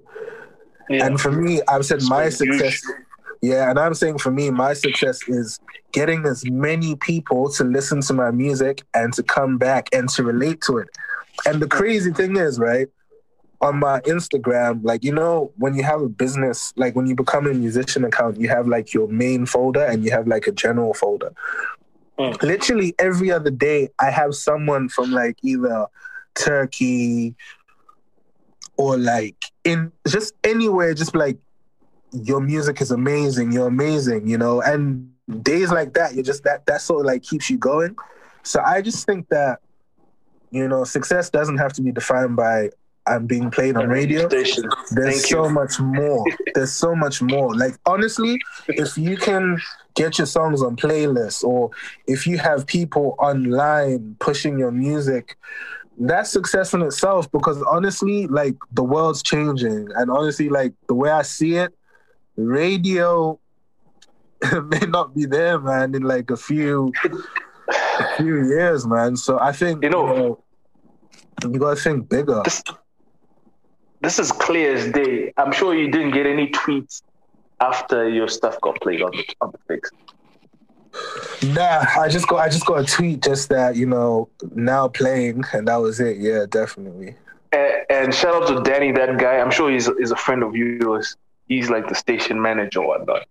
Yeah. 0.90 1.06
and 1.06 1.22
for 1.22 1.32
me, 1.32 1.62
I've 1.68 1.86
said 1.86 2.02
my 2.04 2.24
That's 2.24 2.42
huge. 2.42 2.60
success. 2.60 2.82
Yeah, 3.42 3.70
and 3.70 3.80
I'm 3.80 3.94
saying 3.94 4.18
for 4.18 4.32
me, 4.32 4.50
my 4.50 4.74
success 4.74 5.22
is 5.28 5.60
getting 5.94 6.26
as 6.26 6.44
many 6.50 6.96
people 6.98 7.50
to 7.54 7.64
listen 7.64 8.02
to 8.02 8.14
my 8.14 8.32
music 8.32 8.84
and 8.94 9.14
to 9.14 9.24
come 9.24 9.58
back 9.58 9.88
and 9.94 10.10
to 10.10 10.24
relate 10.24 10.62
to 10.64 10.78
it. 10.80 10.90
And 11.46 11.62
the 11.62 11.68
crazy 11.68 12.12
thing 12.12 12.36
is, 12.36 12.60
right, 12.60 12.88
on 13.62 13.80
my 13.80 14.02
Instagram, 14.02 14.82
like, 14.84 15.04
you 15.04 15.14
know, 15.14 15.54
when 15.58 15.74
you 15.74 15.84
have 15.84 16.02
a 16.02 16.10
business, 16.10 16.74
like 16.76 16.96
when 16.96 17.08
you 17.08 17.16
become 17.16 17.48
a 17.48 17.54
musician 17.54 18.04
account, 18.04 18.38
you 18.40 18.50
have 18.50 18.68
like 18.68 18.94
your 18.94 19.08
main 19.08 19.46
folder 19.46 19.84
and 19.86 20.04
you 20.04 20.12
have 20.12 20.28
like 20.28 20.48
a 20.48 20.52
general 20.52 20.94
folder. 20.94 21.32
Mm. 22.18 22.42
Literally 22.42 22.94
every 23.00 23.32
other 23.32 23.52
day, 23.52 23.90
I 24.00 24.12
have 24.12 24.36
someone 24.36 24.90
from 24.90 25.12
like 25.12 25.38
either 25.44 25.86
Turkey 26.36 27.36
or 28.80 28.98
like 28.98 29.36
in 29.66 29.92
just 30.08 30.34
anywhere, 30.42 30.94
just 30.94 31.14
like, 31.14 31.38
your 32.14 32.40
music 32.40 32.80
is 32.80 32.92
amazing, 32.92 33.52
you're 33.52 33.68
amazing, 33.68 34.26
you 34.26 34.38
know, 34.38 34.62
and 34.62 35.12
days 35.44 35.70
like 35.70 35.94
that, 35.94 36.16
you're 36.16 36.24
just 36.24 36.44
that, 36.46 36.66
that 36.66 36.82
sort 36.82 37.02
of 37.02 37.06
like 37.06 37.22
keeps 37.22 37.50
you 37.50 37.58
going. 37.58 37.96
So 38.44 38.62
I 38.66 38.82
just 38.82 39.06
think 39.06 39.28
that, 39.30 39.60
you 40.50 40.66
know, 40.66 40.86
success 40.86 41.30
doesn't 41.30 41.58
have 41.58 41.74
to 41.74 41.82
be 41.82 41.92
defined 41.92 42.38
by 42.38 42.70
I'm 43.06 43.26
being 43.26 43.52
played 43.52 43.76
on 43.76 43.90
radio. 43.90 44.30
There's 44.30 44.56
Thank 44.94 45.16
so 45.16 45.44
you. 45.46 45.50
much 45.50 45.80
more. 45.80 46.24
There's 46.56 46.72
so 46.72 46.96
much 46.96 47.22
more. 47.22 47.54
Like 47.54 47.76
honestly, 47.86 48.40
if 48.70 48.98
you 48.98 49.18
can 49.18 49.58
get 49.96 50.18
your 50.18 50.28
songs 50.28 50.64
on 50.64 50.78
playlists 50.78 51.44
or 51.44 51.72
if 52.08 52.26
you 52.26 52.38
have 52.38 52.66
people 52.66 53.16
online 53.20 54.16
pushing 54.20 54.58
your 54.58 54.72
music, 54.72 55.38
that's 56.00 56.32
success 56.32 56.74
in 56.74 56.82
itself 56.82 57.30
because 57.32 57.62
honestly, 57.64 58.28
like 58.28 58.56
the 58.72 58.84
world's 58.84 59.22
changing. 59.22 59.90
And 59.96 60.10
honestly, 60.10 60.50
like 60.50 60.74
the 60.88 60.94
way 60.96 61.10
I 61.12 61.24
see 61.24 61.56
it, 61.56 61.74
radio 62.38 63.40
may 64.64 64.80
not 64.88 65.14
be 65.14 65.26
there, 65.26 65.60
man, 65.60 65.94
in 65.94 66.04
like 66.04 66.32
a 66.32 66.38
few 66.38 66.94
a 67.70 68.16
few 68.18 68.48
years, 68.48 68.88
man. 68.88 69.16
So 69.18 69.40
I 69.40 69.52
think 69.52 69.84
You 69.84 69.90
know- 69.90 70.42
you, 71.44 71.60
gotta 71.60 71.76
think 71.76 72.10
bigger. 72.10 72.42
This, 72.44 72.64
this 74.02 74.20
is 74.20 74.32
clear 74.32 74.76
as 74.76 74.92
day. 74.92 75.34
I'm 75.38 75.52
sure 75.52 75.74
you 75.76 75.90
didn't 75.92 76.12
get 76.12 76.26
any 76.26 76.48
tweets 76.52 77.02
after 77.62 78.10
your 78.10 78.28
stuff 78.28 78.60
got 78.62 78.80
played 78.82 79.02
on 79.02 79.12
the 79.12 79.26
on 79.42 79.52
the 79.52 79.58
fix. 79.68 79.92
Nah, 81.44 81.86
I 81.98 82.10
just 82.10 82.28
got 82.28 82.38
I 82.38 82.50
just 82.50 82.66
got 82.66 82.80
a 82.80 82.86
tweet 82.86 83.24
just 83.24 83.50
that 83.50 83.76
you 83.76 83.86
know 83.86 84.30
now 84.56 84.88
playing 84.88 85.44
and 85.54 85.68
that 85.68 85.78
was 85.78 86.00
it. 86.00 86.18
Yeah, 86.18 86.46
definitely. 86.50 87.16
And, 87.52 87.74
and 87.90 88.14
shout 88.14 88.36
out 88.36 88.48
to 88.48 88.62
Danny, 88.70 88.92
that 88.92 89.18
guy. 89.18 89.38
I'm 89.38 89.52
sure 89.52 89.72
he's 89.72 89.88
is 89.88 90.12
a 90.12 90.16
friend 90.16 90.44
of 90.44 90.56
yours. 90.56 91.16
He's 91.48 91.70
like 91.70 91.88
the 91.88 91.96
station 91.96 92.42
manager 92.42 92.80
or 92.82 92.88
whatnot. 92.88 93.26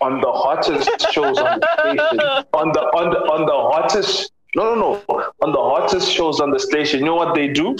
On 0.00 0.20
the 0.20 0.32
hottest 0.32 0.88
shows 1.12 1.38
on 1.38 1.60
the 1.60 1.68
station, 1.78 2.20
on 2.52 2.72
the 2.72 2.80
on 2.80 3.10
the 3.10 3.18
on 3.18 3.46
the 3.46 3.52
hottest 3.52 4.32
no 4.54 4.74
no 4.74 5.02
no 5.08 5.32
on 5.42 5.52
the 5.52 5.58
hottest 5.58 6.10
shows 6.10 6.40
on 6.40 6.50
the 6.50 6.60
station, 6.60 7.00
you 7.00 7.06
know 7.06 7.16
what 7.16 7.34
they 7.34 7.48
do? 7.48 7.76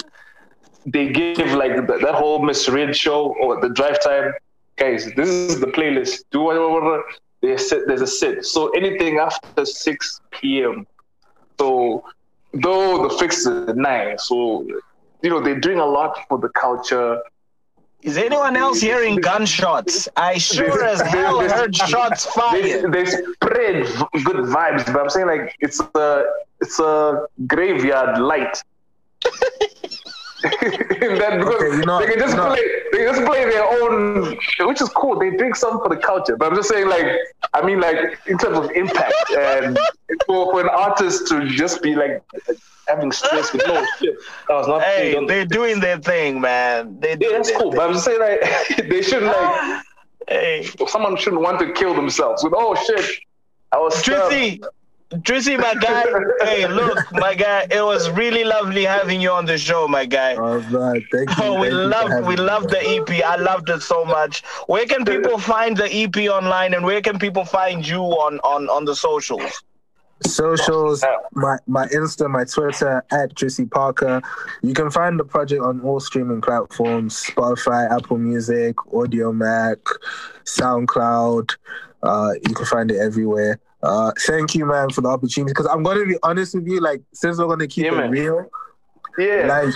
They 0.86 1.10
give 1.10 1.52
like 1.52 1.76
the, 1.86 1.98
that 2.02 2.14
whole 2.14 2.42
Miss 2.42 2.68
Red 2.68 2.96
show 2.96 3.34
or 3.40 3.60
the 3.60 3.68
drive 3.68 4.02
time. 4.02 4.32
Guys, 4.76 5.10
this 5.14 5.28
is 5.28 5.60
the 5.60 5.66
playlist. 5.66 6.24
Do 6.30 6.40
whatever. 6.40 7.04
There's 7.42 7.62
a 7.62 7.64
sit, 7.68 7.86
there's 7.86 8.02
a 8.02 8.06
sit. 8.06 8.44
So 8.44 8.68
anything 8.70 9.18
after 9.18 9.64
six 9.64 10.20
p.m. 10.30 10.86
So 11.58 12.04
though 12.52 13.08
the 13.08 13.16
fix 13.18 13.38
is 13.46 13.68
at 13.68 13.76
nine, 13.76 14.18
so 14.18 14.66
you 15.22 15.30
know 15.30 15.40
they're 15.40 15.60
doing 15.60 15.78
a 15.78 15.86
lot 15.86 16.18
for 16.28 16.38
the 16.38 16.48
culture. 16.50 17.20
Is 18.02 18.16
anyone 18.16 18.56
else 18.56 18.80
hearing 18.80 19.16
gunshots? 19.16 20.08
I 20.16 20.38
sure 20.38 20.84
as 20.84 21.02
hell 21.02 21.40
heard 21.40 21.76
shots 21.76 22.24
They, 22.24 22.30
fired. 22.40 22.92
they 22.92 23.04
spread 23.04 23.84
good 24.24 24.36
vibes, 24.54 24.86
but 24.86 24.96
I'm 25.00 25.10
saying 25.10 25.26
like 25.26 25.54
it's 25.60 25.80
a 25.80 26.24
it's 26.60 26.78
a 26.80 27.26
graveyard 27.46 28.18
light. 28.18 28.62
that 30.42 31.36
because 31.38 31.54
Okay, 31.54 31.76
you 31.76 31.84
know- 31.84 31.98
they 32.00 32.06
can 32.06 32.18
just 32.18 32.34
you 32.34 32.36
know- 32.36 32.48
play 32.48 32.62
they 32.92 32.98
can 32.98 33.14
just 33.14 33.24
play 33.26 33.44
their 33.44 33.64
own 33.82 34.36
which 34.66 34.80
is 34.82 34.88
cool. 34.90 35.18
They 35.18 35.30
bring 35.30 35.54
something 35.54 35.80
for 35.82 35.88
the 35.88 36.00
culture. 36.00 36.36
But 36.36 36.48
I'm 36.50 36.56
just 36.56 36.68
saying 36.68 36.88
like 36.88 37.06
I 37.54 37.62
mean 37.64 37.80
like 37.80 38.18
in 38.26 38.38
terms 38.38 38.58
of 38.58 38.70
impact 38.72 39.14
and 39.38 39.78
for, 40.26 40.52
for 40.52 40.60
an 40.60 40.68
artist 40.68 41.28
to 41.28 41.48
just 41.48 41.82
be 41.82 41.94
like 41.94 42.22
having 42.88 43.12
stress 43.12 43.52
with 43.52 43.66
no 43.66 43.84
shit. 43.98 44.14
That 44.48 44.54
was 44.54 44.68
not 44.68 44.82
Hey, 44.82 45.12
played 45.12 45.16
on 45.16 45.26
they're 45.26 45.44
doing 45.44 45.80
their 45.80 45.98
thing, 45.98 46.40
man. 46.40 46.98
They 47.00 47.16
yeah, 47.20 47.28
that's 47.32 47.50
cool. 47.52 47.70
But 47.70 47.80
I'm 47.80 47.92
just 47.92 48.04
saying 48.04 48.20
like 48.20 48.40
they 48.88 49.02
shouldn't 49.02 49.26
like 49.26 49.36
ah. 49.36 49.82
Hey, 50.28 50.68
someone 50.86 51.16
shouldn't 51.16 51.42
want 51.42 51.58
to 51.60 51.72
kill 51.72 51.94
themselves 51.94 52.44
with 52.44 52.52
oh 52.56 52.74
shit. 52.74 53.04
I 53.72 53.78
was 53.78 53.94
stabbed. 53.96 54.64
Drissy, 55.12 55.58
my 55.58 55.74
guy. 55.74 56.04
hey, 56.46 56.68
look, 56.68 56.98
my 57.12 57.34
guy. 57.34 57.66
It 57.68 57.82
was 57.82 58.08
really 58.10 58.44
lovely 58.44 58.84
having 58.84 59.20
you 59.20 59.32
on 59.32 59.44
the 59.44 59.58
show, 59.58 59.88
my 59.88 60.06
guy. 60.06 60.36
Oh 60.36 60.60
thank 60.60 61.36
you. 61.36 61.44
Oh, 61.44 61.60
we 61.60 61.68
love 61.70 62.26
we 62.26 62.36
love 62.36 62.68
the 62.68 62.78
EP. 62.78 63.24
I 63.24 63.34
loved 63.34 63.70
it 63.70 63.82
so 63.82 64.04
much. 64.04 64.44
Where 64.68 64.86
can 64.86 65.04
people 65.04 65.38
find 65.38 65.76
the 65.76 65.92
EP 65.92 66.16
online, 66.30 66.74
and 66.74 66.84
where 66.84 67.02
can 67.02 67.18
people 67.18 67.44
find 67.44 67.86
you 67.86 68.00
on 68.00 68.38
on 68.40 68.68
on 68.68 68.84
the 68.84 68.94
socials? 68.94 69.62
socials, 70.26 71.04
my 71.32 71.56
my 71.66 71.86
Insta, 71.88 72.30
my 72.30 72.44
Twitter 72.44 73.02
at 73.10 73.34
Drissy 73.34 73.68
Parker. 73.68 74.22
You 74.62 74.74
can 74.74 74.90
find 74.90 75.18
the 75.18 75.24
project 75.24 75.62
on 75.62 75.80
all 75.80 75.98
streaming 75.98 76.40
platforms: 76.40 77.24
Spotify, 77.24 77.90
Apple 77.90 78.18
Music, 78.18 78.76
Audiomack, 78.92 79.78
SoundCloud. 80.44 81.56
Uh, 82.02 82.32
you 82.46 82.54
can 82.54 82.66
find 82.66 82.90
it 82.90 82.98
everywhere. 82.98 83.58
Uh, 83.82 84.12
thank 84.26 84.54
you, 84.54 84.66
man, 84.66 84.90
for 84.90 85.00
the 85.00 85.08
opportunity. 85.08 85.50
Because 85.52 85.66
I'm 85.66 85.82
gonna 85.82 86.04
be 86.06 86.16
honest 86.22 86.54
with 86.54 86.66
you, 86.66 86.80
like 86.80 87.02
since 87.14 87.38
we're 87.38 87.46
gonna 87.46 87.66
keep 87.66 87.84
Yeah, 87.86 88.04
it 88.04 88.10
real, 88.10 88.50
Yeah. 89.18 89.46
like 89.46 89.74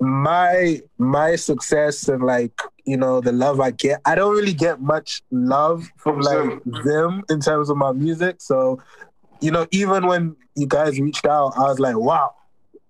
my 0.00 0.80
my 0.98 1.36
success 1.36 2.08
and 2.08 2.22
like 2.24 2.52
you 2.84 2.96
know 2.96 3.20
the 3.20 3.32
love 3.32 3.60
I 3.60 3.70
get, 3.70 4.00
I 4.04 4.14
don't 4.14 4.34
really 4.34 4.54
get 4.54 4.80
much 4.80 5.22
love 5.30 5.88
from 5.96 6.20
like 6.20 6.60
them 6.84 7.22
in 7.30 7.40
terms 7.40 7.70
of 7.70 7.76
my 7.76 7.92
music. 7.92 8.36
So, 8.40 8.80
you 9.40 9.50
know, 9.50 9.66
even 9.70 10.06
when 10.06 10.36
you 10.56 10.66
guys 10.66 10.98
reached 11.00 11.26
out, 11.26 11.52
I 11.56 11.62
was 11.62 11.78
like, 11.78 11.96
wow, 11.96 12.34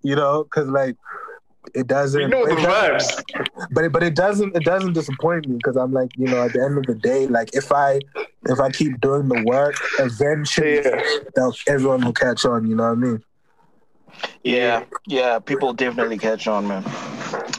you 0.01 0.15
know, 0.15 0.43
because 0.43 0.67
like 0.67 0.95
it 1.73 1.87
doesn't. 1.87 2.21
We 2.21 2.27
know 2.27 2.43
it 2.45 2.55
the 2.55 2.61
doesn't- 2.61 3.25
vibes. 3.25 3.67
but 3.71 3.83
it, 3.85 3.91
but 3.91 4.03
it 4.03 4.15
doesn't 4.15 4.55
it 4.55 4.63
doesn't 4.63 4.93
disappoint 4.93 5.47
me 5.47 5.55
because 5.57 5.75
I'm 5.75 5.91
like 5.93 6.11
you 6.17 6.27
know 6.27 6.43
at 6.43 6.53
the 6.53 6.61
end 6.63 6.77
of 6.77 6.85
the 6.85 6.95
day 6.95 7.27
like 7.27 7.49
if 7.53 7.71
I 7.71 7.99
if 8.45 8.59
I 8.59 8.69
keep 8.71 8.99
doing 9.01 9.27
the 9.29 9.41
work 9.45 9.75
eventually 9.99 10.81
they'll- 11.35 11.55
everyone 11.67 12.03
will 12.05 12.13
catch 12.13 12.45
on 12.45 12.67
you 12.67 12.75
know 12.75 12.83
what 12.83 12.91
I 12.91 12.95
mean 12.95 13.23
Yeah, 14.43 14.83
yeah. 15.07 15.39
People 15.39 15.73
definitely 15.73 16.17
catch 16.17 16.47
on, 16.47 16.67
man. 16.67 16.83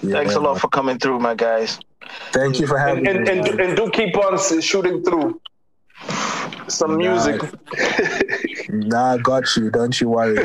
Yeah, 0.03 0.13
Thanks 0.17 0.35
a 0.35 0.41
lot 0.41 0.53
man. 0.53 0.61
for 0.61 0.69
coming 0.69 0.99
through, 0.99 1.19
my 1.19 1.35
guys. 1.35 1.79
thank 2.33 2.61
you 2.61 2.67
for 2.67 2.79
having 2.79 3.07
And, 3.09 3.27
and, 3.29 3.43
me 3.43 3.51
and, 3.51 3.61
and 3.61 3.77
do 3.77 3.91
keep 3.91 4.17
on 4.17 4.39
shooting 4.61 5.03
through 5.05 5.41
some 6.69 6.97
music. 6.97 7.41
nah 8.69 9.15
I 9.15 9.19
got 9.19 9.45
you 9.57 9.71
don't 9.71 9.99
you 10.01 10.09
worry 10.11 10.39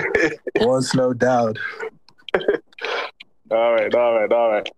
won't 0.62 0.86
slow 0.86 1.14
down 1.14 1.54
All 3.52 3.74
right, 3.74 3.94
all 3.96 4.20
right, 4.20 4.32
all 4.32 4.52
right. 4.52 4.70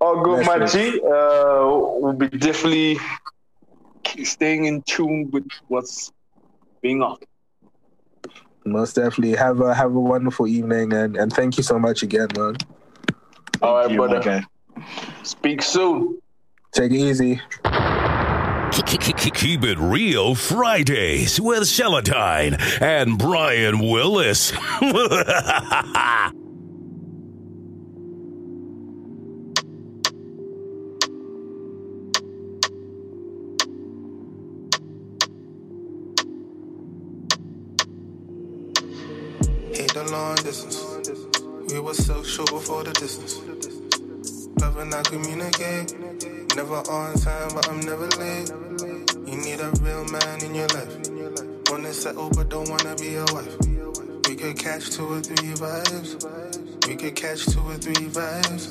All 0.00 0.22
good, 0.22 0.44
my 0.46 0.66
G. 0.66 1.00
Uh, 1.00 1.64
we'll 2.00 2.12
be 2.12 2.28
definitely 2.28 2.98
staying 4.24 4.66
in 4.66 4.82
tune 4.82 5.30
with 5.32 5.46
what's 5.68 6.12
being 6.82 7.02
on. 7.02 7.16
most 8.66 8.94
definitely 8.96 9.34
have 9.34 9.60
a 9.60 9.74
have 9.74 9.94
a 9.94 10.00
wonderful 10.00 10.46
evening 10.46 10.92
and 10.92 11.16
and 11.16 11.32
thank 11.32 11.56
you 11.56 11.62
so 11.62 11.78
much 11.78 12.02
again 12.02 12.28
man 12.36 12.56
All 13.62 13.76
right, 13.76 13.90
you, 13.90 13.96
brother. 13.96 14.16
okay. 14.18 14.42
Speak 15.22 15.62
soon. 15.62 16.18
take 16.72 16.92
it 16.92 16.96
easy. 16.96 17.40
Keep 18.72 19.64
it 19.64 19.78
real 19.78 20.34
Fridays 20.34 21.40
with 21.40 21.62
Seletine 21.64 22.56
and 22.82 23.18
Brian 23.18 23.78
Willis. 23.78 24.52
long 40.24 40.36
distance. 40.36 40.78
We 41.70 41.80
were 41.80 41.94
so 41.94 42.22
sure 42.22 42.46
before 42.46 42.82
the 42.84 42.92
distance. 42.92 43.34
Love 44.60 44.78
and 44.78 44.94
I 44.94 45.02
communicate. 45.02 45.88
Never 46.56 46.80
on 46.96 47.14
time, 47.14 47.50
but 47.54 47.68
I'm 47.68 47.80
never 47.80 48.08
late. 48.22 48.48
You 49.28 49.36
need 49.46 49.60
a 49.60 49.70
real 49.84 50.04
man 50.16 50.36
in 50.46 50.54
your 50.54 50.68
life. 50.68 50.94
Wanna 51.68 51.92
settle, 51.92 52.30
but 52.30 52.48
don't 52.48 52.68
wanna 52.68 52.94
be 52.96 53.16
a 53.16 53.26
wife. 53.34 53.54
We 54.26 54.34
could 54.36 54.56
catch 54.58 54.90
two 54.90 55.06
or 55.12 55.20
three 55.20 55.52
vibes. 55.62 56.10
We 56.86 56.96
could 56.96 57.16
catch 57.16 57.44
two 57.46 57.60
or 57.60 57.76
three 57.84 58.06
vibes. 58.18 58.64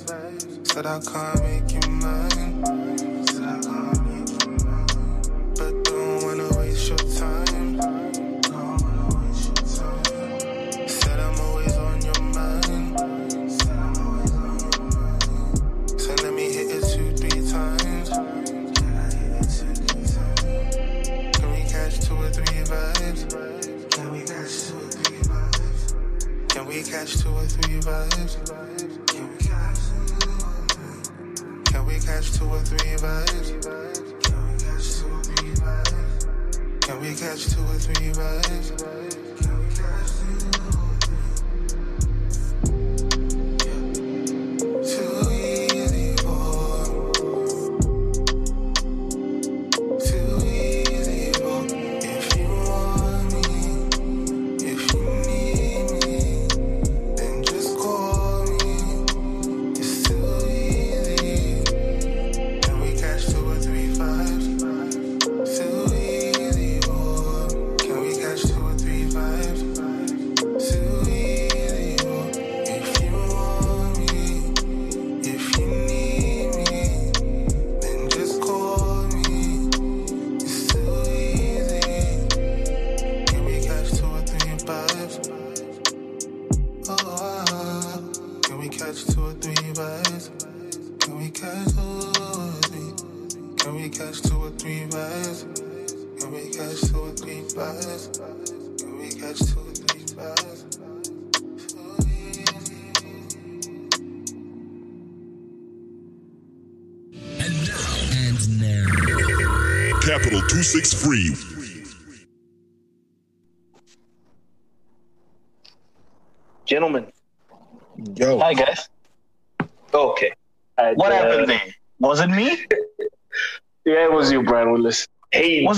Said 0.67 0.85
I 0.88 0.99
can't 1.11 1.39
make 1.43 1.67
you 1.75 1.91
mine. 1.91 3.23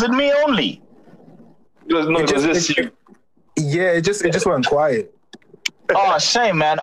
It 0.06 0.11
me 0.11 0.32
only? 0.45 0.82
It 1.88 1.94
was, 1.94 2.07
no, 2.07 2.19
It 2.19 2.30
it 2.30 2.34
was 2.36 2.44
just- 2.45 2.68
just 2.68 2.69
it- 2.72 2.77
you. 2.77 2.91
Yeah, 3.57 3.91
it 3.91 4.02
just 4.02 4.23
it 4.26 4.34
just 4.34 4.45
went 4.45 4.65
quiet. 4.65 5.14
Oh, 5.94 6.18
shame, 6.18 6.57
man. 6.57 6.73